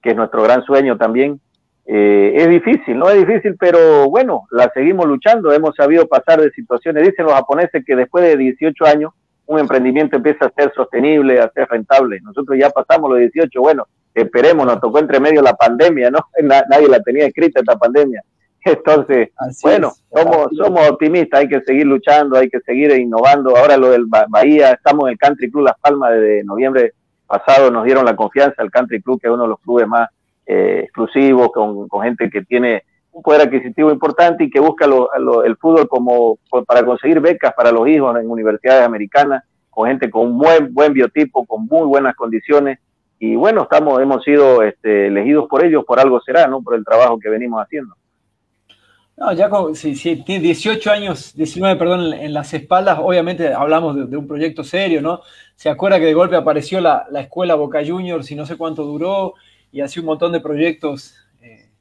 que 0.01 0.10
es 0.10 0.15
nuestro 0.17 0.43
gran 0.43 0.63
sueño 0.63 0.97
también. 0.97 1.39
Eh, 1.89 2.34
es 2.36 2.50
difícil, 2.50 3.00
no 3.00 3.10
es 3.10 3.26
difícil, 3.26 3.56
pero 3.58 4.10
bueno, 4.10 4.45
la 4.52 4.69
seguimos 4.73 5.06
luchando, 5.06 5.54
hemos 5.54 5.73
sabido 5.73 6.06
pasar 6.06 6.41
de 6.41 6.52
situaciones, 6.52 7.08
dicen 7.08 7.26
los 7.26 7.34
japoneses 7.34 7.84
que 7.86 7.95
después 7.95 8.26
de 8.26 8.36
18 8.36 8.86
años 8.86 9.13
un 9.45 9.60
emprendimiento 9.60 10.17
empieza 10.17 10.47
a 10.47 10.52
ser 10.52 10.73
sostenible, 10.76 11.39
a 11.39 11.50
ser 11.52 11.65
rentable. 11.69 12.19
Nosotros 12.21 12.58
ya 12.60 12.69
pasamos 12.69 13.10
los 13.10 13.19
18, 13.19 13.62
bueno, 13.62 13.88
esperemos, 14.13 14.65
nos 14.65 14.82
tocó 14.82 15.00
entre 15.00 15.21
medio 15.21 15.41
la 15.41 15.54
pandemia, 15.54 16.12
¿no? 16.12 16.19
Nadie 16.43 16.89
la 16.89 17.00
tenía 17.00 17.26
escrita 17.26 17.62
esta 17.62 17.78
pandemia. 17.78 18.21
Entonces, 18.65 19.30
bueno, 19.62 19.93
somos, 20.13 20.47
somos 20.58 20.89
optimistas, 20.89 21.39
hay 21.39 21.47
que 21.47 21.62
seguir 21.62 21.86
luchando, 21.86 22.38
hay 22.38 22.50
que 22.50 22.60
seguir 22.60 22.91
innovando. 23.00 23.56
Ahora 23.56 23.78
lo 23.78 23.91
del 23.91 24.08
Bahía, 24.08 24.71
estamos 24.71 25.06
en 25.06 25.12
el 25.12 25.17
Country 25.17 25.50
Club 25.50 25.63
Las 25.63 25.80
Palmas 25.80 26.12
desde 26.12 26.43
noviembre 26.43 26.91
pasado, 27.26 27.71
nos 27.71 27.86
dieron 27.86 28.04
la 28.04 28.15
confianza 28.15 28.62
al 28.62 28.71
Country 28.71 29.02
Club, 29.02 29.21
que 29.21 29.28
es 29.28 29.34
uno 29.34 29.43
de 29.43 29.50
los 29.50 29.60
clubes 29.62 29.88
más 29.88 30.10
eh, 30.47 30.83
exclusivos, 30.86 31.51
con, 31.51 31.89
gente 32.01 32.29
que 32.29 32.41
tiene 32.43 32.83
un 33.12 33.21
poder 33.21 33.41
adquisitivo 33.41 33.91
importante 33.91 34.45
y 34.45 34.49
que 34.49 34.62
busca 34.62 34.86
el 34.86 35.57
fútbol 35.57 35.89
como 35.89 36.39
para 36.65 36.86
conseguir 36.86 37.19
becas 37.19 37.53
para 37.53 37.71
los 37.71 37.88
hijos 37.88 38.17
en 38.17 38.29
universidades 38.29 38.86
americanas, 38.86 39.43
con 39.69 39.89
gente 39.89 40.10
con 40.10 40.27
un 40.27 40.38
buen, 40.38 40.73
buen 40.73 40.93
biotipo, 40.93 41.45
con 41.45 41.65
muy 41.65 41.86
buenas 41.86 42.15
condiciones. 42.15 42.79
Y 43.19 43.36
bueno, 43.36 43.63
estamos, 43.63 44.01
hemos 44.01 44.23
sido 44.23 44.63
este, 44.63 45.07
elegidos 45.07 45.49
por 45.49 45.65
ellos, 45.65 45.83
por 45.86 45.99
algo 45.99 46.21
será, 46.21 46.47
¿no? 46.47 46.62
Por 46.62 46.75
el 46.75 46.86
trabajo 46.86 47.19
que 47.19 47.29
venimos 47.29 47.62
haciendo. 47.62 47.95
No, 49.17 49.33
ya 49.33 49.49
si, 49.73 50.23
tiene 50.23 50.43
18 50.43 50.91
años, 50.91 51.36
19, 51.36 51.75
perdón, 51.75 52.13
en, 52.13 52.33
las 52.33 52.53
espaldas, 52.53 52.99
obviamente 53.01 53.51
hablamos 53.51 54.10
de, 54.10 54.15
un 54.15 54.27
proyecto 54.27 54.63
serio, 54.63 55.01
¿no? 55.01 55.21
Se 55.55 55.69
acuerda 55.69 55.99
que 55.99 56.05
de 56.05 56.13
golpe 56.13 56.36
apareció 56.36 56.79
la, 56.79 57.07
la 57.10 57.21
escuela 57.21 57.55
Boca 57.55 57.81
Juniors 57.86 58.29
y 58.29 58.36
no 58.36 58.45
sé 58.45 58.57
cuánto 58.57 58.83
duró, 58.83 59.33
y 59.71 59.82
así 59.82 59.99
un 59.99 60.06
montón 60.06 60.32
de 60.32 60.39
proyectos 60.39 61.15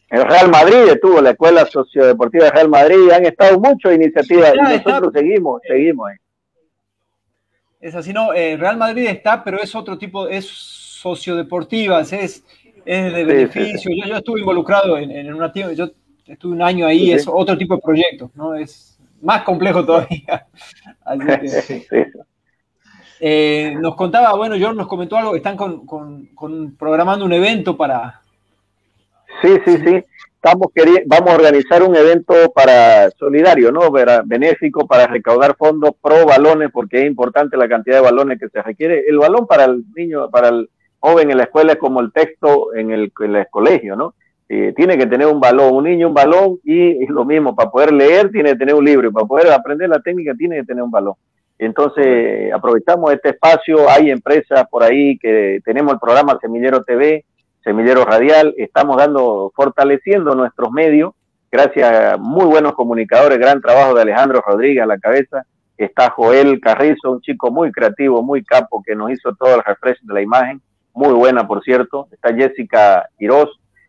el 0.09 0.25
Real 0.25 0.51
Madrid 0.51 0.89
estuvo 0.93 1.21
la 1.21 1.31
Escuela 1.31 1.67
Sociodeportiva 1.67 2.45
de 2.45 2.51
Real 2.53 2.69
Madrid, 2.69 3.11
han 3.11 3.27
estado 3.27 3.59
muchas 3.59 3.95
iniciativas 3.95 4.55
y 4.55 4.59
nosotros 4.59 5.13
seguimos, 5.13 5.61
seguimos. 5.67 6.13
Es 7.81 7.95
así, 7.95 8.13
no, 8.13 8.33
eh, 8.33 8.57
Real 8.57 8.77
Madrid 8.77 9.07
está, 9.07 9.43
pero 9.43 9.61
es 9.61 9.75
otro 9.75 9.99
tipo, 9.99 10.29
es 10.29 10.47
sociodeportivas, 10.47 12.13
es, 12.13 12.45
es 12.85 13.13
de 13.13 13.25
beneficio. 13.25 13.91
Yo, 14.07 14.17
estuve 14.17 14.41
involucrado 14.41 14.97
en, 14.97 15.11
en 15.11 15.35
una 15.35 15.53
yo 15.53 15.91
estuve 16.27 16.53
un 16.53 16.63
año 16.63 16.87
ahí, 16.87 17.13
es 17.13 17.27
otro 17.27 17.59
tipo 17.59 17.75
de 17.75 17.83
proyecto, 17.83 18.31
¿no? 18.35 18.55
Es 18.55 18.99
más 19.21 19.43
complejo 19.43 19.85
todavía. 19.85 20.47
Eh, 23.21 23.75
nos 23.81 23.95
contaba, 23.95 24.35
bueno, 24.35 24.57
John 24.61 24.77
nos 24.77 24.87
comentó 24.87 25.17
algo, 25.17 25.37
están 25.37 25.57
con 25.57 26.77
programando 26.79 27.25
un 27.25 27.33
evento 27.33 27.77
para, 27.77 28.21
Sí, 29.43 29.59
sí, 29.65 29.77
sí. 29.85 30.03
Estamos 30.35 30.69
vamos 31.07 31.31
a 31.31 31.35
organizar 31.35 31.83
un 31.83 31.97
evento 31.97 32.35
para 32.55 33.11
solidario, 33.11 33.73
¿no? 33.73 33.91
Benéfico 34.25 34.87
para 34.87 35.09
recaudar 35.09 35.57
fondos 35.57 35.91
pro 36.01 36.25
balones, 36.25 36.71
porque 36.73 37.01
es 37.01 37.07
importante 37.07 37.57
la 37.57 37.69
cantidad 37.69 37.97
de 37.97 38.03
balones 38.03 38.39
que 38.39 38.49
se 38.49 38.63
requiere. 38.63 39.05
El 39.09 39.19
balón 39.19 39.47
para 39.47 39.65
el 39.65 39.85
niño, 39.97 40.31
para 40.31 40.49
el 40.49 40.71
joven 41.01 41.31
en 41.31 41.39
la 41.39 41.45
escuela 41.45 41.73
es 41.73 41.79
como 41.79 42.01
el 42.01 42.13
texto 42.13 42.75
en 42.75 42.93
el, 42.93 43.13
colegio, 43.51 43.97
¿no? 43.97 44.15
Eh, 44.49 44.73
tiene 44.77 44.97
que 44.97 45.07
tener 45.07 45.27
un 45.27 45.41
balón, 45.41 45.75
un 45.75 45.85
niño 45.85 46.09
un 46.09 46.15
balón 46.15 46.61
y, 46.63 47.05
lo 47.07 47.25
mismo, 47.25 47.57
para 47.57 47.71
poder 47.71 47.93
leer 47.93 48.31
tiene 48.31 48.51
que 48.51 48.59
tener 48.59 48.77
un 48.77 48.85
libro 48.85 49.09
y 49.09 49.13
para 49.13 49.27
poder 49.27 49.51
aprender 49.53 49.89
la 49.89 49.99
técnica 49.99 50.33
tiene 50.35 50.57
que 50.57 50.65
tener 50.65 50.85
un 50.85 50.93
balón. 50.93 51.15
Entonces, 51.59 52.53
aprovechamos 52.53 53.13
este 53.13 53.31
espacio, 53.31 53.89
hay 53.89 54.11
empresas 54.11 54.67
por 54.71 54.83
ahí 54.83 55.19
que 55.19 55.61
tenemos 55.65 55.95
el 55.95 55.99
programa 55.99 56.39
Semillero 56.41 56.85
TV, 56.85 57.25
Semillero 57.65 58.05
Radial, 58.05 58.55
estamos 58.59 58.97
dando, 58.99 59.51
fortaleciendo 59.55 60.35
nuestros 60.35 60.71
medios, 60.71 61.15
gracias 61.51 61.91
a 61.91 62.17
muy 62.19 62.45
buenos 62.45 62.75
comunicadores, 62.75 63.39
gran 63.39 63.61
trabajo 63.63 63.95
de 63.95 64.03
Alejandro 64.03 64.43
Rodríguez 64.47 64.83
a 64.83 64.87
la 64.87 64.99
cabeza, 64.99 65.47
está 65.79 66.11
Joel 66.11 66.61
Carrizo, 66.61 67.11
un 67.11 67.21
chico 67.23 67.51
muy 67.51 67.73
creativo, 67.73 68.23
muy 68.23 68.45
capo, 68.45 68.83
que 68.85 68.95
nos 68.95 69.11
hizo 69.11 69.35
todo 69.35 69.57
el 69.57 69.65
refresh 69.65 70.01
de 70.03 70.15
la 70.15 70.21
imagen, 70.21 70.61
muy 70.93 71.15
buena 71.15 71.47
por 71.47 71.63
cierto, 71.63 72.09
está 72.13 72.35
Jessica 72.35 73.09
Quiroz, 73.19 73.49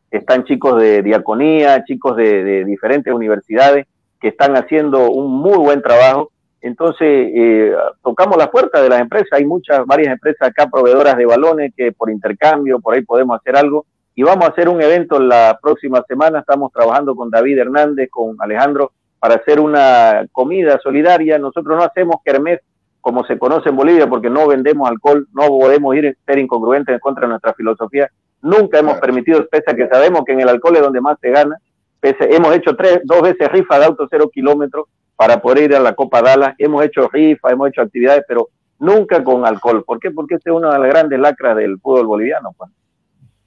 están 0.09 0.45
chicos 0.45 0.81
de 0.81 1.03
diaconía, 1.03 1.83
chicos 1.83 2.15
de, 2.15 2.43
de 2.45 2.65
diferentes 2.65 3.13
universidades 3.13 3.87
que 4.21 4.29
están 4.29 4.55
haciendo 4.55 5.11
un 5.11 5.33
muy 5.33 5.57
buen 5.57 5.81
trabajo 5.81 6.31
entonces, 6.67 7.31
eh, 7.33 7.73
tocamos 8.03 8.37
la 8.37 8.51
puerta 8.51 8.81
de 8.81 8.89
las 8.89 8.99
empresas. 8.99 9.29
Hay 9.31 9.45
muchas, 9.45 9.85
varias 9.85 10.11
empresas 10.13 10.49
acá 10.49 10.67
proveedoras 10.69 11.17
de 11.17 11.25
balones 11.25 11.73
que 11.75 11.91
por 11.93 12.09
intercambio, 12.11 12.79
por 12.79 12.93
ahí 12.93 13.03
podemos 13.03 13.39
hacer 13.39 13.55
algo. 13.55 13.85
Y 14.15 14.23
vamos 14.23 14.45
a 14.45 14.51
hacer 14.51 14.67
un 14.67 14.81
evento 14.81 15.19
la 15.19 15.57
próxima 15.61 16.03
semana. 16.07 16.39
Estamos 16.39 16.71
trabajando 16.73 17.15
con 17.15 17.29
David 17.29 17.59
Hernández, 17.59 18.09
con 18.11 18.35
Alejandro, 18.39 18.91
para 19.19 19.35
hacer 19.35 19.59
una 19.59 20.27
comida 20.31 20.79
solidaria. 20.83 21.37
Nosotros 21.37 21.77
no 21.77 21.83
hacemos 21.83 22.17
kermés 22.23 22.59
como 22.99 23.23
se 23.25 23.39
conoce 23.39 23.69
en 23.69 23.77
Bolivia 23.77 24.07
porque 24.07 24.29
no 24.29 24.47
vendemos 24.47 24.89
alcohol, 24.89 25.27
no 25.33 25.47
podemos 25.47 25.95
ir 25.95 26.07
a 26.07 26.25
ser 26.25 26.39
incongruentes 26.39 26.93
en 26.93 26.99
contra 26.99 27.21
de 27.21 27.29
nuestra 27.29 27.53
filosofía. 27.53 28.09
Nunca 28.41 28.79
hemos 28.79 28.97
permitido, 28.99 29.47
pese 29.47 29.71
a 29.71 29.75
que 29.75 29.87
sabemos 29.87 30.23
que 30.25 30.33
en 30.33 30.41
el 30.41 30.49
alcohol 30.49 30.75
es 30.75 30.81
donde 30.81 30.99
más 30.99 31.17
se 31.21 31.29
gana. 31.29 31.55
Pese, 32.01 32.35
hemos 32.35 32.53
hecho 32.53 32.75
tres, 32.75 32.99
dos 33.05 33.21
veces 33.21 33.49
rifa 33.49 33.79
de 33.79 33.85
auto 33.85 34.07
cero 34.09 34.29
kilómetros 34.33 34.87
para 35.17 35.41
poder 35.41 35.63
ir 35.63 35.75
a 35.75 35.79
la 35.81 35.93
Copa 35.93 36.21
Dallas. 36.21 36.55
Hemos 36.57 36.85
hecho 36.85 37.09
rifa, 37.09 37.51
hemos 37.51 37.69
hecho 37.69 37.81
actividades, 37.81 38.23
pero 38.27 38.49
nunca 38.79 39.21
con 39.23 39.45
alcohol. 39.45 39.83
¿Por 39.83 39.99
qué? 39.99 40.11
Porque 40.11 40.35
este 40.35 40.51
es 40.51 40.55
una 40.55 40.71
de 40.71 40.79
las 40.79 40.87
grandes 40.87 41.19
lacras 41.19 41.57
del 41.57 41.79
fútbol 41.79 42.05
boliviano. 42.05 42.53
Pues. 42.55 42.71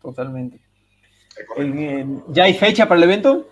Totalmente. 0.03 0.61
¿Ya 2.29 2.45
hay 2.45 2.55
fecha 2.55 2.87
para 2.87 2.99
el 2.99 3.05
evento? 3.05 3.47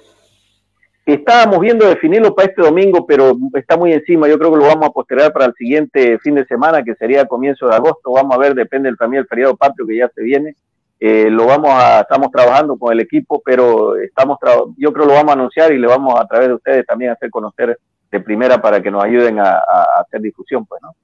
Estábamos 1.06 1.60
viendo 1.60 1.88
definirlo 1.88 2.34
para 2.34 2.48
este 2.48 2.60
domingo, 2.60 3.06
pero 3.06 3.34
está 3.54 3.78
muy 3.78 3.92
encima. 3.92 4.28
Yo 4.28 4.38
creo 4.38 4.50
que 4.50 4.58
lo 4.58 4.66
vamos 4.66 4.88
a 4.88 4.92
postergar 4.92 5.32
para 5.32 5.46
el 5.46 5.54
siguiente 5.54 6.18
fin 6.18 6.34
de 6.34 6.44
semana, 6.44 6.82
que 6.82 6.94
sería 6.96 7.24
comienzo 7.24 7.66
de 7.66 7.76
agosto. 7.76 8.12
Vamos 8.12 8.34
a 8.34 8.38
ver, 8.38 8.54
depende 8.54 8.94
también 8.96 9.22
del 9.22 9.28
feriado 9.28 9.56
patrio 9.56 9.86
que 9.86 9.96
ya 9.96 10.10
se 10.14 10.22
viene. 10.22 10.54
Eh, 11.00 11.30
lo 11.30 11.46
vamos 11.46 11.70
a, 11.72 12.00
estamos 12.00 12.30
trabajando 12.30 12.76
con 12.76 12.92
el 12.92 13.00
equipo, 13.00 13.40
pero 13.42 13.96
estamos 13.96 14.36
yo 14.76 14.92
creo 14.92 15.06
que 15.06 15.12
lo 15.12 15.16
vamos 15.16 15.30
a 15.30 15.38
anunciar 15.38 15.72
y 15.72 15.78
le 15.78 15.86
vamos 15.86 16.14
a, 16.14 16.22
a 16.22 16.26
través 16.26 16.48
de 16.48 16.54
ustedes 16.54 16.84
también 16.84 17.12
a 17.12 17.14
hacer 17.14 17.30
conocer 17.30 17.78
de 18.10 18.20
primera 18.20 18.60
para 18.60 18.82
que 18.82 18.90
nos 18.90 19.04
ayuden 19.04 19.38
a, 19.38 19.60
hacer 20.00 20.20
difusión, 20.20 20.64
pues, 20.66 20.80
¿no? 20.82 20.94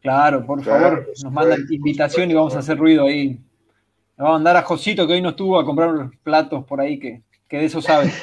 Claro, 0.00 0.44
por 0.44 0.62
favor, 0.62 1.06
nos 1.22 1.32
mandan 1.32 1.64
invitación 1.70 2.30
y 2.30 2.34
vamos 2.34 2.54
a 2.54 2.58
hacer 2.58 2.76
ruido 2.76 3.06
ahí. 3.06 3.28
Le 3.28 3.38
vamos 4.18 4.30
a 4.30 4.38
mandar 4.38 4.56
a 4.58 4.62
Josito 4.62 5.06
que 5.06 5.14
hoy 5.14 5.22
no 5.22 5.30
estuvo 5.30 5.58
a 5.58 5.64
comprar 5.64 5.88
unos 5.88 6.14
platos 6.22 6.64
por 6.64 6.80
ahí 6.80 6.98
que, 6.98 7.22
de 7.48 7.64
eso 7.64 7.80
sabe. 7.80 8.10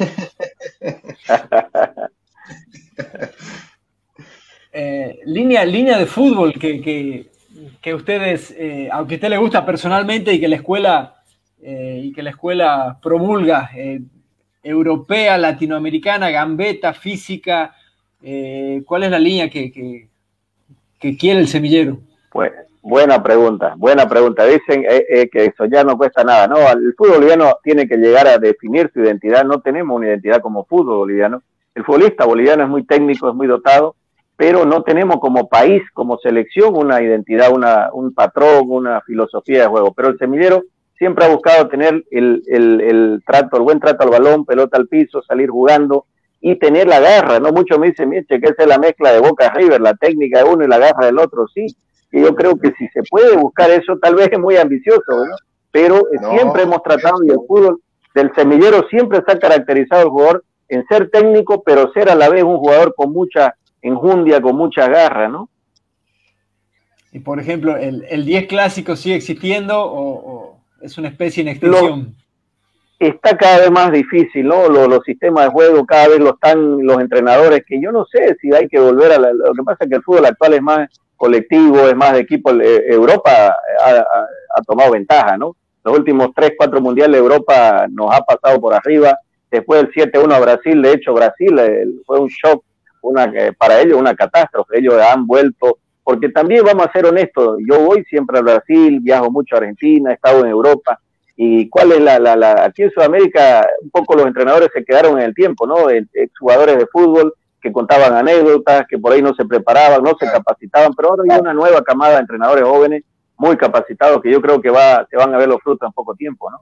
Eh, 4.73 5.19
línea, 5.25 5.65
línea 5.65 5.97
de 5.97 6.05
fútbol 6.05 6.53
que, 6.53 7.29
que 7.81 7.93
ustedes, 7.93 8.51
eh, 8.57 8.89
aunque 8.91 9.15
a 9.15 9.17
usted 9.17 9.29
le 9.29 9.37
gusta 9.37 9.65
personalmente 9.65 10.33
y 10.33 10.39
que 10.39 10.47
la 10.47 10.55
escuela, 10.55 11.23
eh, 11.61 11.99
y 12.05 12.13
que 12.13 12.23
la 12.23 12.29
escuela 12.29 12.97
promulga 13.01 13.69
europea, 14.63 15.37
latinoamericana, 15.37 16.29
gambeta, 16.29 16.93
física, 16.93 17.75
¿cuál 18.85 19.03
es 19.03 19.11
la 19.11 19.19
línea 19.19 19.49
que, 19.49 19.71
que, 19.71 21.17
quiere 21.17 21.39
el 21.39 21.47
semillero? 21.47 21.99
Pues, 22.31 22.51
buena 22.81 23.21
pregunta, 23.21 23.73
buena 23.77 24.07
pregunta. 24.07 24.45
Dicen 24.45 24.83
que 24.83 25.53
soñar 25.57 25.85
no 25.85 25.97
cuesta 25.97 26.23
nada. 26.23 26.47
No, 26.47 26.57
el 26.71 26.93
fútbol 26.97 27.15
boliviano 27.15 27.57
tiene 27.63 27.87
que 27.87 27.97
llegar 27.97 28.27
a 28.27 28.37
definir 28.37 28.91
su 28.93 29.01
identidad. 29.01 29.43
No 29.43 29.61
tenemos 29.61 29.95
una 29.95 30.07
identidad 30.07 30.41
como 30.41 30.65
fútbol 30.65 30.97
boliviano. 30.97 31.41
El 31.73 31.83
futbolista 31.83 32.25
boliviano 32.25 32.63
es 32.63 32.69
muy 32.69 32.83
técnico, 32.83 33.29
es 33.29 33.35
muy 33.35 33.47
dotado, 33.47 33.95
pero 34.35 34.65
no 34.65 34.83
tenemos 34.83 35.19
como 35.19 35.47
país, 35.47 35.81
como 35.93 36.17
selección, 36.17 36.75
una 36.75 37.01
identidad, 37.01 37.51
una, 37.53 37.89
un 37.93 38.13
patrón, 38.13 38.65
una 38.67 39.01
filosofía 39.01 39.61
de 39.61 39.67
juego. 39.67 39.93
Pero 39.93 40.09
el 40.09 40.17
semillero 40.17 40.63
siempre 40.97 41.25
ha 41.25 41.29
buscado 41.29 41.67
tener 41.67 42.03
el, 42.11 42.43
el, 42.47 42.81
el, 42.81 43.23
trato, 43.25 43.57
el 43.57 43.63
buen 43.63 43.79
trato 43.79 44.03
al 44.03 44.09
balón, 44.09 44.45
pelota 44.45 44.77
al 44.77 44.87
piso, 44.87 45.23
salir 45.23 45.49
jugando 45.49 46.05
y 46.41 46.55
tener 46.57 46.87
la 46.87 46.99
garra, 46.99 47.39
¿no? 47.39 47.51
Muchos 47.51 47.77
me 47.77 47.87
dicen, 47.87 48.09
Mieche, 48.09 48.41
que 48.41 48.47
esa 48.47 48.63
es 48.63 48.67
la 48.67 48.79
mezcla 48.79 49.13
de 49.13 49.19
Boca 49.19 49.53
River, 49.53 49.79
la 49.79 49.93
técnica 49.93 50.39
de 50.39 50.49
uno 50.49 50.65
y 50.65 50.67
la 50.67 50.79
garra 50.79 51.05
del 51.05 51.19
otro, 51.19 51.47
sí. 51.53 51.67
Y 52.11 52.21
yo 52.21 52.35
creo 52.35 52.57
que 52.57 52.73
si 52.77 52.87
se 52.89 53.03
puede 53.09 53.37
buscar 53.37 53.69
eso, 53.69 53.97
tal 54.01 54.15
vez 54.15 54.29
es 54.31 54.39
muy 54.39 54.57
ambicioso, 54.57 55.01
¿no? 55.09 55.35
Pero 55.71 56.03
siempre 56.31 56.63
hemos 56.63 56.81
tratado, 56.83 57.23
y 57.23 57.29
el 57.29 57.39
fútbol 57.47 57.81
del 58.13 58.33
semillero 58.35 58.85
siempre 58.89 59.19
ha 59.25 59.39
caracterizado 59.39 60.01
el 60.01 60.09
jugador 60.09 60.43
en 60.67 60.85
ser 60.87 61.09
técnico, 61.09 61.63
pero 61.63 61.91
ser 61.93 62.09
a 62.09 62.15
la 62.15 62.27
vez 62.27 62.43
un 62.43 62.57
jugador 62.57 62.93
con 62.95 63.13
mucha 63.13 63.55
enjundia, 63.81 64.41
con 64.41 64.55
mucha 64.55 64.87
garra, 64.87 65.27
¿no? 65.29 65.49
Y 67.13 67.19
por 67.19 67.39
ejemplo, 67.39 67.77
¿el, 67.77 68.05
el 68.09 68.25
10 68.25 68.47
clásico 68.47 68.95
sigue 68.95 69.15
existiendo 69.15 69.75
o, 69.79 70.59
es 70.81 70.97
una 70.97 71.09
especie 71.09 71.41
en 71.41 71.49
extinción? 71.49 72.15
Está 73.07 73.35
cada 73.35 73.59
vez 73.59 73.71
más 73.71 73.91
difícil, 73.91 74.47
¿no? 74.47 74.67
Los, 74.69 75.03
sistemas 75.03 75.45
de 75.45 75.51
juego 75.51 75.85
cada 75.85 76.09
vez 76.09 76.19
lo 76.19 76.31
están 76.31 76.85
los 76.85 76.99
entrenadores, 76.99 77.63
que 77.65 77.81
yo 77.81 77.91
no 77.91 78.05
sé 78.05 78.35
si 78.39 78.53
hay 78.53 78.67
que 78.67 78.79
volver 78.79 79.11
a 79.11 79.17
lo 79.17 79.53
que 79.53 79.63
pasa 79.63 79.83
es 79.85 79.89
que 79.89 79.95
el 79.95 80.03
fútbol 80.03 80.25
actual 80.25 80.53
es 80.53 80.61
más 80.61 80.89
colectivo, 81.15 81.87
es 81.87 81.95
más 81.95 82.13
de 82.13 82.19
equipo. 82.19 82.51
Eh, 82.51 82.83
Europa 82.87 83.55
ha, 83.83 84.61
tomado 84.65 84.91
ventaja, 84.91 85.37
¿no? 85.37 85.55
Los 85.83 85.97
últimos 85.97 86.29
3, 86.35 86.53
4 86.57 86.81
mundiales 86.81 87.19
Europa 87.19 87.87
nos 87.89 88.13
ha 88.13 88.21
pasado 88.21 88.59
por 88.59 88.73
arriba. 88.73 89.17
Después 89.49 89.81
del 89.81 90.11
7-1 90.11 90.33
a 90.33 90.39
Brasil, 90.39 90.81
de 90.81 90.93
hecho, 90.93 91.13
Brasil 91.13 91.59
eh, 91.59 91.85
fue 92.05 92.19
un 92.19 92.27
shock 92.27 92.63
una, 93.01 93.25
eh, 93.25 93.53
para 93.53 93.81
ellos 93.81 93.99
una 93.99 94.15
catástrofe. 94.15 94.79
Ellos 94.79 94.95
han 95.01 95.25
vuelto, 95.25 95.79
porque 96.03 96.29
también 96.29 96.63
vamos 96.63 96.87
a 96.87 96.91
ser 96.91 97.05
honestos, 97.05 97.57
yo 97.67 97.79
voy 97.79 98.03
siempre 98.05 98.39
a 98.39 98.41
Brasil, 98.41 98.99
viajo 99.01 99.29
mucho 99.31 99.55
a 99.55 99.59
Argentina, 99.59 100.11
he 100.11 100.13
estado 100.13 100.41
en 100.41 100.51
Europa, 100.51 100.99
y 101.43 101.67
cuál 101.69 101.91
es 101.93 102.01
la, 102.01 102.19
la, 102.19 102.35
la, 102.35 102.65
aquí 102.65 102.83
en 102.83 102.91
Sudamérica 102.91 103.67
un 103.81 103.89
poco 103.89 104.13
los 104.13 104.27
entrenadores 104.27 104.69
se 104.71 104.85
quedaron 104.85 105.17
en 105.17 105.25
el 105.25 105.33
tiempo, 105.33 105.65
¿no? 105.65 105.89
Exjugadores 105.89 106.77
de 106.77 106.85
fútbol 106.85 107.33
que 107.59 107.71
contaban 107.71 108.13
anécdotas, 108.13 108.85
que 108.87 108.99
por 108.99 109.11
ahí 109.11 109.23
no 109.23 109.33
se 109.33 109.45
preparaban, 109.45 110.03
no 110.03 110.11
se 110.19 110.27
capacitaban, 110.27 110.93
pero 110.93 111.09
ahora 111.09 111.23
hay 111.27 111.39
una 111.39 111.55
nueva 111.55 111.81
camada 111.81 112.13
de 112.13 112.19
entrenadores 112.19 112.63
jóvenes 112.63 113.03
muy 113.37 113.57
capacitados 113.57 114.21
que 114.21 114.31
yo 114.31 114.39
creo 114.39 114.61
que 114.61 114.69
va, 114.69 115.07
se 115.09 115.17
van 115.17 115.33
a 115.33 115.39
ver 115.39 115.47
los 115.47 115.59
frutos 115.63 115.87
en 115.87 115.93
poco 115.93 116.13
tiempo, 116.13 116.51
¿no? 116.51 116.59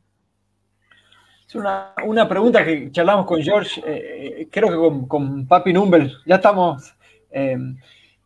Es 1.45 1.55
una, 1.55 1.91
una, 2.05 2.29
pregunta 2.29 2.63
que 2.63 2.89
charlamos 2.89 3.25
con 3.25 3.41
George, 3.41 3.81
eh, 3.85 4.47
creo 4.49 4.69
que 4.69 4.77
con, 4.77 5.07
con, 5.09 5.45
Papi 5.45 5.73
Numbel, 5.73 6.13
ya 6.25 6.35
estamos, 6.35 6.95
eh, 7.31 7.57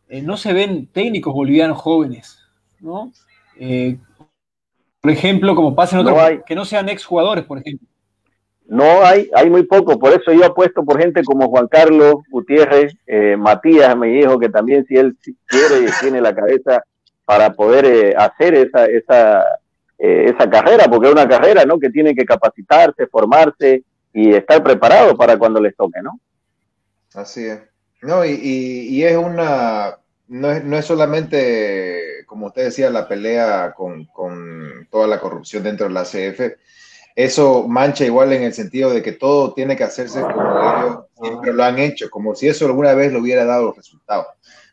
eh, 0.08 0.22
no 0.22 0.36
se 0.36 0.52
ven 0.52 0.86
técnicos 0.86 1.34
bolivianos 1.34 1.78
jóvenes, 1.78 2.38
¿no? 2.78 3.10
Por 5.04 5.12
ejemplo, 5.12 5.54
como 5.54 5.74
pasa 5.74 6.00
en 6.00 6.06
otros, 6.06 6.18
que 6.46 6.54
no 6.54 6.64
sean 6.64 6.88
exjugadores, 6.88 7.44
por 7.44 7.58
ejemplo. 7.58 7.86
No 8.66 9.04
hay, 9.04 9.28
hay 9.34 9.50
muy 9.50 9.64
poco, 9.64 9.98
por 9.98 10.12
eso 10.12 10.32
yo 10.32 10.46
apuesto 10.46 10.82
por 10.82 10.98
gente 10.98 11.22
como 11.22 11.50
Juan 11.50 11.68
Carlos 11.68 12.16
Gutiérrez, 12.30 12.96
Matías 13.36 13.94
me 13.94 14.06
dijo 14.06 14.38
que 14.38 14.48
también 14.48 14.86
si 14.86 14.96
él 14.96 15.14
quiere 15.46 15.80
y 15.86 16.00
tiene 16.00 16.22
la 16.22 16.34
cabeza 16.34 16.82
para 17.26 17.52
poder 17.52 18.16
hacer 18.16 18.54
esa, 18.54 18.86
esa 18.86 19.44
eh, 19.96 20.32
esa 20.34 20.50
carrera, 20.50 20.84
porque 20.90 21.06
es 21.06 21.12
una 21.12 21.28
carrera, 21.28 21.64
¿no? 21.64 21.78
Que 21.78 21.88
tiene 21.88 22.14
que 22.14 22.24
capacitarse, 22.24 23.06
formarse 23.06 23.84
y 24.12 24.34
estar 24.34 24.62
preparado 24.62 25.16
para 25.16 25.38
cuando 25.38 25.60
les 25.60 25.76
toque, 25.76 26.02
¿no? 26.02 26.18
Así 27.14 27.46
es. 27.46 27.60
No, 28.02 28.24
y, 28.24 28.32
y, 28.32 29.04
es 29.04 29.16
una, 29.16 29.96
no 30.34 30.50
es, 30.50 30.64
no 30.64 30.76
es, 30.76 30.84
solamente, 30.84 32.24
como 32.26 32.46
usted 32.46 32.64
decía, 32.64 32.90
la 32.90 33.06
pelea 33.06 33.72
con, 33.76 34.06
con, 34.06 34.88
toda 34.90 35.06
la 35.06 35.20
corrupción 35.20 35.62
dentro 35.62 35.86
de 35.86 35.94
la 35.94 36.02
CF. 36.02 36.56
Eso 37.14 37.68
mancha 37.68 38.04
igual 38.04 38.32
en 38.32 38.42
el 38.42 38.52
sentido 38.52 38.90
de 38.90 39.00
que 39.00 39.12
todo 39.12 39.54
tiene 39.54 39.76
que 39.76 39.84
hacerse 39.84 40.20
como 40.20 40.42
ellos 40.42 41.04
siempre 41.22 41.52
lo 41.52 41.62
han 41.62 41.78
hecho, 41.78 42.10
como 42.10 42.34
si 42.34 42.48
eso 42.48 42.66
alguna 42.66 42.94
vez 42.94 43.12
lo 43.12 43.20
hubiera 43.20 43.44
dado 43.44 43.72
resultados, 43.72 44.26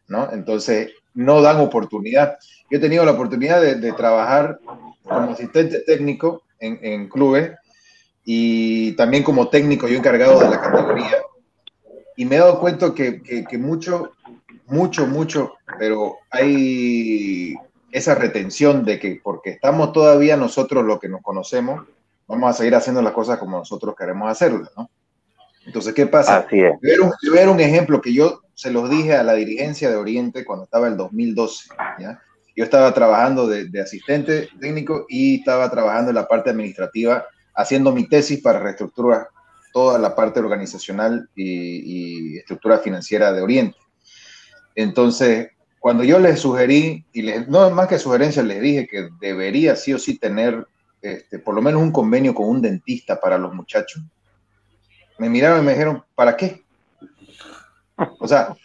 ¿no? 0.07 0.31
Entonces, 0.31 0.93
no 1.13 1.43
dan 1.43 1.59
oportunidad. 1.59 2.39
Yo 2.71 2.79
he 2.79 2.81
tenido 2.81 3.05
la 3.05 3.11
oportunidad 3.11 3.61
de, 3.61 3.93
trabajar 3.93 4.59
como 5.03 5.31
asistente 5.31 5.81
técnico 5.81 6.41
en, 6.59 7.07
clubes 7.07 7.51
y 8.25 8.93
también 8.93 9.21
como 9.23 9.49
técnico 9.49 9.87
yo 9.87 9.97
encargado 9.97 10.39
de 10.39 10.49
la 10.49 10.59
categoría. 10.59 11.17
Y 12.17 12.25
me 12.25 12.37
he 12.37 12.39
dado 12.39 12.59
cuenta 12.59 12.95
que, 12.95 13.21
que, 13.21 13.57
mucho, 13.59 14.13
mucho, 14.71 15.05
mucho, 15.05 15.53
pero 15.77 16.17
hay 16.29 17.55
esa 17.91 18.15
retención 18.15 18.85
de 18.85 18.99
que 18.99 19.19
porque 19.21 19.51
estamos 19.51 19.91
todavía 19.91 20.37
nosotros 20.37 20.83
lo 20.85 20.99
que 20.99 21.09
nos 21.09 21.21
conocemos, 21.21 21.85
vamos 22.25 22.49
a 22.49 22.53
seguir 22.53 22.75
haciendo 22.75 23.01
las 23.01 23.13
cosas 23.13 23.37
como 23.37 23.57
nosotros 23.57 23.93
queremos 23.97 24.31
hacerlas, 24.31 24.71
¿no? 24.77 24.89
Entonces, 25.65 25.93
¿qué 25.93 26.07
pasa? 26.07 26.37
Así 26.37 26.59
es. 26.59 26.73
Yo 26.81 27.35
era, 27.35 27.51
un, 27.51 27.59
ejemplo 27.59 28.01
que 28.01 28.13
yo 28.13 28.41
se 28.55 28.71
los 28.71 28.89
dije 28.89 29.15
a 29.15 29.23
la 29.23 29.33
dirigencia 29.33 29.89
de 29.89 29.97
Oriente 29.97 30.43
cuando 30.43 30.63
estaba 30.63 30.87
el 30.87 30.97
2012, 30.97 31.69
¿ya? 31.99 32.21
Yo 32.55 32.63
estaba 32.63 32.93
trabajando 32.93 33.47
de, 33.47 33.69
asistente 33.81 34.49
técnico 34.59 35.05
y 35.07 35.39
estaba 35.39 35.69
trabajando 35.69 36.09
en 36.09 36.15
la 36.15 36.27
parte 36.27 36.49
administrativa, 36.49 37.25
haciendo 37.53 37.91
mi 37.91 38.07
tesis 38.07 38.41
para 38.41 38.59
reestructurar 38.59 39.27
toda 39.73 39.99
la 39.99 40.15
parte 40.15 40.39
organizacional 40.39 41.29
y, 41.35 42.37
estructura 42.37 42.79
financiera 42.79 43.31
de 43.31 43.41
Oriente. 43.41 43.77
Entonces, 44.75 45.49
cuando 45.79 46.03
yo 46.03 46.19
les 46.19 46.39
sugerí, 46.39 47.05
y 47.11 47.21
les, 47.23 47.47
no 47.47 47.69
más 47.71 47.87
que 47.87 47.99
sugerencia, 47.99 48.43
les 48.43 48.61
dije 48.61 48.87
que 48.87 49.09
debería 49.19 49.75
sí 49.75 49.93
o 49.93 49.99
sí 49.99 50.17
tener 50.17 50.67
este, 51.01 51.39
por 51.39 51.55
lo 51.55 51.61
menos 51.61 51.81
un 51.81 51.91
convenio 51.91 52.35
con 52.35 52.47
un 52.47 52.61
dentista 52.61 53.19
para 53.19 53.37
los 53.37 53.53
muchachos, 53.53 54.03
me 55.17 55.29
miraron 55.29 55.61
y 55.61 55.65
me 55.65 55.71
dijeron, 55.71 56.03
¿para 56.15 56.37
qué? 56.37 56.63
O 58.19 58.27
sea, 58.27 58.55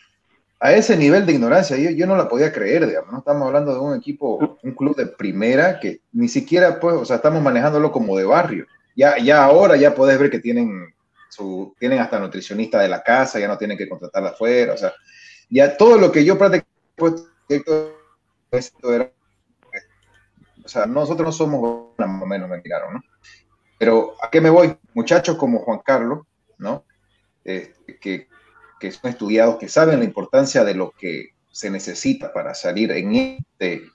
a 0.60 0.72
ese 0.72 0.96
nivel 0.96 1.26
de 1.26 1.32
ignorancia 1.32 1.76
yo, 1.76 1.90
yo 1.90 2.06
no 2.06 2.16
la 2.16 2.28
podía 2.28 2.52
creer, 2.52 2.86
digamos, 2.86 3.12
¿no? 3.12 3.18
Estamos 3.18 3.46
hablando 3.46 3.72
de 3.72 3.80
un 3.80 3.94
equipo, 3.94 4.58
un 4.62 4.72
club 4.72 4.96
de 4.96 5.06
primera 5.06 5.78
que 5.80 6.00
ni 6.12 6.28
siquiera, 6.28 6.80
pues, 6.80 6.96
o 6.96 7.04
sea, 7.04 7.16
estamos 7.16 7.42
manejándolo 7.42 7.92
como 7.92 8.16
de 8.16 8.24
barrio. 8.24 8.66
Ya, 8.94 9.18
ya 9.18 9.44
ahora 9.44 9.76
ya 9.76 9.94
podés 9.94 10.18
ver 10.18 10.30
que 10.30 10.38
tienen, 10.38 10.94
su, 11.28 11.74
tienen 11.78 11.98
hasta 11.98 12.18
nutricionista 12.18 12.80
de 12.80 12.88
la 12.88 13.02
casa, 13.02 13.38
ya 13.38 13.48
no 13.48 13.58
tienen 13.58 13.76
que 13.76 13.88
contratarla 13.88 14.30
afuera, 14.30 14.74
o 14.74 14.76
sea, 14.78 14.92
ya 15.48 15.76
todo 15.76 15.98
lo 15.98 16.12
que 16.12 16.24
yo 16.24 16.38
prácticamente, 16.38 17.22
esto 18.50 18.92
era, 18.92 19.12
o 20.64 20.68
sea, 20.68 20.86
nosotros 20.86 21.26
no 21.26 21.32
somos, 21.32 21.88
más 21.98 22.22
o 22.22 22.26
menos 22.26 22.48
me 22.48 22.60
miraron, 22.60 22.94
¿no? 22.94 23.00
Pero, 23.78 24.14
¿a 24.22 24.30
qué 24.30 24.40
me 24.40 24.50
voy? 24.50 24.76
Muchachos 24.94 25.36
como 25.36 25.58
Juan 25.58 25.80
Carlos, 25.84 26.26
¿no? 26.58 26.84
Este, 27.44 27.98
que 27.98 28.28
que 28.78 28.90
son 28.90 29.10
estudiados, 29.10 29.56
que 29.56 29.68
saben 29.68 30.00
la 30.00 30.04
importancia 30.04 30.64
de 30.64 30.74
lo 30.74 30.90
que 30.90 31.30
se 31.50 31.70
necesita 31.70 32.32
para 32.32 32.54
salir 32.54 32.92
en 32.92 33.14
este 33.14 33.86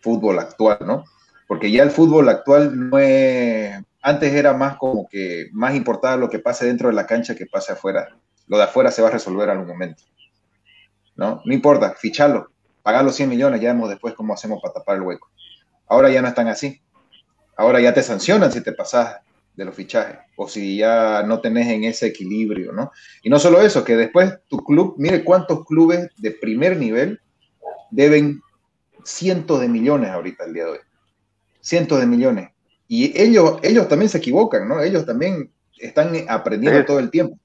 fútbol 0.00 0.38
actual, 0.38 0.78
¿no? 0.84 1.04
Porque 1.46 1.70
ya 1.70 1.82
el 1.82 1.90
fútbol 1.90 2.28
actual 2.28 2.90
no 2.90 2.98
es, 2.98 3.82
antes 4.02 4.32
era 4.34 4.52
más 4.52 4.76
como 4.76 5.08
que 5.08 5.48
más 5.52 5.74
importaba 5.74 6.16
lo 6.16 6.28
que 6.28 6.38
pase 6.38 6.66
dentro 6.66 6.88
de 6.88 6.94
la 6.94 7.06
cancha 7.06 7.34
que 7.34 7.46
pase 7.46 7.72
afuera. 7.72 8.16
Lo 8.46 8.58
de 8.58 8.64
afuera 8.64 8.90
se 8.90 9.00
va 9.00 9.08
a 9.08 9.12
resolver 9.12 9.48
en 9.48 9.58
un 9.58 9.66
momento. 9.66 10.02
¿No? 11.18 11.42
No 11.44 11.52
importa, 11.52 11.94
ficharlo, 11.98 12.50
pagar 12.82 13.04
los 13.04 13.14
100 13.16 13.28
millones, 13.28 13.60
ya 13.60 13.74
vemos 13.74 13.90
después 13.90 14.14
cómo 14.14 14.32
hacemos 14.32 14.60
para 14.62 14.72
tapar 14.72 14.96
el 14.96 15.02
hueco. 15.02 15.28
Ahora 15.86 16.10
ya 16.10 16.22
no 16.22 16.28
están 16.28 16.48
así. 16.48 16.80
Ahora 17.56 17.80
ya 17.80 17.92
te 17.92 18.02
sancionan 18.02 18.50
si 18.50 18.62
te 18.62 18.72
pasas 18.72 19.16
de 19.54 19.64
los 19.64 19.74
fichajes, 19.74 20.16
o 20.36 20.48
si 20.48 20.76
ya 20.76 21.24
no 21.24 21.40
tenés 21.40 21.66
en 21.66 21.82
ese 21.82 22.06
equilibrio, 22.06 22.72
¿no? 22.72 22.92
Y 23.24 23.28
no 23.28 23.40
solo 23.40 23.60
eso, 23.60 23.82
que 23.82 23.96
después 23.96 24.32
tu 24.46 24.58
club, 24.58 24.94
mire 24.96 25.24
cuántos 25.24 25.66
clubes 25.66 26.08
de 26.16 26.30
primer 26.30 26.76
nivel 26.76 27.20
deben 27.90 28.40
cientos 29.04 29.60
de 29.60 29.68
millones 29.68 30.10
ahorita 30.10 30.44
el 30.44 30.54
día 30.54 30.64
de 30.66 30.70
hoy. 30.70 30.78
Cientos 31.60 31.98
de 31.98 32.06
millones. 32.06 32.50
Y 32.86 33.20
ellos, 33.20 33.58
ellos 33.64 33.88
también 33.88 34.08
se 34.08 34.18
equivocan, 34.18 34.68
¿no? 34.68 34.80
Ellos 34.80 35.04
también 35.04 35.50
están 35.78 36.14
aprendiendo 36.28 36.84
todo 36.84 37.00
el 37.00 37.10
tiempo. 37.10 37.36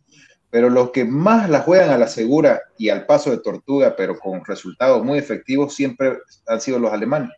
Pero 0.53 0.69
los 0.69 0.91
que 0.91 1.03
más 1.03 1.49
la 1.49 1.61
juegan 1.61 1.89
a 1.89 1.97
la 1.97 2.07
segura 2.07 2.61
y 2.77 2.89
al 2.89 3.07
paso 3.07 3.31
de 3.31 3.39
tortuga, 3.39 3.95
pero 3.97 4.19
con 4.19 4.45
resultados 4.45 5.03
muy 5.03 5.17
efectivos, 5.17 5.73
siempre 5.73 6.19
han 6.45 6.61
sido 6.61 6.77
los 6.77 6.93
alemanes. 6.93 7.31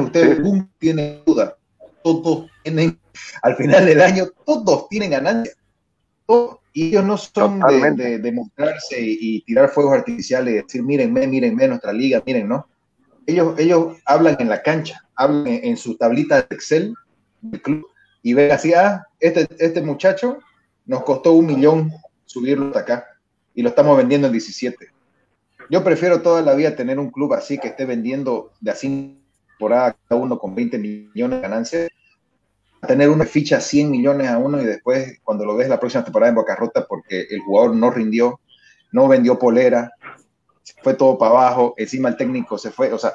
ustedes 0.00 0.40
tienen 0.78 1.20
duda, 1.26 1.54
todos 2.02 2.46
tienen, 2.64 2.98
al 3.42 3.56
final 3.56 3.84
del 3.84 4.00
año, 4.00 4.24
todos 4.46 4.88
tienen 4.88 5.10
ganancias. 5.10 5.54
y 6.72 6.88
ellos 6.88 7.04
no 7.04 7.18
son 7.18 7.60
de, 7.60 8.20
de, 8.20 8.32
mostrarse 8.32 8.96
y, 8.98 9.42
tirar 9.42 9.68
fuegos 9.68 9.98
artificiales 9.98 10.54
y 10.54 10.56
decir, 10.62 10.82
mírenme, 10.82 11.26
mírenme, 11.26 11.68
nuestra 11.68 11.92
liga, 11.92 12.22
miren, 12.24 12.48
¿no? 12.48 12.66
Ellos, 13.26 13.54
ellos 13.58 13.98
hablan 14.06 14.38
en 14.38 14.48
la 14.48 14.62
cancha, 14.62 15.06
hablan 15.14 15.46
en, 15.46 15.76
su 15.76 15.94
tablita 15.98 16.36
de 16.36 16.46
Excel 16.56 16.94
del 17.42 17.60
club 17.60 17.86
y 18.22 18.32
ven 18.32 18.50
así, 18.50 18.72
ah, 18.72 19.06
este, 19.20 19.46
este 19.58 19.82
muchacho 19.82 20.38
nos 20.86 21.02
costó 21.02 21.32
un 21.32 21.46
millón 21.46 21.92
subirlo 22.24 22.66
hasta 22.66 22.80
acá 22.80 23.06
y 23.54 23.62
lo 23.62 23.70
estamos 23.70 23.96
vendiendo 23.96 24.26
en 24.28 24.32
17. 24.32 24.88
Yo 25.70 25.82
prefiero 25.82 26.22
toda 26.22 26.42
la 26.42 26.54
vida 26.54 26.76
tener 26.76 26.98
un 26.98 27.10
club 27.10 27.34
así 27.34 27.58
que 27.58 27.68
esté 27.68 27.84
vendiendo 27.84 28.52
de 28.60 28.70
así 28.70 29.18
temporada 29.48 29.96
cada 30.08 30.20
uno 30.20 30.38
con 30.38 30.54
20 30.54 30.78
millones 30.78 31.38
de 31.38 31.40
ganancias, 31.40 31.88
tener 32.86 33.08
una 33.08 33.24
ficha 33.24 33.60
100 33.60 33.90
millones 33.90 34.28
a 34.28 34.38
uno 34.38 34.60
y 34.60 34.64
después 34.64 35.18
cuando 35.24 35.44
lo 35.44 35.56
ves 35.56 35.68
la 35.68 35.80
próxima 35.80 36.04
temporada 36.04 36.30
en 36.30 36.36
Boca 36.36 36.56
porque 36.88 37.26
el 37.30 37.40
jugador 37.40 37.74
no 37.74 37.90
rindió, 37.90 38.40
no 38.92 39.08
vendió 39.08 39.38
polera, 39.38 39.92
fue 40.82 40.94
todo 40.94 41.18
para 41.18 41.30
abajo, 41.32 41.74
encima 41.78 42.10
el 42.10 42.16
técnico 42.16 42.58
se 42.58 42.70
fue, 42.70 42.92
o 42.92 42.98
sea, 42.98 43.14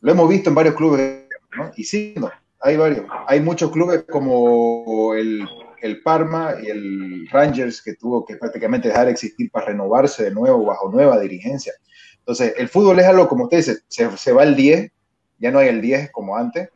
lo 0.00 0.12
hemos 0.12 0.28
visto 0.28 0.48
en 0.48 0.54
varios 0.54 0.74
clubes, 0.74 1.26
¿no? 1.56 1.70
Y 1.76 1.84
sí, 1.84 2.14
no, 2.16 2.30
hay 2.60 2.76
varios, 2.76 3.06
hay 3.26 3.40
muchos 3.40 3.70
clubes 3.70 4.04
como 4.10 5.14
el, 5.14 5.46
el 5.84 6.02
Parma 6.02 6.56
y 6.62 6.68
el 6.68 7.28
Rangers 7.30 7.82
que 7.82 7.94
tuvo 7.94 8.24
que 8.24 8.36
prácticamente 8.36 8.88
dejar 8.88 9.06
de 9.06 9.12
existir 9.12 9.50
para 9.50 9.66
renovarse 9.66 10.24
de 10.24 10.30
nuevo 10.30 10.64
bajo 10.64 10.90
nueva 10.90 11.20
dirigencia. 11.20 11.72
Entonces, 12.18 12.54
el 12.56 12.68
fútbol 12.68 12.98
es 13.00 13.06
algo, 13.06 13.28
como 13.28 13.44
usted 13.44 13.58
dice, 13.58 13.78
se, 13.88 14.16
se 14.16 14.32
va 14.32 14.44
el 14.44 14.56
10 14.56 14.90
ya 15.38 15.50
no 15.50 15.58
hay 15.58 15.68
el 15.68 15.80
10 15.80 16.10
como 16.10 16.36
antes. 16.36 16.68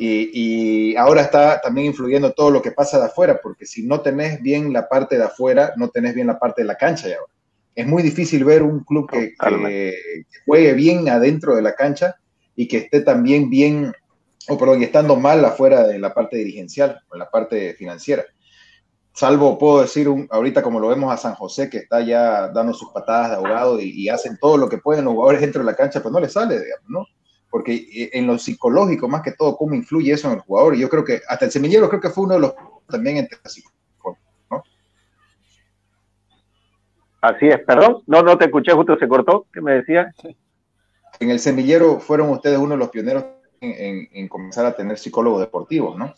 Y, 0.00 0.94
ahora 0.94 1.22
está 1.22 1.60
también 1.60 1.88
influyendo 1.88 2.32
todo 2.32 2.52
lo 2.52 2.62
que 2.62 2.70
pasa 2.70 3.00
de 3.00 3.06
afuera, 3.06 3.40
porque 3.42 3.66
si 3.66 3.84
no 3.84 4.00
tenés 4.00 4.40
bien 4.40 4.72
la 4.72 4.88
parte 4.88 5.18
de 5.18 5.24
afuera, 5.24 5.72
no 5.76 5.88
tenés 5.88 6.14
bien 6.14 6.28
la 6.28 6.38
parte 6.38 6.62
de 6.62 6.68
la 6.68 6.76
cancha 6.76 7.08
ya 7.08 7.16
ahora. 7.16 7.32
Es 7.74 7.86
muy 7.86 8.04
difícil 8.04 8.44
ver 8.44 8.62
un 8.62 8.84
club 8.84 9.10
que, 9.10 9.34
juegue 10.46 10.72
bien 10.74 11.08
adentro 11.08 11.56
de 11.56 11.62
la 11.62 11.74
cancha 11.74 12.14
y 12.54 12.68
que 12.68 12.78
esté 12.78 13.00
también 13.00 13.50
bien, 13.50 13.92
o 14.48 14.58
perdón, 14.58 14.80
y 14.80 14.84
estando 14.84 15.16
mal 15.16 15.44
afuera 15.44 15.86
de 15.86 15.98
la 15.98 16.14
parte 16.14 16.36
dirigencial 16.36 17.00
o 17.08 17.16
la 17.16 17.30
parte 17.30 17.74
financiera. 17.74 18.24
Salvo, 19.12 19.58
puedo 19.58 19.82
decir, 19.82 20.08
un, 20.08 20.28
ahorita 20.30 20.62
como 20.62 20.78
lo 20.78 20.88
vemos 20.88 21.12
a 21.12 21.16
San 21.16 21.34
José, 21.34 21.68
que 21.68 21.78
está 21.78 22.00
ya 22.00 22.48
dando 22.48 22.72
sus 22.72 22.90
patadas 22.90 23.30
de 23.30 23.36
ahogado 23.36 23.80
y, 23.80 23.90
y 23.90 24.08
hacen 24.08 24.38
todo 24.40 24.56
lo 24.56 24.68
que 24.68 24.78
pueden 24.78 25.04
los 25.04 25.14
jugadores 25.14 25.40
dentro 25.40 25.60
de 25.60 25.66
la 25.66 25.76
cancha, 25.76 26.00
pues 26.00 26.12
no 26.12 26.20
le 26.20 26.28
sale, 26.28 26.60
digamos, 26.60 26.88
¿no? 26.88 27.06
porque 27.50 27.74
eh, 27.74 28.10
en 28.12 28.26
lo 28.26 28.38
psicológico, 28.38 29.08
más 29.08 29.22
que 29.22 29.32
todo, 29.32 29.56
cómo 29.56 29.74
influye 29.74 30.12
eso 30.12 30.28
en 30.28 30.34
el 30.34 30.40
jugador. 30.40 30.74
Y 30.74 30.80
yo 30.80 30.88
creo 30.88 31.04
que 31.04 31.20
hasta 31.28 31.46
el 31.46 31.50
semillero 31.50 31.88
creo 31.88 32.00
que 32.00 32.10
fue 32.10 32.24
uno 32.24 32.34
de 32.34 32.40
los 32.40 32.54
también 32.88 33.18
entre 33.18 33.38
¿no? 34.50 34.62
Así 37.20 37.48
es, 37.48 37.58
perdón, 37.66 38.02
no, 38.06 38.22
no 38.22 38.38
te 38.38 38.46
escuché, 38.46 38.72
justo 38.72 38.96
se 38.96 39.08
cortó, 39.08 39.46
¿qué 39.52 39.60
me 39.60 39.72
decía? 39.72 40.12
En 41.20 41.30
el 41.30 41.40
semillero 41.40 41.98
fueron 42.00 42.30
ustedes 42.30 42.58
uno 42.58 42.70
de 42.70 42.78
los 42.78 42.90
pioneros 42.90 43.24
en, 43.60 44.28
comenzar 44.28 44.66
a 44.66 44.74
tener 44.74 44.98
psicólogos 44.98 45.40
deportivos, 45.40 45.96
¿no? 45.96 46.12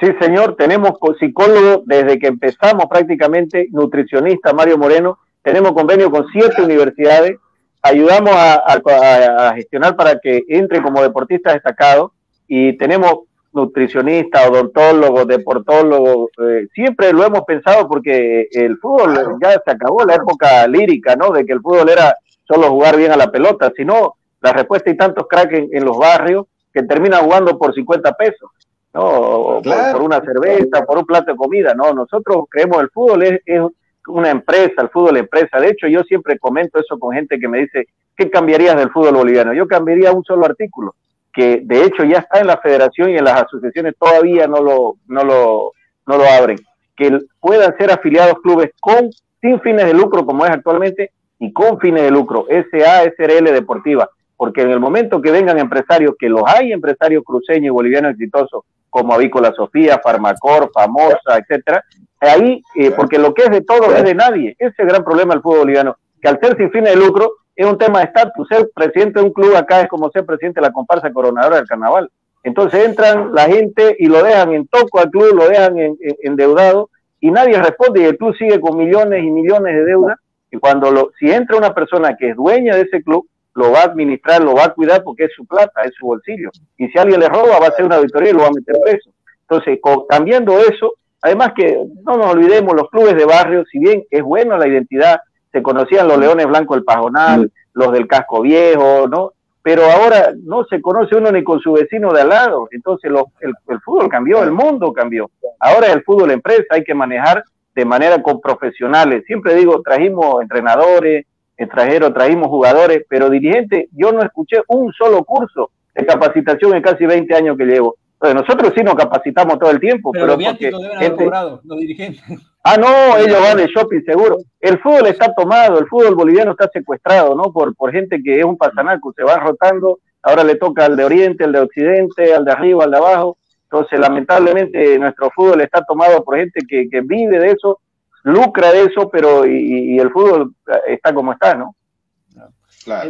Sí, 0.00 0.08
señor, 0.20 0.56
tenemos 0.56 0.98
psicólogo 1.20 1.84
desde 1.86 2.18
que 2.18 2.26
empezamos 2.26 2.86
prácticamente, 2.90 3.68
nutricionista 3.70 4.52
Mario 4.52 4.76
Moreno, 4.76 5.18
tenemos 5.42 5.72
convenio 5.72 6.10
con 6.10 6.26
siete 6.32 6.62
universidades, 6.62 7.38
ayudamos 7.82 8.32
a, 8.34 9.52
gestionar 9.54 9.94
para 9.94 10.18
que 10.18 10.42
entre 10.48 10.82
como 10.82 11.02
deportista 11.02 11.52
destacado 11.52 12.12
y 12.48 12.76
tenemos 12.76 13.20
nutricionistas, 13.52 14.48
odontólogos, 14.50 15.28
deportólogos, 15.28 16.30
eh, 16.38 16.66
siempre 16.74 17.12
lo 17.12 17.24
hemos 17.24 17.42
pensado 17.42 17.86
porque 17.86 18.48
el 18.50 18.78
fútbol 18.78 19.38
ya 19.40 19.52
se 19.64 19.70
acabó 19.70 20.04
la 20.04 20.16
época 20.16 20.66
lírica, 20.66 21.14
¿no? 21.14 21.30
De 21.30 21.46
que 21.46 21.52
el 21.52 21.60
fútbol 21.60 21.88
era 21.88 22.16
solo 22.48 22.70
jugar 22.70 22.96
bien 22.96 23.12
a 23.12 23.16
la 23.16 23.30
pelota, 23.30 23.72
sino 23.76 24.16
la 24.44 24.52
respuesta 24.52 24.90
y 24.90 24.96
tantos 24.96 25.26
cracks 25.26 25.54
en, 25.54 25.84
los 25.84 25.96
barrios 25.96 26.46
que 26.72 26.82
terminan 26.82 27.24
jugando 27.24 27.58
por 27.58 27.74
50 27.74 28.12
pesos, 28.12 28.50
¿no? 28.92 29.62
Por, 29.62 30.02
una 30.02 30.20
cerveza, 30.20 30.84
por 30.84 30.98
un 30.98 31.06
plato 31.06 31.32
de 31.32 31.36
comida, 31.38 31.72
¿no? 31.74 31.94
Nosotros 31.94 32.44
creemos 32.50 32.82
el 32.82 32.90
fútbol 32.90 33.22
es, 33.22 33.40
es 33.46 33.62
una 34.06 34.28
empresa, 34.28 34.82
el 34.82 34.90
fútbol 34.90 35.16
empresa. 35.16 35.58
De 35.58 35.68
hecho, 35.68 35.86
yo 35.88 36.02
siempre 36.02 36.38
comento 36.38 36.78
eso 36.78 36.98
con 36.98 37.14
gente 37.14 37.40
que 37.40 37.48
me 37.48 37.60
dice, 37.60 37.88
¿qué 38.14 38.28
cambiarías 38.28 38.76
del 38.76 38.90
fútbol 38.90 39.14
boliviano? 39.14 39.54
Yo 39.54 39.66
cambiaría 39.66 40.12
un 40.12 40.24
solo 40.24 40.44
artículo, 40.44 40.94
que 41.32 41.62
de 41.64 41.84
hecho 41.84 42.04
ya 42.04 42.18
está 42.18 42.40
en 42.40 42.48
la 42.48 42.58
federación 42.58 43.10
y 43.10 43.16
en 43.16 43.24
las 43.24 43.44
asociaciones 43.44 43.94
todavía 43.98 44.46
no 44.46 44.60
lo, 44.60 44.96
no 45.06 45.24
lo, 45.24 45.72
no 46.06 46.18
lo 46.18 46.24
abren, 46.28 46.58
que 46.94 47.18
puedan 47.40 47.74
ser 47.78 47.90
afiliados 47.90 48.42
clubes 48.42 48.72
con, 48.78 49.10
sin 49.40 49.58
fines 49.60 49.86
de 49.86 49.94
lucro 49.94 50.26
como 50.26 50.44
es 50.44 50.50
actualmente 50.50 51.12
y 51.38 51.50
con 51.50 51.80
fines 51.80 52.02
de 52.02 52.10
lucro, 52.10 52.46
SA, 52.48 53.04
SRL 53.04 53.52
Deportiva, 53.52 54.10
porque 54.36 54.62
en 54.62 54.70
el 54.70 54.80
momento 54.80 55.22
que 55.22 55.30
vengan 55.30 55.58
empresarios, 55.58 56.14
que 56.18 56.28
los 56.28 56.42
hay 56.46 56.72
empresarios 56.72 57.22
cruceños 57.24 57.66
y 57.66 57.70
bolivianos 57.70 58.12
exitosos, 58.12 58.64
como 58.90 59.14
Avícola 59.14 59.52
Sofía, 59.54 60.00
Farmacor, 60.02 60.70
Famosa, 60.72 61.38
etcétera, 61.38 61.84
ahí, 62.20 62.62
eh, 62.76 62.92
porque 62.96 63.18
lo 63.18 63.34
que 63.34 63.42
es 63.42 63.50
de 63.50 63.62
todo 63.62 63.94
es 63.94 64.04
de 64.04 64.14
nadie. 64.14 64.56
Ese 64.58 64.70
es 64.70 64.78
el 64.78 64.86
gran 64.86 65.04
problema 65.04 65.34
del 65.34 65.42
fútbol 65.42 65.60
boliviano, 65.60 65.96
que 66.20 66.28
al 66.28 66.38
ser 66.40 66.56
sin 66.56 66.70
fines 66.70 66.90
de 66.90 66.96
lucro 66.96 67.32
es 67.56 67.66
un 67.66 67.78
tema 67.78 68.00
de 68.00 68.06
estatus. 68.06 68.48
Ser 68.48 68.70
presidente 68.74 69.20
de 69.20 69.26
un 69.26 69.32
club 69.32 69.56
acá 69.56 69.80
es 69.82 69.88
como 69.88 70.10
ser 70.10 70.24
presidente 70.24 70.60
de 70.60 70.66
la 70.66 70.72
comparsa 70.72 71.12
coronadora 71.12 71.56
del 71.56 71.66
carnaval. 71.66 72.10
Entonces 72.42 72.84
entran 72.84 73.34
la 73.34 73.46
gente 73.46 73.96
y 73.98 74.06
lo 74.06 74.22
dejan 74.22 74.52
en 74.52 74.66
toco 74.66 75.00
al 75.00 75.10
club, 75.10 75.34
lo 75.34 75.48
dejan 75.48 75.78
en, 75.78 75.96
endeudado 76.22 76.90
y 77.20 77.30
nadie 77.30 77.60
responde 77.60 78.02
y 78.02 78.04
el 78.04 78.18
club 78.18 78.36
sigue 78.36 78.60
con 78.60 78.76
millones 78.76 79.24
y 79.24 79.30
millones 79.30 79.74
de 79.74 79.84
deuda. 79.84 80.18
Y 80.50 80.58
cuando 80.58 80.90
lo, 80.90 81.10
si 81.18 81.30
entra 81.30 81.56
una 81.56 81.74
persona 81.74 82.16
que 82.16 82.30
es 82.30 82.36
dueña 82.36 82.76
de 82.76 82.82
ese 82.82 83.02
club, 83.02 83.26
lo 83.54 83.70
va 83.70 83.80
a 83.80 83.84
administrar, 83.84 84.42
lo 84.42 84.54
va 84.54 84.64
a 84.64 84.74
cuidar 84.74 85.02
porque 85.02 85.24
es 85.24 85.32
su 85.34 85.46
plata, 85.46 85.82
es 85.82 85.92
su 85.98 86.06
bolsillo. 86.06 86.50
Y 86.76 86.88
si 86.88 86.98
alguien 86.98 87.20
le 87.20 87.28
roba, 87.28 87.58
va 87.60 87.66
a 87.66 87.68
hacer 87.68 87.84
una 87.84 87.96
auditoría 87.96 88.30
y 88.30 88.32
lo 88.32 88.40
va 88.40 88.48
a 88.48 88.52
meter 88.52 88.76
preso. 88.82 89.10
Entonces, 89.48 89.78
cambiando 90.08 90.58
eso, 90.60 90.94
además 91.22 91.52
que 91.54 91.78
no 92.04 92.16
nos 92.16 92.34
olvidemos, 92.34 92.74
los 92.74 92.90
clubes 92.90 93.14
de 93.14 93.24
barrio, 93.24 93.64
si 93.70 93.78
bien 93.78 94.04
es 94.10 94.22
bueno 94.22 94.58
la 94.58 94.66
identidad, 94.66 95.20
se 95.52 95.62
conocían 95.62 96.08
los 96.08 96.18
Leones 96.18 96.46
Blancos 96.46 96.76
del 96.76 96.84
Pajonal, 96.84 97.52
los 97.74 97.92
del 97.92 98.08
Casco 98.08 98.42
Viejo, 98.42 99.06
¿no? 99.08 99.32
Pero 99.62 99.84
ahora 99.84 100.34
no 100.42 100.64
se 100.64 100.80
conoce 100.82 101.16
uno 101.16 101.30
ni 101.30 101.42
con 101.44 101.60
su 101.60 101.72
vecino 101.72 102.12
de 102.12 102.22
al 102.22 102.28
lado. 102.28 102.68
Entonces 102.70 103.10
el, 103.10 103.16
el, 103.40 103.80
fútbol 103.80 104.08
cambió, 104.08 104.42
el 104.42 104.50
mundo 104.50 104.92
cambió. 104.92 105.30
Ahora 105.58 105.86
es 105.86 105.94
el 105.94 106.02
fútbol 106.02 106.32
empresa, 106.32 106.64
hay 106.70 106.84
que 106.84 106.92
manejar 106.92 107.44
de 107.74 107.84
manera 107.84 108.20
con 108.20 108.40
profesionales. 108.40 109.24
Siempre 109.26 109.54
digo, 109.54 109.80
trajimos 109.82 110.42
entrenadores, 110.42 111.24
extranjeros, 111.56 112.12
traímos 112.12 112.48
jugadores, 112.48 113.04
pero 113.08 113.30
dirigente, 113.30 113.88
yo 113.92 114.12
no 114.12 114.22
escuché 114.22 114.58
un 114.68 114.92
solo 114.92 115.24
curso 115.24 115.70
de 115.94 116.04
capacitación 116.04 116.74
en 116.74 116.82
casi 116.82 117.06
20 117.06 117.34
años 117.34 117.56
que 117.56 117.64
llevo. 117.64 117.96
nosotros 118.20 118.72
sí 118.74 118.82
nos 118.82 118.94
capacitamos 118.94 119.58
todo 119.58 119.70
el 119.70 119.80
tiempo, 119.80 120.10
pero, 120.12 120.36
porque 120.36 120.70
los 120.70 121.78
dirigentes. 121.78 122.20
Ah, 122.66 122.78
no, 122.78 123.18
ellos 123.18 123.40
van 123.42 123.58
de 123.58 123.66
shopping 123.66 124.02
seguro. 124.06 124.38
El 124.58 124.78
fútbol 124.80 125.06
está 125.06 125.34
tomado, 125.34 125.78
el 125.78 125.86
fútbol 125.86 126.14
boliviano 126.14 126.52
está 126.52 126.66
secuestrado, 126.72 127.34
¿no? 127.34 127.52
Por, 127.52 127.76
por 127.76 127.92
gente 127.92 128.22
que 128.22 128.38
es 128.38 128.44
un 128.44 128.56
pasanaco, 128.56 129.12
se 129.12 129.22
va 129.22 129.36
rotando, 129.36 129.98
ahora 130.22 130.42
le 130.44 130.56
toca 130.56 130.86
al 130.86 130.96
de 130.96 131.04
Oriente, 131.04 131.44
al 131.44 131.52
de 131.52 131.60
Occidente, 131.60 132.34
al 132.34 132.44
de 132.46 132.52
arriba, 132.52 132.84
al 132.84 132.90
de 132.90 132.96
abajo. 132.96 133.36
Entonces, 133.64 134.00
lamentablemente, 134.00 134.98
nuestro 134.98 135.30
fútbol 135.30 135.60
está 135.60 135.84
tomado 135.84 136.24
por 136.24 136.38
gente 136.38 136.60
que, 136.66 136.88
que 136.88 137.02
vive 137.02 137.38
de 137.38 137.50
eso 137.50 137.80
lucra 138.24 138.72
de 138.72 138.84
eso, 138.84 139.08
pero 139.10 139.46
y, 139.46 139.98
el 139.98 140.10
fútbol 140.10 140.54
está 140.88 141.14
como 141.14 141.32
está, 141.32 141.54
¿no? 141.54 141.76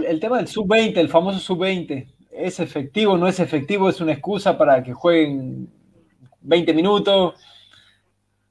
El, 0.07 0.21
tema 0.21 0.37
del 0.37 0.49
sub-20, 0.49 0.99
el 0.99 1.09
famoso 1.09 1.39
sub-20, 1.39 2.07
¿es 2.31 2.61
efectivo, 2.61 3.17
no 3.17 3.27
es 3.27 3.41
efectivo? 3.41 3.89
¿Es 3.89 4.01
una 4.01 4.13
excusa 4.13 4.57
para 4.57 4.83
que 4.83 4.93
jueguen 4.93 5.69
20 6.43 6.75
minutos? 6.75 7.35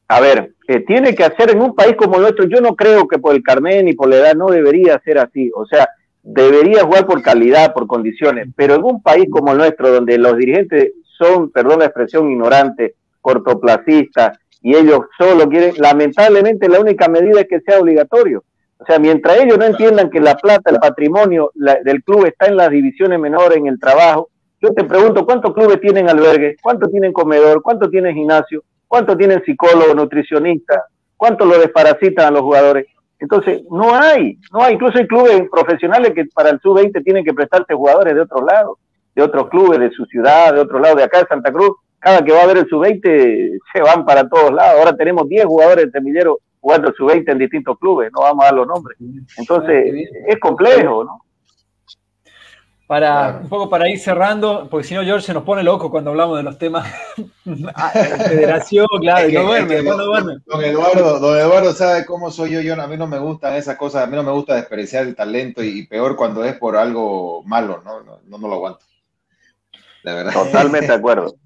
A 0.07 0.19
ver, 0.19 0.53
eh, 0.67 0.81
tiene 0.81 1.15
que 1.15 1.23
hacer 1.23 1.51
en 1.51 1.61
un 1.61 1.75
país 1.75 1.95
como 1.95 2.15
el 2.15 2.23
nuestro, 2.23 2.45
yo 2.45 2.59
no 2.59 2.75
creo 2.75 3.07
que 3.07 3.19
por 3.19 3.35
el 3.35 3.43
Carmen 3.43 3.87
y 3.87 3.93
por 3.93 4.09
la 4.09 4.17
edad 4.17 4.35
no 4.35 4.47
debería 4.47 4.99
ser 4.99 5.17
así, 5.17 5.49
o 5.55 5.65
sea, 5.65 5.89
debería 6.21 6.83
jugar 6.83 7.05
por 7.05 7.21
calidad, 7.21 7.73
por 7.73 7.87
condiciones, 7.87 8.47
pero 8.55 8.75
en 8.75 8.83
un 8.83 9.01
país 9.01 9.25
como 9.29 9.51
el 9.51 9.57
nuestro, 9.57 9.91
donde 9.91 10.17
los 10.17 10.37
dirigentes 10.37 10.93
son, 11.17 11.51
perdón 11.51 11.79
la 11.79 11.85
expresión, 11.85 12.29
ignorantes, 12.29 12.93
cortoplacistas, 13.21 14.37
y 14.63 14.75
ellos 14.75 15.01
solo 15.17 15.47
quieren, 15.49 15.75
lamentablemente 15.77 16.69
la 16.69 16.79
única 16.79 17.07
medida 17.09 17.41
es 17.41 17.47
que 17.47 17.59
sea 17.59 17.79
obligatorio. 17.79 18.43
O 18.77 18.85
sea, 18.85 18.97
mientras 18.97 19.37
ellos 19.37 19.57
no 19.57 19.65
entiendan 19.65 20.09
que 20.09 20.19
la 20.19 20.35
plata, 20.35 20.71
el 20.71 20.79
patrimonio 20.79 21.51
del 21.53 22.03
club 22.03 22.25
está 22.25 22.47
en 22.47 22.57
las 22.57 22.69
divisiones 22.69 23.19
menores, 23.19 23.57
en 23.57 23.67
el 23.67 23.79
trabajo, 23.79 24.29
yo 24.61 24.73
te 24.73 24.85
pregunto, 24.85 25.25
¿cuántos 25.25 25.53
clubes 25.53 25.81
tienen 25.81 26.09
albergue? 26.09 26.55
¿Cuántos 26.61 26.89
tienen 26.89 27.11
comedor? 27.11 27.61
¿Cuántos 27.61 27.91
tienen 27.91 28.15
gimnasio? 28.15 28.63
¿Cuántos 28.87 29.17
tienen 29.17 29.43
psicólogo, 29.43 29.93
nutricionista? 29.93 30.85
¿Cuántos 31.17 31.47
lo 31.47 31.59
desparasitan 31.59 32.27
a 32.27 32.31
los 32.31 32.41
jugadores? 32.41 32.87
Entonces, 33.19 33.63
no 33.69 33.93
hay, 33.93 34.37
no 34.53 34.63
hay. 34.63 34.75
Incluso 34.75 34.97
hay 34.97 35.07
clubes 35.07 35.43
profesionales 35.51 36.13
que 36.15 36.25
para 36.33 36.49
el 36.49 36.59
sub-20 36.61 37.03
tienen 37.03 37.25
que 37.25 37.33
prestarse 37.33 37.73
jugadores 37.73 38.15
de 38.15 38.21
otro 38.21 38.45
lado. 38.45 38.77
de 39.15 39.21
otros 39.21 39.49
clubes, 39.49 39.79
de 39.79 39.91
su 39.91 40.05
ciudad, 40.05 40.53
de 40.53 40.61
otro 40.61 40.79
lado, 40.79 40.95
de 40.95 41.03
acá 41.03 41.19
de 41.19 41.27
Santa 41.27 41.51
Cruz, 41.51 41.75
cada 42.03 42.23
que 42.23 42.33
va 42.33 42.41
a 42.41 42.47
ver 42.47 42.57
el 42.57 42.67
sub-20 42.67 43.59
se 43.71 43.81
van 43.81 44.05
para 44.05 44.27
todos 44.27 44.51
lados. 44.51 44.77
Ahora 44.77 44.95
tenemos 44.95 45.27
10 45.29 45.45
jugadores 45.45 45.85
de 45.85 45.91
Semillero 45.91 46.39
jugando 46.59 46.89
el 46.89 46.95
sub-20 46.95 47.31
en 47.31 47.39
distintos 47.39 47.79
clubes, 47.79 48.11
no 48.13 48.21
vamos 48.21 48.43
a 48.43 48.47
dar 48.47 48.55
los 48.55 48.67
nombres. 48.67 48.97
Entonces, 49.37 50.09
es 50.27 50.39
complejo, 50.39 51.05
¿no? 51.05 51.21
Para, 52.85 53.39
un 53.41 53.47
poco 53.47 53.69
para 53.69 53.89
ir 53.89 53.97
cerrando, 53.97 54.67
porque 54.69 54.85
si 54.85 54.93
no 54.93 55.03
George 55.03 55.25
se 55.25 55.33
nos 55.33 55.43
pone 55.43 55.63
loco 55.63 55.89
cuando 55.89 56.11
hablamos 56.11 56.37
de 56.37 56.43
los 56.43 56.57
temas 56.57 56.85
ah, 57.75 57.89
federación, 57.89 58.85
claro, 58.99 59.29
no 59.31 59.43
duerme, 59.43 59.81
no 59.81 59.97
duerme. 59.97 60.33
Don 60.45 60.61
Eduardo, 60.61 61.19
don 61.19 61.37
Eduardo 61.37 61.71
sabe 61.71 62.05
cómo 62.05 62.29
soy 62.29 62.51
yo, 62.51 62.61
yo, 62.61 62.79
a 62.79 62.87
mí 62.87 62.97
no 62.97 63.07
me 63.07 63.17
gustan 63.17 63.55
esas 63.55 63.77
cosas, 63.77 64.03
a 64.03 64.07
mí 64.07 64.17
no 64.17 64.23
me 64.23 64.31
gusta 64.31 64.55
despreciar 64.55 65.05
el 65.05 65.15
talento 65.15 65.63
y, 65.63 65.87
peor 65.87 66.17
cuando 66.17 66.43
es 66.43 66.57
por 66.57 66.75
algo 66.75 67.43
malo, 67.45 67.81
no, 67.85 68.03
no, 68.03 68.19
no, 68.25 68.47
lo 68.47 68.53
aguanto. 68.53 68.85
La 70.03 70.15
verdad. 70.15 70.33
Totalmente 70.33 70.87
de 70.87 70.93
acuerdo. 70.93 71.33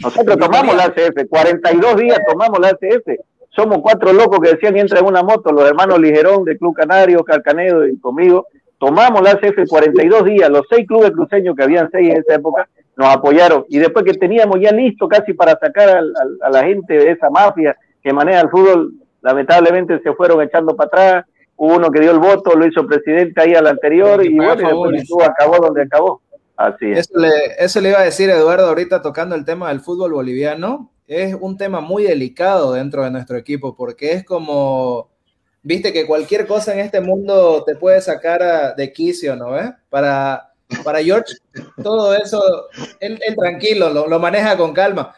Nosotros 0.00 0.36
tomamos 0.38 0.76
la 0.76 0.84
ACF, 0.84 1.28
42 1.28 1.96
días 1.96 2.18
tomamos 2.28 2.58
la 2.60 2.68
ACF. 2.68 3.20
Somos 3.50 3.78
cuatro 3.78 4.12
locos 4.12 4.38
que 4.40 4.50
decían 4.50 4.76
entra 4.76 5.00
en 5.00 5.06
una 5.06 5.22
moto, 5.22 5.50
los 5.52 5.68
hermanos 5.68 5.98
Ligerón 5.98 6.44
de 6.44 6.56
Club 6.56 6.76
Canario, 6.76 7.24
Calcanedo 7.24 7.86
y 7.86 7.98
conmigo 7.98 8.46
tomamos 8.78 9.22
la 9.22 9.32
ACF 9.32 9.68
42 9.68 10.24
días, 10.24 10.48
los 10.48 10.66
seis 10.70 10.86
clubes 10.86 11.10
cruceños, 11.10 11.54
que 11.56 11.64
habían 11.64 11.90
seis 11.90 12.10
en 12.10 12.18
esa 12.18 12.34
época, 12.34 12.68
nos 12.96 13.08
apoyaron. 13.08 13.64
Y 13.68 13.78
después 13.78 14.04
que 14.04 14.14
teníamos 14.14 14.58
ya 14.60 14.72
listo 14.72 15.08
casi 15.08 15.34
para 15.34 15.58
sacar 15.58 15.88
a, 15.88 16.50
la 16.50 16.64
gente 16.64 16.94
de 16.94 17.10
esa 17.10 17.28
mafia 17.30 17.76
que 18.02 18.12
maneja 18.12 18.40
el 18.40 18.50
fútbol, 18.50 18.92
lamentablemente 19.20 20.00
se 20.00 20.12
fueron 20.14 20.42
echando 20.42 20.74
para 20.74 20.86
atrás. 20.86 21.24
Hubo 21.56 21.74
uno 21.74 21.90
que 21.90 22.00
dio 22.00 22.12
el 22.12 22.20
voto, 22.20 22.54
lo 22.56 22.66
hizo 22.66 22.86
presidente 22.86 23.40
ahí 23.42 23.54
al 23.54 23.66
anterior 23.66 24.24
y 24.24 24.36
bueno, 24.36 24.90
y 24.90 24.92
después 24.92 25.28
acabó 25.28 25.58
donde 25.58 25.82
acabó. 25.82 26.22
Así 26.58 26.90
es. 26.90 26.98
Eso 26.98 27.18
le, 27.18 27.30
eso 27.58 27.80
le 27.80 27.88
iba 27.90 28.00
a 28.00 28.04
decir 28.04 28.28
Eduardo 28.28 28.66
ahorita 28.66 29.00
tocando 29.00 29.34
el 29.34 29.44
tema 29.44 29.68
del 29.68 29.80
fútbol 29.80 30.12
boliviano. 30.12 30.92
Es 31.06 31.34
un 31.40 31.56
tema 31.56 31.80
muy 31.80 32.02
delicado 32.02 32.72
dentro 32.72 33.02
de 33.04 33.10
nuestro 33.10 33.38
equipo 33.38 33.74
porque 33.74 34.12
es 34.12 34.24
como 34.24 35.08
viste 35.62 35.92
que 35.92 36.06
cualquier 36.06 36.46
cosa 36.46 36.72
en 36.72 36.80
este 36.80 37.00
mundo 37.00 37.62
te 37.64 37.76
puede 37.76 38.00
sacar 38.00 38.74
de 38.74 38.92
quicio, 38.92 39.36
¿no? 39.36 39.58
¿Eh? 39.58 39.72
Para, 39.88 40.52
para 40.82 41.02
George, 41.02 41.34
todo 41.82 42.14
eso, 42.14 42.42
él, 43.00 43.20
tranquilo, 43.36 43.90
lo, 43.90 44.18
maneja 44.18 44.56
con 44.56 44.72
calma, 44.72 45.14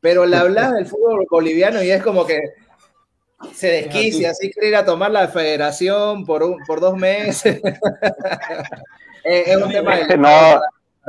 pero 0.00 0.24
le 0.26 0.36
habla 0.36 0.72
del 0.72 0.86
fútbol 0.86 1.26
boliviano 1.30 1.82
y 1.82 1.90
es 1.90 2.02
como 2.02 2.26
que 2.26 2.40
se 3.52 3.68
desquicia, 3.68 4.30
así 4.30 4.50
quiere 4.50 4.68
ir 4.68 4.76
a 4.76 4.84
tomar 4.84 5.10
la 5.10 5.28
federación 5.28 6.24
por, 6.24 6.42
un, 6.42 6.58
por 6.66 6.80
dos 6.80 6.96
meses. 6.96 7.60
es, 9.24 9.56
un 9.56 9.70
tema 9.70 9.96
de... 9.96 10.16
No, 10.18 10.60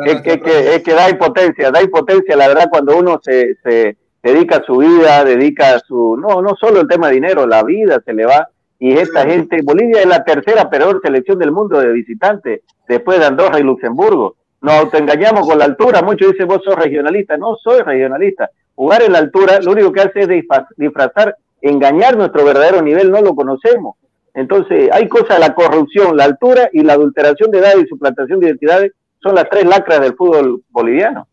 es 0.05 0.22
que, 0.22 0.41
es 0.76 0.84
que 0.84 0.93
da 0.93 1.09
impotencia, 1.09 1.70
da 1.70 1.82
impotencia, 1.82 2.36
la 2.36 2.47
verdad, 2.47 2.70
cuando 2.72 2.97
uno 2.97 3.20
se, 3.24 3.55
se 3.64 3.95
dedica 4.24 4.64
su 4.66 4.78
vida, 4.78 5.24
dedica 5.24 5.80
su, 5.80 6.18
no, 6.18 6.41
no 6.41 6.55
solo 6.55 6.82
el 6.82 6.88
tema 6.88 7.09
de 7.09 7.16
dinero, 7.16 7.45
la 7.45 7.64
vida 7.64 8.01
se 8.03 8.14
le 8.14 8.26
va 8.26 8.49
y 8.84 8.97
esta 8.97 9.26
gente, 9.26 9.61
Bolivia 9.64 10.01
es 10.01 10.07
la 10.07 10.26
tercera 10.26 10.70
peor 10.70 10.99
selección 11.01 11.39
del 11.39 11.53
mundo 11.53 11.80
de 11.80 11.93
visitantes, 11.93 12.64
después 12.86 13.18
de 13.18 13.26
Andorra 13.26 13.57
y 13.57 13.64
Luxemburgo. 13.64 14.36
Nos 14.59 14.74
autoengañamos 14.74 15.47
con 15.47 15.57
la 15.57 15.64
altura, 15.64 16.01
muchos 16.01 16.34
dicen 16.34 16.49
vos 16.49 16.61
sos 16.66 16.76
regionalista, 16.76 17.38
no 17.38 17.55
soy 17.55 17.82
regionalista. 17.82 18.49
Jugar 18.76 19.03
en 19.03 19.14
la 19.14 19.20
altura 19.20 19.61
lo 19.61 19.72
único 19.72 19.93
que 19.93 20.01
hace 20.01 20.24
es 20.24 20.28
disfrazar, 20.76 21.38
engañar 21.61 22.18
nuestro 22.18 22.43
verdadero 22.43 22.82
nivel, 22.82 23.09
no 23.09 23.22
lo 23.22 23.34
conocemos. 23.36 23.95
Entonces, 24.34 24.89
hay 24.91 25.07
cosas, 25.07 25.39
la 25.39 25.53
corrupción, 25.53 26.17
la 26.17 26.23
altura 26.25 26.69
y 26.73 26.81
la 26.81 26.93
adulteración 26.93 27.51
de 27.51 27.59
edad 27.59 27.73
y 27.77 27.88
suplantación 27.88 28.39
de 28.39 28.47
identidades 28.47 28.91
son 29.21 29.36
las 29.36 29.49
tres 29.49 29.65
lacras 29.65 30.01
del 30.01 30.15
fútbol 30.15 30.63
boliviano. 30.69 31.27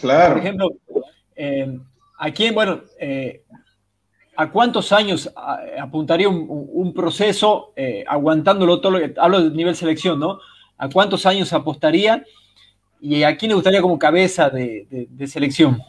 Claro. 0.00 0.34
Por 0.34 0.42
ejemplo, 0.42 0.68
eh, 1.34 1.78
aquí, 2.18 2.50
bueno, 2.50 2.82
eh, 2.98 3.42
¿a 4.36 4.50
cuántos 4.50 4.92
años 4.92 5.32
apuntaría 5.78 6.28
un, 6.28 6.92
proceso 6.94 7.72
eh, 7.74 8.04
aguantándolo 8.06 8.80
todo 8.80 8.92
lo 8.92 8.98
que 8.98 9.14
hablo 9.18 9.42
de 9.42 9.50
nivel 9.56 9.74
selección, 9.74 10.20
¿no? 10.20 10.38
¿A 10.76 10.88
cuántos 10.88 11.24
años 11.26 11.52
apostaría? 11.52 12.24
¿Y 13.00 13.22
a 13.22 13.36
quién 13.36 13.50
le 13.50 13.54
gustaría 13.54 13.80
como 13.80 13.98
cabeza 13.98 14.50
de, 14.50 15.08
selección? 15.26 15.80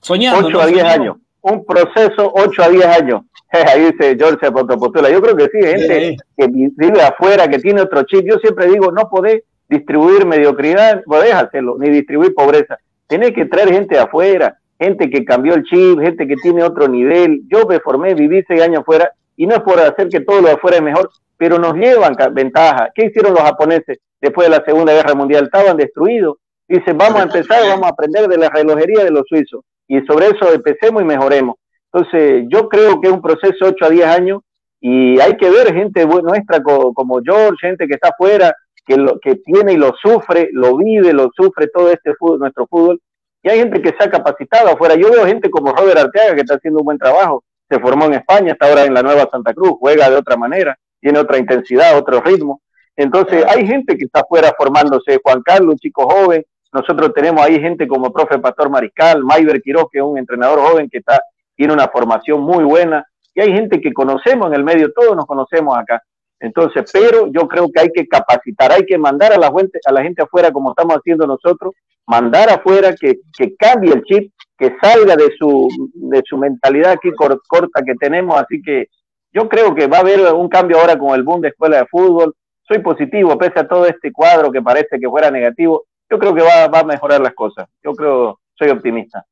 Soñando. 0.00 0.48
8 0.48 0.60
a 0.60 0.66
10 0.66 0.84
años. 0.84 1.16
Un 1.42 1.64
proceso 1.64 2.32
8 2.34 2.62
a 2.62 2.68
10 2.68 2.84
años. 2.86 3.22
Ahí 3.50 3.90
dice 3.90 4.16
George 4.18 4.50
Potopotula. 4.50 5.10
Yo 5.10 5.20
creo 5.20 5.36
que 5.36 5.48
sí, 5.48 5.66
gente 5.66 6.16
que 6.36 6.48
vive 6.48 7.02
afuera, 7.02 7.48
que 7.48 7.58
tiene 7.58 7.80
otro 7.80 8.02
chip. 8.04 8.24
Yo 8.24 8.38
siempre 8.38 8.68
digo, 8.68 8.92
no 8.92 9.08
podés 9.08 9.42
distribuir 9.68 10.26
mediocridad, 10.26 11.02
podés 11.04 11.34
hacerlo, 11.34 11.76
ni 11.78 11.90
distribuir 11.90 12.34
pobreza. 12.34 12.78
Tenés 13.06 13.32
que 13.32 13.46
traer 13.46 13.72
gente 13.72 13.94
de 13.94 14.02
afuera 14.02 14.56
gente 14.80 15.10
que 15.10 15.24
cambió 15.24 15.54
el 15.54 15.62
chip, 15.64 16.00
gente 16.00 16.26
que 16.26 16.36
tiene 16.36 16.64
otro 16.64 16.88
nivel. 16.88 17.42
Yo 17.48 17.66
me 17.66 17.78
formé, 17.80 18.14
viví 18.14 18.42
seis 18.48 18.62
años 18.62 18.80
afuera 18.80 19.12
y 19.36 19.46
no 19.46 19.54
es 19.54 19.60
por 19.60 19.78
hacer 19.78 20.08
que 20.08 20.20
todo 20.20 20.40
lo 20.40 20.48
de 20.48 20.54
afuera 20.54 20.78
es 20.78 20.82
mejor, 20.82 21.10
pero 21.36 21.58
nos 21.58 21.74
llevan 21.74 22.16
ventaja. 22.32 22.90
¿Qué 22.94 23.06
hicieron 23.06 23.34
los 23.34 23.42
japoneses 23.42 23.98
después 24.20 24.48
de 24.48 24.56
la 24.56 24.64
Segunda 24.64 24.92
Guerra 24.92 25.14
Mundial? 25.14 25.44
Estaban 25.44 25.76
destruidos. 25.76 26.38
Dicen, 26.66 26.96
vamos 26.96 27.20
a 27.20 27.24
empezar, 27.24 27.62
vamos 27.68 27.86
a 27.86 27.90
aprender 27.90 28.26
de 28.26 28.38
la 28.38 28.48
relojería 28.48 29.04
de 29.04 29.10
los 29.10 29.24
suizos 29.28 29.62
y 29.90 30.00
sobre 30.06 30.28
eso 30.28 30.52
empecemos 30.52 31.02
y 31.02 31.04
mejoremos. 31.04 31.56
Entonces, 31.92 32.44
yo 32.48 32.68
creo 32.68 33.00
que 33.00 33.08
es 33.08 33.12
un 33.12 33.20
proceso 33.20 33.66
8 33.66 33.84
a 33.84 33.90
10 33.90 34.06
años 34.06 34.40
y 34.80 35.18
hay 35.18 35.36
que 35.36 35.50
ver 35.50 35.74
gente 35.74 36.06
nuestra 36.06 36.62
como 36.62 37.20
George, 37.20 37.56
gente 37.60 37.88
que 37.88 37.94
está 37.94 38.10
afuera, 38.10 38.54
que, 38.86 38.96
lo, 38.96 39.18
que 39.18 39.34
tiene 39.34 39.72
y 39.72 39.76
lo 39.76 39.92
sufre, 40.00 40.48
lo 40.52 40.76
vive, 40.76 41.12
lo 41.12 41.30
sufre 41.34 41.66
todo 41.74 41.90
este 41.90 42.14
fútbol, 42.14 42.38
nuestro 42.38 42.68
fútbol, 42.68 43.00
y 43.42 43.50
hay 43.50 43.58
gente 43.58 43.82
que 43.82 43.88
se 43.88 44.04
ha 44.04 44.08
capacitado 44.08 44.68
afuera. 44.68 44.94
Yo 44.94 45.10
veo 45.10 45.26
gente 45.26 45.50
como 45.50 45.72
Robert 45.72 45.98
Arteaga 45.98 46.36
que 46.36 46.42
está 46.42 46.54
haciendo 46.54 46.78
un 46.78 46.84
buen 46.84 46.98
trabajo. 46.98 47.42
Se 47.68 47.80
formó 47.80 48.04
en 48.04 48.14
España, 48.14 48.52
está 48.52 48.68
ahora 48.68 48.84
en 48.84 48.94
la 48.94 49.02
Nueva 49.02 49.28
Santa 49.28 49.52
Cruz, 49.52 49.72
juega 49.80 50.08
de 50.08 50.16
otra 50.16 50.36
manera, 50.36 50.78
tiene 51.00 51.18
otra 51.18 51.36
intensidad, 51.36 51.98
otro 51.98 52.20
ritmo. 52.20 52.62
Entonces, 52.94 53.44
hay 53.44 53.66
gente 53.66 53.96
que 53.96 54.04
está 54.04 54.20
afuera 54.20 54.54
formándose. 54.56 55.18
Juan 55.20 55.42
Carlos, 55.42 55.72
un 55.72 55.78
chico 55.78 56.08
joven. 56.08 56.44
Nosotros 56.72 57.12
tenemos 57.14 57.42
ahí 57.42 57.60
gente 57.60 57.88
como 57.88 58.12
profe 58.12 58.38
Pastor 58.38 58.70
Mariscal, 58.70 59.24
Mayber 59.24 59.60
Quiroz, 59.60 59.86
que 59.90 59.98
es 59.98 60.04
un 60.04 60.18
entrenador 60.18 60.60
joven 60.60 60.88
que 60.88 60.98
está, 60.98 61.20
tiene 61.56 61.72
una 61.72 61.88
formación 61.88 62.42
muy 62.42 62.64
buena. 62.64 63.04
Y 63.34 63.40
hay 63.40 63.52
gente 63.52 63.80
que 63.80 63.92
conocemos 63.92 64.48
en 64.48 64.54
el 64.54 64.64
medio, 64.64 64.92
todos 64.92 65.16
nos 65.16 65.26
conocemos 65.26 65.76
acá. 65.76 66.02
Entonces, 66.38 66.90
pero 66.92 67.30
yo 67.30 67.46
creo 67.46 67.68
que 67.70 67.80
hay 67.80 67.90
que 67.90 68.06
capacitar, 68.06 68.72
hay 68.72 68.84
que 68.86 68.96
mandar 68.96 69.32
a 69.32 69.38
la 69.38 69.52
gente, 69.52 69.78
a 69.84 69.92
la 69.92 70.02
gente 70.02 70.22
afuera 70.22 70.50
como 70.50 70.70
estamos 70.70 70.96
haciendo 70.96 71.26
nosotros, 71.26 71.74
mandar 72.06 72.48
afuera 72.48 72.94
que, 72.98 73.16
que 73.36 73.54
cambie 73.56 73.92
el 73.92 74.02
chip, 74.04 74.32
que 74.58 74.74
salga 74.80 75.16
de 75.16 75.30
su, 75.38 75.68
de 75.94 76.22
su 76.26 76.38
mentalidad 76.38 76.92
aquí 76.92 77.10
corta 77.12 77.82
que 77.84 77.94
tenemos. 77.94 78.40
Así 78.40 78.62
que 78.62 78.86
yo 79.32 79.48
creo 79.48 79.74
que 79.74 79.86
va 79.86 79.98
a 79.98 80.00
haber 80.00 80.32
un 80.32 80.48
cambio 80.48 80.78
ahora 80.78 80.98
con 80.98 81.14
el 81.14 81.22
boom 81.22 81.42
de 81.42 81.48
escuela 81.48 81.78
de 81.78 81.86
fútbol. 81.86 82.34
Soy 82.66 82.78
positivo, 82.78 83.36
pese 83.36 83.60
a 83.60 83.68
todo 83.68 83.86
este 83.86 84.12
cuadro 84.12 84.50
que 84.50 84.62
parece 84.62 84.98
que 84.98 85.08
fuera 85.08 85.30
negativo. 85.30 85.84
Yo 86.10 86.18
creo 86.18 86.34
que 86.34 86.42
va, 86.42 86.66
va 86.66 86.80
a 86.80 86.84
mejorar 86.84 87.20
las 87.20 87.34
cosas. 87.34 87.68
Yo 87.82 87.92
creo, 87.92 88.40
soy 88.58 88.68
optimista. 88.70 89.24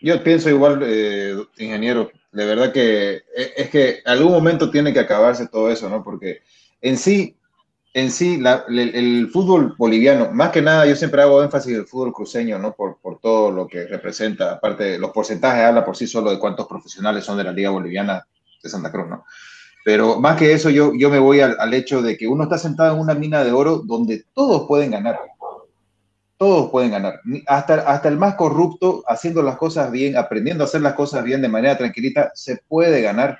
Yo 0.00 0.22
pienso 0.22 0.48
igual, 0.48 0.80
eh, 0.84 1.34
ingeniero, 1.58 2.10
de 2.30 2.44
verdad 2.44 2.72
que 2.72 3.14
e, 3.34 3.52
es 3.56 3.70
que 3.70 4.02
algún 4.04 4.30
momento 4.30 4.70
tiene 4.70 4.92
que 4.92 5.00
acabarse 5.00 5.48
todo 5.48 5.70
eso, 5.70 5.88
¿no? 5.88 6.04
Porque 6.04 6.42
en 6.80 6.96
sí, 6.96 7.36
en 7.94 8.10
sí, 8.10 8.40
el, 8.68 9.30
fútbol 9.32 9.74
boliviano, 9.78 10.30
más 10.30 10.50
que 10.50 10.60
nada, 10.60 10.84
yo 10.86 10.94
siempre 10.94 11.22
hago 11.22 11.42
énfasis 11.42 11.72
en 11.72 11.80
el 11.80 11.86
fútbol 11.86 12.12
cruceño, 12.12 12.58
¿no? 12.58 12.74
Por, 12.74 13.00
por 13.00 13.20
todo 13.20 13.50
lo 13.50 13.66
que 13.66 13.86
representa, 13.86 14.52
aparte, 14.52 14.98
los 14.98 15.12
porcentajes 15.12 15.64
habla 15.64 15.84
por 15.84 15.96
sí 15.96 16.06
solo 16.06 16.30
de 16.30 16.38
cuántos 16.38 16.66
profesionales 16.66 17.24
son 17.24 17.38
de 17.38 17.44
la 17.44 17.52
Liga 17.52 17.70
Boliviana 17.70 18.26
de 18.62 18.68
Santa 18.68 18.92
Cruz, 18.92 19.08
¿no? 19.08 19.24
Pero 19.86 20.18
más 20.20 20.36
que 20.36 20.52
eso, 20.52 20.68
yo, 20.68 20.94
yo 20.98 21.10
me 21.10 21.20
voy 21.20 21.38
al, 21.38 21.54
al 21.60 21.72
hecho 21.72 22.02
de 22.02 22.16
que 22.16 22.26
uno 22.26 22.42
está 22.42 22.58
sentado 22.58 22.92
en 22.92 23.00
una 23.00 23.14
mina 23.14 23.44
de 23.44 23.52
oro 23.52 23.78
donde 23.78 24.24
todos 24.34 24.66
pueden 24.66 24.90
ganar 24.90 25.16
todos 26.38 26.70
pueden 26.70 26.90
ganar. 26.90 27.20
Hasta, 27.46 27.74
hasta 27.74 28.08
el 28.08 28.18
más 28.18 28.34
corrupto, 28.34 29.02
haciendo 29.06 29.42
las 29.42 29.56
cosas 29.56 29.90
bien, 29.90 30.16
aprendiendo 30.16 30.64
a 30.64 30.66
hacer 30.66 30.82
las 30.82 30.94
cosas 30.94 31.24
bien 31.24 31.40
de 31.40 31.48
manera 31.48 31.78
tranquilita, 31.78 32.30
se 32.34 32.58
puede 32.68 33.00
ganar. 33.00 33.38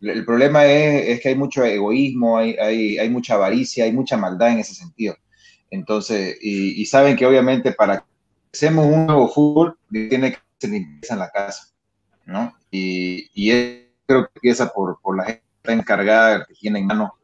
El 0.00 0.24
problema 0.24 0.66
es, 0.66 1.20
que 1.20 1.30
hay 1.30 1.34
mucho 1.34 1.64
egoísmo, 1.64 2.36
hay, 2.36 2.56
hay, 2.56 3.08
mucha 3.08 3.34
avaricia, 3.34 3.84
hay 3.84 3.92
mucha 3.92 4.16
maldad 4.16 4.52
en 4.52 4.58
ese 4.58 4.74
sentido. 4.74 5.16
Entonces, 5.70 6.36
y, 6.42 6.84
saben 6.86 7.16
que 7.16 7.26
obviamente 7.26 7.72
para 7.72 8.00
que 8.00 8.04
hacemos 8.52 8.86
un 8.86 9.06
nuevo 9.06 9.28
fútbol, 9.28 9.78
tiene 9.90 10.32
que 10.32 10.38
ser 10.58 10.70
limpieza 10.70 11.14
en 11.14 11.20
la 11.20 11.30
casa, 11.30 11.68
¿no? 12.26 12.54
Y, 12.70 13.30
y 13.34 13.50
creo 14.06 14.26
que 14.26 14.32
empieza 14.36 14.68
por, 14.68 15.00
por 15.00 15.16
la 15.16 15.24
gente 15.24 15.43
encargada 15.72 16.44
que 16.44 16.54
tiene 16.54 16.78
en 16.80 16.86
mano 16.86 17.14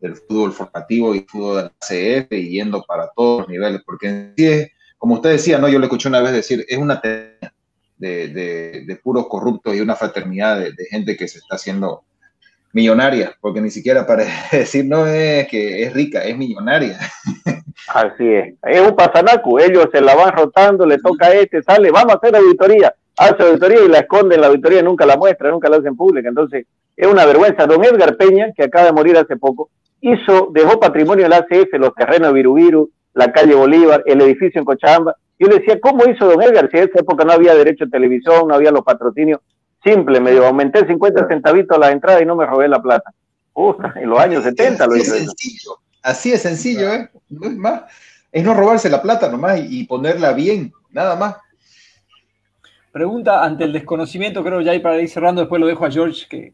del 0.00 0.16
fútbol 0.16 0.52
formativo 0.52 1.14
y 1.14 1.26
fútbol 1.28 1.56
de 1.56 1.62
la 1.64 1.72
CF 1.80 2.32
y 2.32 2.50
yendo 2.50 2.84
para 2.84 3.10
todos 3.14 3.40
los 3.40 3.48
niveles, 3.48 3.82
porque 3.84 4.70
como 4.96 5.14
usted 5.14 5.30
decía, 5.30 5.58
¿no? 5.58 5.68
yo 5.68 5.78
le 5.78 5.86
escuché 5.86 6.08
una 6.08 6.20
vez 6.20 6.32
decir, 6.32 6.64
es 6.68 6.78
una 6.78 7.00
de, 7.02 7.38
de, 7.98 9.00
puros 9.02 9.26
corruptos 9.28 9.74
y 9.74 9.80
una 9.80 9.96
fraternidad 9.96 10.58
de, 10.58 10.84
gente 10.90 11.16
que 11.16 11.28
se 11.28 11.38
está 11.38 11.56
haciendo 11.56 12.04
millonaria, 12.72 13.34
porque 13.40 13.60
ni 13.60 13.70
siquiera 13.70 14.06
para 14.06 14.24
decir 14.52 14.84
no 14.84 15.06
es 15.06 15.48
que 15.48 15.82
es 15.82 15.92
rica, 15.92 16.22
es 16.22 16.36
millonaria. 16.36 16.98
Así 17.88 18.28
es, 18.28 18.54
es 18.62 18.80
un 18.80 18.94
pasanacu, 18.94 19.58
ellos 19.58 19.88
se 19.92 20.00
la 20.00 20.14
van 20.14 20.32
rotando, 20.32 20.84
le 20.86 20.98
toca 20.98 21.26
a 21.26 21.34
este, 21.34 21.62
sale, 21.62 21.90
vamos 21.90 22.14
a 22.14 22.18
hacer 22.18 22.36
auditoría, 22.36 22.94
hace 23.18 23.42
auditoría 23.42 23.84
y 23.84 23.88
la 23.88 23.98
esconden, 23.98 24.40
la 24.40 24.48
auditoría 24.48 24.82
nunca 24.82 25.06
la 25.06 25.16
muestra, 25.16 25.50
nunca 25.50 25.68
la 25.68 25.78
hacen 25.78 25.96
pública, 25.96 26.28
entonces 26.28 26.66
es 26.96 27.06
una 27.06 27.24
vergüenza. 27.26 27.66
Don 27.66 27.84
Edgar 27.84 28.16
Peña, 28.16 28.52
que 28.56 28.64
acaba 28.64 28.86
de 28.86 28.92
morir 28.92 29.16
hace 29.16 29.36
poco, 29.36 29.70
hizo, 30.00 30.50
dejó 30.52 30.80
patrimonio 30.80 31.24
del 31.24 31.32
ACF, 31.32 31.72
los 31.74 31.94
terrenos 31.94 32.28
de 32.28 32.34
Virubiru, 32.34 32.90
la 33.14 33.32
calle 33.32 33.54
Bolívar, 33.54 34.02
el 34.06 34.20
edificio 34.20 34.60
en 34.60 34.64
Cochabamba. 34.64 35.14
Yo 35.38 35.48
le 35.48 35.58
decía, 35.58 35.78
¿cómo 35.80 36.04
hizo 36.08 36.26
don 36.26 36.42
Edgar? 36.42 36.68
Si 36.70 36.78
en 36.78 36.88
esa 36.88 37.00
época 37.00 37.24
no 37.24 37.32
había 37.32 37.54
derecho 37.54 37.84
a 37.84 37.88
televisión, 37.88 38.48
no 38.48 38.54
había 38.54 38.70
los 38.70 38.82
patrocinios. 38.82 39.40
Simple, 39.84 40.20
me 40.20 40.32
dio, 40.32 40.46
aumenté 40.46 40.86
50 40.86 41.28
centavitos 41.28 41.76
a 41.76 41.80
la 41.80 41.92
entrada 41.92 42.20
y 42.20 42.26
no 42.26 42.34
me 42.34 42.46
robé 42.46 42.68
la 42.68 42.82
plata. 42.82 43.12
Uf, 43.54 43.76
en 43.96 44.10
los 44.10 44.18
años 44.18 44.44
70 44.44 44.86
lo 44.86 44.96
hizo. 44.96 45.14
Sencillo. 45.14 45.78
Así 46.02 46.32
es 46.32 46.42
sencillo, 46.42 46.92
¿eh? 46.92 47.10
No 47.28 47.48
es 47.48 47.56
más. 47.56 47.82
Es 48.30 48.44
no 48.44 48.54
robarse 48.54 48.90
la 48.90 49.02
plata 49.02 49.28
nomás 49.28 49.60
y, 49.60 49.84
ponerla 49.84 50.32
bien, 50.32 50.72
nada 50.90 51.16
más. 51.16 51.36
Pregunta 52.98 53.44
ante 53.44 53.62
el 53.62 53.72
desconocimiento, 53.72 54.42
creo 54.42 54.60
ya 54.60 54.72
ahí 54.72 54.80
para 54.80 55.00
ir 55.00 55.08
cerrando, 55.08 55.40
después 55.40 55.60
lo 55.60 55.68
dejo 55.68 55.86
a 55.86 55.90
George, 55.92 56.26
que 56.28 56.52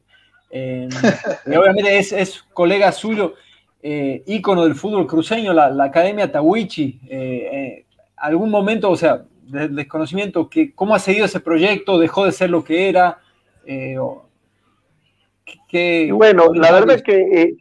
eh, 0.50 0.86
obviamente 1.46 1.96
es, 1.96 2.44
colega 2.52 2.92
suyo, 2.92 3.32
eh, 3.82 4.22
ícono 4.26 4.64
del 4.64 4.74
fútbol 4.74 5.06
cruceño, 5.06 5.54
la, 5.54 5.72
Academia 5.82 6.30
Tawichi. 6.30 7.00
Eh, 7.08 7.86
algún 8.18 8.50
momento, 8.50 8.90
o 8.90 8.96
sea, 8.96 9.24
del 9.44 9.74
desconocimiento, 9.74 10.50
que, 10.50 10.74
¿cómo 10.74 10.94
ha 10.94 10.98
seguido 10.98 11.24
ese 11.24 11.40
proyecto? 11.40 11.98
¿Dejó 11.98 12.26
de 12.26 12.32
ser 12.32 12.50
lo 12.50 12.62
que 12.62 12.90
era? 12.90 13.16
bueno, 16.12 16.52
la 16.52 16.72
verdad 16.72 16.96
es 16.96 17.02
que 17.02 17.54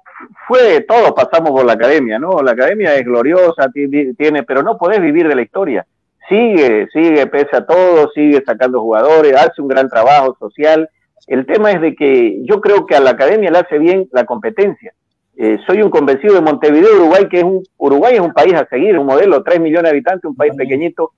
fue, 0.46 0.82
todos 0.82 1.14
pasamos 1.14 1.52
por 1.52 1.64
la 1.64 1.72
academia, 1.72 2.20
¿no? 2.20 2.44
La 2.44 2.52
academia 2.52 2.94
es 2.96 3.06
gloriosa, 3.06 3.72
tiene, 3.72 4.44
pero 4.44 4.62
no 4.62 4.78
podés 4.78 5.00
vivir 5.00 5.26
de 5.30 5.36
la 5.36 5.42
historia. 5.42 5.88
Sigue, 6.30 6.88
sigue, 6.92 7.28
pese 7.28 7.56
a 7.56 7.66
todo, 7.66 8.10
sigue 8.14 8.42
sacando 8.46 8.82
jugadores, 8.82 9.36
hace 9.36 9.62
un 9.62 9.68
gran 9.68 9.90
trabajo 9.90 10.36
social. 10.40 10.90
El 11.28 11.46
tema 11.46 11.72
es 11.72 11.82
de 11.82 11.96
que 11.96 12.44
yo 12.46 12.62
creo 12.62 12.86
que 12.86 12.96
a 12.96 13.00
la 13.00 13.12
academia 13.12 13.52
le 13.52 13.60
hace 13.60 13.78
bien 13.78 14.08
la 14.12 14.26
competencia. 14.26 14.94
Eh, 15.36 15.58
soy 15.66 15.82
un 15.82 15.90
convencido 15.90 16.36
de 16.36 16.42
Montevideo, 16.42 16.96
Uruguay, 16.96 17.28
que 17.28 17.40
es 17.40 17.44
un, 17.44 17.64
Uruguay 17.78 18.16
es 18.16 18.22
un 18.22 18.34
país 18.34 18.54
a 18.54 18.68
seguir, 18.68 18.98
un 18.98 19.06
modelo, 19.06 19.44
3 19.44 19.60
millones 19.60 19.84
de 19.84 19.90
habitantes, 19.90 20.26
un 20.26 20.36
país 20.36 20.54
pequeñito, 20.56 21.12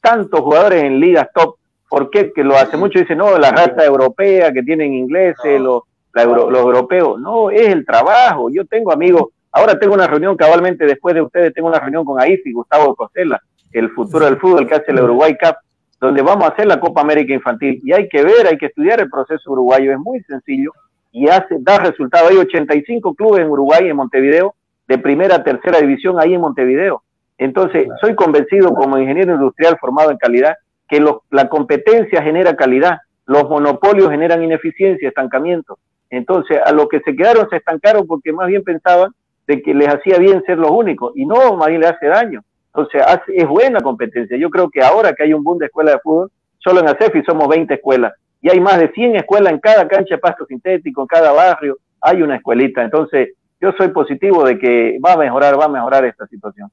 tantos 0.00 0.40
jugadores 0.40 0.84
en 0.84 1.00
ligas 1.00 1.28
top. 1.34 1.56
¿Por 1.88 2.10
qué? 2.10 2.32
Que 2.32 2.44
lo 2.44 2.56
hace 2.56 2.76
mucho, 2.76 3.00
dice, 3.00 3.16
no, 3.16 3.36
la 3.38 3.50
raza 3.50 3.84
europea 3.84 4.52
que 4.52 4.62
tienen 4.62 4.94
ingleses, 4.94 5.60
los 5.60 5.82
los 6.12 6.60
europeos. 6.60 7.20
No, 7.20 7.50
es 7.50 7.68
el 7.68 7.84
trabajo. 7.84 8.50
Yo 8.50 8.64
tengo 8.66 8.92
amigos, 8.92 9.28
ahora 9.52 9.78
tengo 9.78 9.94
una 9.94 10.06
reunión 10.06 10.36
cabalmente 10.36 10.86
después 10.86 11.14
de 11.14 11.22
ustedes, 11.22 11.54
tengo 11.54 11.68
una 11.68 11.78
reunión 11.78 12.04
con 12.04 12.20
AIFI, 12.20 12.52
Gustavo 12.52 12.94
Costela, 12.94 13.40
el 13.72 13.90
futuro 13.90 14.24
del 14.24 14.38
fútbol 14.38 14.66
que 14.66 14.74
hace 14.74 14.90
el 14.90 15.00
Uruguay 15.00 15.36
Cup, 15.40 15.56
donde 16.00 16.22
vamos 16.22 16.44
a 16.44 16.52
hacer 16.52 16.66
la 16.66 16.80
Copa 16.80 17.02
América 17.02 17.34
Infantil. 17.34 17.80
Y 17.84 17.92
hay 17.92 18.08
que 18.08 18.22
ver, 18.22 18.46
hay 18.46 18.56
que 18.56 18.66
estudiar 18.66 19.00
el 19.00 19.10
proceso 19.10 19.52
uruguayo, 19.52 19.92
es 19.92 19.98
muy 19.98 20.20
sencillo 20.22 20.72
y 21.12 21.28
hace, 21.28 21.56
da 21.60 21.78
resultado. 21.78 22.28
Hay 22.28 22.36
85 22.36 23.14
clubes 23.14 23.42
en 23.42 23.50
Uruguay, 23.50 23.88
en 23.88 23.96
Montevideo, 23.96 24.54
de 24.88 24.98
primera 24.98 25.36
a 25.36 25.44
tercera 25.44 25.78
división 25.80 26.18
ahí 26.20 26.34
en 26.34 26.40
Montevideo. 26.40 27.02
Entonces, 27.38 27.88
soy 28.00 28.14
convencido 28.14 28.72
como 28.74 28.98
ingeniero 28.98 29.34
industrial 29.34 29.78
formado 29.80 30.10
en 30.10 30.18
calidad 30.18 30.56
que 30.88 31.04
la 31.30 31.48
competencia 31.48 32.22
genera 32.22 32.56
calidad, 32.56 32.98
los 33.24 33.48
monopolios 33.48 34.10
generan 34.10 34.42
ineficiencia, 34.42 35.08
estancamiento. 35.08 35.78
Entonces, 36.10 36.58
a 36.64 36.72
los 36.72 36.88
que 36.88 37.00
se 37.00 37.14
quedaron 37.14 37.48
se 37.48 37.56
estancaron 37.56 38.06
porque 38.06 38.32
más 38.32 38.48
bien 38.48 38.64
pensaban 38.64 39.12
de 39.46 39.62
que 39.62 39.72
les 39.72 39.88
hacía 39.88 40.18
bien 40.18 40.42
ser 40.44 40.58
los 40.58 40.70
únicos 40.70 41.12
y 41.14 41.24
no, 41.24 41.56
más 41.56 41.68
bien 41.68 41.80
le 41.80 41.86
hace 41.86 42.06
daño. 42.06 42.42
Entonces, 42.74 43.02
es 43.34 43.48
buena 43.48 43.80
competencia. 43.80 44.36
Yo 44.36 44.48
creo 44.48 44.70
que 44.70 44.82
ahora 44.82 45.12
que 45.12 45.24
hay 45.24 45.34
un 45.34 45.42
boom 45.42 45.58
de 45.58 45.66
escuelas 45.66 45.94
de 45.94 46.00
fútbol, 46.00 46.30
solo 46.58 46.80
en 46.80 46.88
ACEFI 46.88 47.22
somos 47.24 47.48
20 47.48 47.74
escuelas 47.74 48.12
y 48.42 48.50
hay 48.50 48.60
más 48.60 48.78
de 48.78 48.90
100 48.90 49.16
escuelas 49.16 49.52
en 49.52 49.58
cada 49.58 49.86
cancha 49.86 50.14
de 50.14 50.18
pasto 50.18 50.46
sintético, 50.46 51.02
en 51.02 51.06
cada 51.08 51.32
barrio, 51.32 51.78
hay 52.00 52.22
una 52.22 52.36
escuelita. 52.36 52.82
Entonces, 52.82 53.30
yo 53.60 53.72
soy 53.76 53.88
positivo 53.88 54.44
de 54.44 54.58
que 54.58 54.98
va 55.04 55.12
a 55.12 55.16
mejorar, 55.18 55.60
va 55.60 55.66
a 55.66 55.68
mejorar 55.68 56.04
esta 56.04 56.26
situación. 56.26 56.70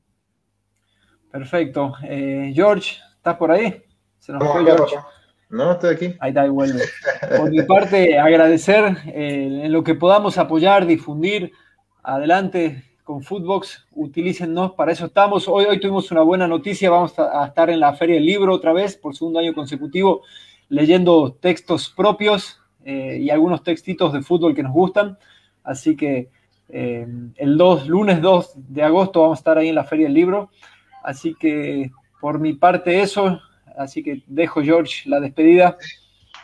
Perfecto. 1.29 1.93
Eh, 2.03 2.51
George, 2.55 2.97
¿estás 3.17 3.35
por 3.35 3.51
ahí? 3.51 3.83
Se 4.19 4.31
nos 4.31 4.49
fue 4.49 4.63
George. 4.63 4.95
No, 5.49 5.73
estoy 5.73 5.95
aquí. 5.95 6.15
Ahí 6.19 6.29
está, 6.29 6.45
y 6.45 6.49
vuelve. 6.49 6.81
Por 7.37 7.49
mi 7.49 7.61
parte, 7.63 8.19
agradecer 8.19 8.97
eh, 9.07 9.61
en 9.63 9.71
lo 9.71 9.81
que 9.81 9.95
podamos 9.95 10.37
apoyar, 10.37 10.85
difundir. 10.85 11.53
Adelante 12.03 12.83
con 13.07 13.23
Footbox, 13.23 13.87
utilícennos, 13.95 14.73
para 14.73 14.91
eso 14.91 15.05
estamos. 15.05 15.47
Hoy, 15.47 15.63
hoy 15.63 15.79
tuvimos 15.79 16.11
una 16.11 16.23
buena 16.23 16.45
noticia, 16.45 16.89
vamos 16.89 17.17
a, 17.17 17.45
estar 17.47 17.69
en 17.69 17.79
la 17.79 17.93
Feria 17.93 18.15
del 18.15 18.25
Libro 18.25 18.53
otra 18.53 18.73
vez, 18.73 18.97
por 18.97 19.15
segundo 19.15 19.39
año 19.39 19.53
consecutivo, 19.53 20.23
leyendo 20.67 21.31
textos 21.39 21.87
propios 21.87 22.59
eh, 22.83 23.17
y 23.21 23.29
algunos 23.29 23.63
textitos 23.63 24.11
de 24.11 24.21
fútbol 24.21 24.53
que 24.53 24.61
nos 24.61 24.73
gustan. 24.73 25.17
Así 25.63 25.95
que 25.95 26.27
eh, 26.67 27.07
el 27.37 27.57
2, 27.57 27.87
lunes 27.87 28.21
2 28.21 28.51
de 28.55 28.83
agosto 28.83 29.21
vamos 29.21 29.37
a 29.37 29.39
estar 29.39 29.57
ahí 29.57 29.69
en 29.69 29.75
la 29.75 29.85
Feria 29.85 30.07
del 30.07 30.13
Libro. 30.13 30.49
Así 31.01 31.33
que 31.33 31.91
por 32.19 32.39
mi 32.41 32.55
parte 32.55 32.99
eso, 32.99 33.39
Así 33.77 34.03
que 34.03 34.21
dejo, 34.27 34.61
George, 34.61 35.07
la 35.07 35.21
despedida. 35.21 35.77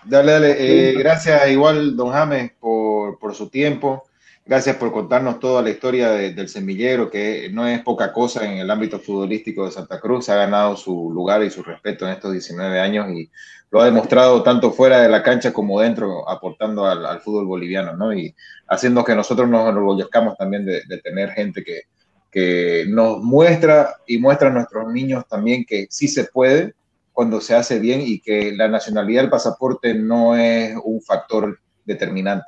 Dale, 0.06 0.32
dale. 0.32 0.56
Eh, 0.60 0.94
gracias 0.94 1.50
igual, 1.50 1.98
don 1.98 2.12
James, 2.12 2.52
por, 2.58 3.20
por, 3.20 3.34
su 3.34 3.50
tiempo. 3.50 4.04
Gracias 4.46 4.76
por 4.76 4.92
contarnos 4.92 5.40
toda 5.40 5.62
la 5.62 5.70
historia 5.70 6.12
del 6.12 6.50
semillero, 6.50 7.10
que 7.10 7.50
no 7.54 7.66
es 7.66 7.82
poca 7.82 8.12
cosa 8.12 8.46
en 8.46 8.58
el 8.58 8.70
ámbito 8.70 9.00
futbolístico 9.00 9.66
de 9.66 9.72
Santa 9.72 10.02
Cruz. 10.02 10.28
Ha 10.28 10.36
ganado 10.36 10.76
su 10.76 11.12
lugar 11.14 11.44
y 11.44 11.50
su 11.50 11.64
respeto 11.64 12.06
en 12.06 12.12
estos 12.12 12.34
19 12.34 12.80
años 12.80 13.10
y 13.12 13.32
lo 13.72 13.82
ha 13.82 13.86
demostrado 13.86 14.44
tanto 14.44 14.72
fuera 14.72 15.02
de 15.02 15.08
la 15.08 15.24
cancha 15.24 15.54
como 15.54 15.80
dentro, 15.80 16.30
aportando 16.30 16.86
al, 16.86 17.22
fútbol 17.22 17.46
boliviano, 17.46 17.96
¿no? 17.96 18.14
Y 18.14 18.36
haciendo 18.68 19.04
que 19.04 19.16
nosotros 19.16 19.48
nos 19.48 19.70
enorgullezcamos 19.70 20.38
también 20.38 20.66
de, 20.66 20.84
de 20.90 20.98
tener 20.98 21.32
gente 21.32 21.64
que, 21.64 21.84
que 22.34 22.86
nos 22.90 23.24
muestra 23.24 23.96
y 24.08 24.18
muestra 24.18 24.50
a 24.50 24.52
nuestros 24.52 24.92
niños 24.92 25.26
también 25.28 25.64
que 25.66 25.88
sí 25.90 26.08
se 26.08 26.26
puede 26.26 26.74
cuando 27.14 27.40
se 27.40 27.54
hace 27.54 27.80
bien 27.80 28.02
y 28.02 28.20
que 28.20 28.52
la 28.52 28.68
nacionalidad 28.68 29.22
del 29.22 29.30
pasaporte 29.30 29.94
no 29.94 30.36
es 30.36 30.76
un 30.84 31.00
factor 31.02 31.60
determinante, 31.86 32.48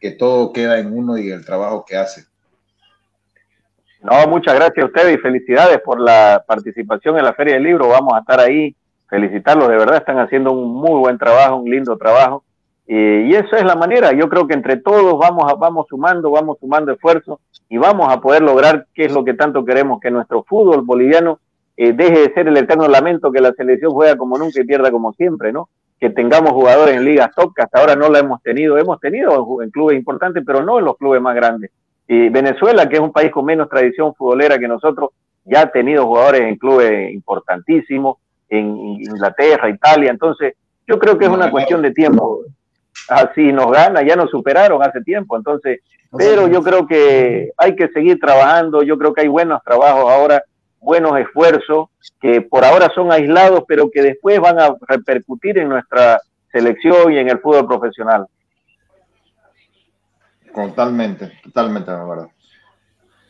que 0.00 0.12
todo 0.12 0.52
queda 0.52 0.78
en 0.78 0.96
uno 0.96 1.18
y 1.18 1.30
el 1.30 1.44
trabajo 1.44 1.84
que 1.86 1.96
hace. 1.96 2.24
No, 4.02 4.26
muchas 4.28 4.54
gracias 4.54 4.84
a 4.84 4.86
ustedes 4.86 5.16
y 5.16 5.18
felicidades 5.18 5.80
por 5.80 6.00
la 6.00 6.44
participación 6.46 7.18
en 7.18 7.24
la 7.24 7.34
Feria 7.34 7.54
del 7.54 7.64
Libro. 7.64 7.88
Vamos 7.88 8.14
a 8.14 8.20
estar 8.20 8.38
ahí, 8.38 8.74
felicitarlos, 9.08 9.68
de 9.68 9.76
verdad 9.76 9.96
están 9.96 10.18
haciendo 10.18 10.52
un 10.52 10.74
muy 10.74 11.00
buen 11.00 11.18
trabajo, 11.18 11.56
un 11.56 11.70
lindo 11.70 11.96
trabajo. 11.96 12.44
y 12.86 13.34
eso 13.34 13.56
es 13.56 13.64
la 13.64 13.74
manera, 13.74 14.12
yo 14.12 14.28
creo 14.28 14.46
que 14.46 14.54
entre 14.54 14.76
todos 14.76 15.18
vamos, 15.18 15.50
a, 15.50 15.56
vamos 15.56 15.86
sumando, 15.88 16.30
vamos 16.30 16.58
sumando 16.60 16.92
esfuerzos 16.92 17.40
y 17.68 17.78
vamos 17.78 18.12
a 18.12 18.20
poder 18.20 18.42
lograr 18.42 18.86
qué 18.94 19.06
es 19.06 19.12
lo 19.12 19.24
que 19.24 19.34
tanto 19.34 19.64
queremos, 19.64 19.98
que 20.00 20.10
nuestro 20.10 20.44
fútbol 20.44 20.82
boliviano 20.82 21.40
eh, 21.76 21.92
deje 21.92 22.20
de 22.20 22.32
ser 22.32 22.46
el 22.46 22.56
eterno 22.56 22.86
lamento 22.86 23.32
que 23.32 23.40
la 23.40 23.52
selección 23.52 23.92
juega 23.92 24.16
como 24.16 24.38
nunca 24.38 24.60
y 24.60 24.64
pierda 24.64 24.90
como 24.92 25.12
siempre, 25.14 25.52
¿no? 25.52 25.68
Que 25.98 26.10
tengamos 26.10 26.52
jugadores 26.52 26.96
en 26.96 27.04
ligas 27.04 27.30
top, 27.34 27.54
que 27.54 27.62
hasta 27.62 27.80
ahora 27.80 27.96
no 27.96 28.08
la 28.08 28.18
hemos 28.18 28.42
tenido. 28.42 28.76
Hemos 28.76 29.00
tenido 29.00 29.62
en 29.62 29.70
clubes 29.70 29.96
importantes, 29.96 30.42
pero 30.46 30.62
no 30.62 30.78
en 30.78 30.84
los 30.84 30.96
clubes 30.96 31.20
más 31.20 31.34
grandes. 31.34 31.70
Y 32.06 32.28
Venezuela, 32.28 32.88
que 32.88 32.96
es 32.96 33.00
un 33.00 33.12
país 33.12 33.30
con 33.30 33.44
menos 33.44 33.68
tradición 33.68 34.14
futbolera 34.14 34.58
que 34.58 34.68
nosotros, 34.68 35.10
ya 35.44 35.62
ha 35.62 35.70
tenido 35.70 36.06
jugadores 36.06 36.42
en 36.42 36.56
clubes 36.56 37.12
importantísimos, 37.12 38.18
en 38.48 38.76
Inglaterra, 38.76 39.70
Italia. 39.70 40.10
Entonces, 40.10 40.54
yo 40.86 40.98
creo 40.98 41.18
que 41.18 41.24
es 41.24 41.30
una 41.30 41.50
cuestión 41.50 41.82
de 41.82 41.92
tiempo. 41.92 42.40
Así 43.08 43.52
nos 43.52 43.70
gana, 43.70 44.02
ya 44.02 44.16
nos 44.16 44.30
superaron 44.30 44.82
hace 44.82 45.00
tiempo. 45.02 45.36
Entonces, 45.36 45.80
pero 46.16 46.48
yo 46.48 46.62
creo 46.62 46.86
que 46.86 47.50
hay 47.56 47.74
que 47.74 47.88
seguir 47.88 48.18
trabajando. 48.20 48.82
Yo 48.82 48.98
creo 48.98 49.12
que 49.12 49.22
hay 49.22 49.28
buenos 49.28 49.62
trabajos 49.64 50.10
ahora 50.10 50.42
buenos 50.80 51.18
esfuerzos 51.18 51.88
que 52.20 52.40
por 52.40 52.64
ahora 52.64 52.90
son 52.94 53.12
aislados, 53.12 53.64
pero 53.66 53.90
que 53.90 54.02
después 54.02 54.40
van 54.40 54.58
a 54.60 54.74
repercutir 54.88 55.58
en 55.58 55.68
nuestra 55.68 56.20
selección 56.52 57.12
y 57.12 57.18
en 57.18 57.28
el 57.28 57.40
fútbol 57.40 57.66
profesional. 57.66 58.26
Totalmente, 60.54 61.32
totalmente. 61.42 61.92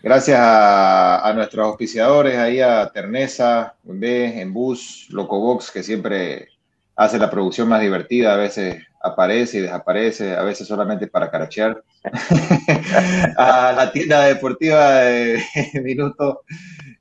Gracias 0.02 0.38
a, 0.40 1.32
nuestros 1.34 1.66
auspiciadores, 1.66 2.36
ahí 2.36 2.60
a 2.60 2.88
Ternesa, 2.92 3.74
en 3.84 4.52
Bus, 4.52 5.08
Locobox, 5.10 5.72
que 5.72 5.82
siempre 5.82 6.48
hace 6.94 7.18
la 7.18 7.28
producción 7.28 7.68
más 7.68 7.80
divertida, 7.80 8.34
a 8.34 8.36
veces 8.36 8.84
aparece 9.02 9.58
y 9.58 9.60
desaparece, 9.62 10.36
a 10.36 10.42
veces 10.42 10.68
solamente 10.68 11.08
para 11.08 11.30
carachear. 11.30 11.82
a 13.36 13.72
la 13.76 13.90
tienda 13.90 14.26
deportiva 14.26 15.00
de 15.00 15.42
Minuto 15.82 16.42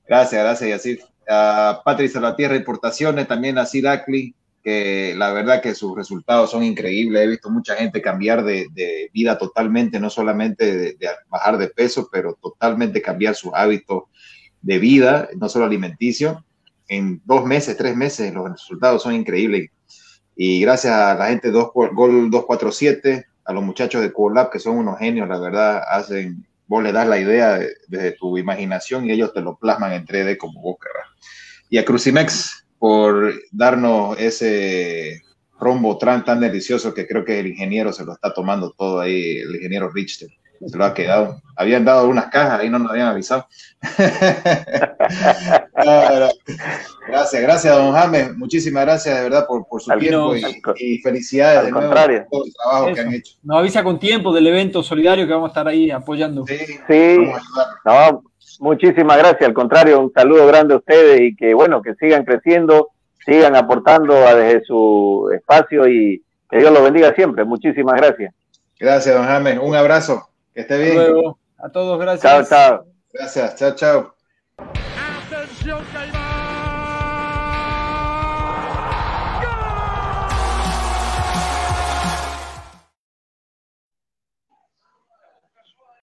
Gracias, 0.07 0.43
gracias, 0.43 0.69
Yacif. 0.69 1.03
A 1.27 1.81
Patricia 1.83 2.15
Salvatierra, 2.15 2.55
Importaciones, 2.55 3.27
también 3.27 3.57
a 3.57 3.65
Sidacli, 3.65 4.35
que 4.63 5.13
la 5.15 5.31
verdad 5.31 5.61
que 5.61 5.75
sus 5.75 5.95
resultados 5.95 6.51
son 6.51 6.63
increíbles. 6.63 7.23
He 7.23 7.27
visto 7.27 7.49
mucha 7.49 7.75
gente 7.75 8.01
cambiar 8.01 8.43
de, 8.43 9.09
vida 9.13 9.37
totalmente, 9.37 9.99
no 9.99 10.09
solamente 10.09 10.95
de, 10.95 11.07
bajar 11.29 11.57
de 11.57 11.67
peso, 11.67 12.09
pero 12.11 12.37
totalmente 12.41 13.01
cambiar 13.01 13.35
sus 13.35 13.51
hábitos 13.53 14.03
de 14.61 14.79
vida, 14.79 15.29
no 15.37 15.49
solo 15.49 15.65
alimenticio. 15.65 16.43
En 16.87 17.21
dos 17.25 17.45
meses, 17.45 17.77
tres 17.77 17.95
meses, 17.95 18.33
los 18.33 18.51
resultados 18.51 19.03
son 19.03 19.13
increíbles. 19.13 19.69
Y 20.35 20.61
gracias 20.61 20.93
a 20.93 21.15
la 21.15 21.27
gente 21.27 21.51
de 21.51 21.65
Gol 21.73 22.29
247, 22.29 23.25
a 23.45 23.53
los 23.53 23.63
muchachos 23.63 24.01
de 24.01 24.11
Colab, 24.11 24.51
que 24.51 24.59
son 24.59 24.77
unos 24.77 24.99
genios, 24.99 25.29
la 25.29 25.39
verdad, 25.39 25.81
hacen, 25.87 26.45
vos 26.67 26.83
le 26.83 26.91
das 26.91 27.07
la 27.07 27.19
idea 27.19 27.59
desde 27.87 28.11
tu 28.13 28.37
imaginación 28.37 29.05
y 29.05 29.11
ellos 29.11 29.33
te 29.33 29.41
lo 29.41 29.57
plasman 29.57 29.93
en 29.93 30.05
3D 30.05 30.37
como 30.37 30.61
vos 30.61 30.77
querrás. 30.81 31.07
Y 31.69 31.77
a 31.77 31.85
Crucimex 31.85 32.65
por 32.79 33.33
darnos 33.51 34.19
ese 34.19 35.21
rombo 35.59 35.97
tan, 35.97 36.23
tan 36.23 36.39
delicioso 36.39 36.93
que 36.93 37.07
creo 37.07 37.23
que 37.23 37.39
el 37.39 37.47
ingeniero 37.47 37.93
se 37.93 38.05
lo 38.05 38.13
está 38.13 38.33
tomando 38.33 38.71
todo 38.71 38.99
ahí, 38.99 39.37
el 39.37 39.55
ingeniero 39.55 39.89
Richter 39.89 40.29
se 40.65 40.77
lo 40.77 40.85
ha 40.85 40.93
quedado. 40.93 41.41
Habían 41.55 41.85
dado 41.85 42.09
unas 42.09 42.27
cajas 42.27 42.63
y 42.63 42.69
no 42.69 42.79
nos 42.79 42.91
habían 42.91 43.07
avisado. 43.07 43.47
gracias, 47.07 47.41
gracias, 47.41 47.77
don 47.77 47.93
James. 47.93 48.35
Muchísimas 48.35 48.83
gracias 48.85 49.17
de 49.17 49.23
verdad 49.23 49.47
por, 49.47 49.65
por 49.67 49.81
su 49.81 49.91
tiempo 49.97 50.35
y, 50.77 50.97
felicidades 50.99 51.65
de 51.65 51.71
nuevo 51.71 51.89
por 51.89 52.25
todo 52.29 52.45
el 52.45 52.53
trabajo 52.53 52.93
que 52.93 53.01
han 53.01 53.13
hecho. 53.13 53.35
Nos 53.43 53.59
avisa 53.59 53.83
con 53.83 53.99
tiempo 53.99 54.33
del 54.33 54.47
evento 54.47 54.83
solidario 54.83 55.25
que 55.25 55.33
vamos 55.33 55.49
a 55.49 55.51
estar 55.51 55.67
ahí 55.67 55.91
apoyando. 55.91 56.45
Sí, 56.45 56.57
sí. 56.87 57.17
No, 57.85 58.23
muchísimas 58.59 59.17
gracias. 59.17 59.47
Al 59.47 59.53
contrario, 59.53 59.99
un 59.99 60.11
saludo 60.11 60.47
grande 60.47 60.73
a 60.73 60.77
ustedes 60.77 61.21
y 61.21 61.35
que 61.35 61.53
bueno, 61.53 61.81
que 61.81 61.95
sigan 61.95 62.25
creciendo, 62.25 62.89
sigan 63.25 63.55
aportando 63.55 64.13
desde 64.13 64.65
su 64.65 65.31
espacio 65.33 65.87
y 65.87 66.21
que 66.49 66.57
Dios 66.57 66.73
los 66.73 66.83
bendiga 66.83 67.13
siempre. 67.15 67.45
Muchísimas 67.45 67.95
gracias. 67.95 68.33
Gracias, 68.77 69.15
don 69.15 69.25
James. 69.25 69.57
Un 69.61 69.73
abrazo. 69.75 70.27
Que 70.55 70.61
esté 70.61 70.77
bien. 70.77 70.95
Luego. 70.95 71.37
A 71.57 71.69
todos, 71.69 71.99
gracias. 71.99 72.49
Chao, 72.49 72.79
chao. 72.79 72.87
Gracias, 73.11 73.55
chao, 73.55 73.75
chao. 73.75 74.15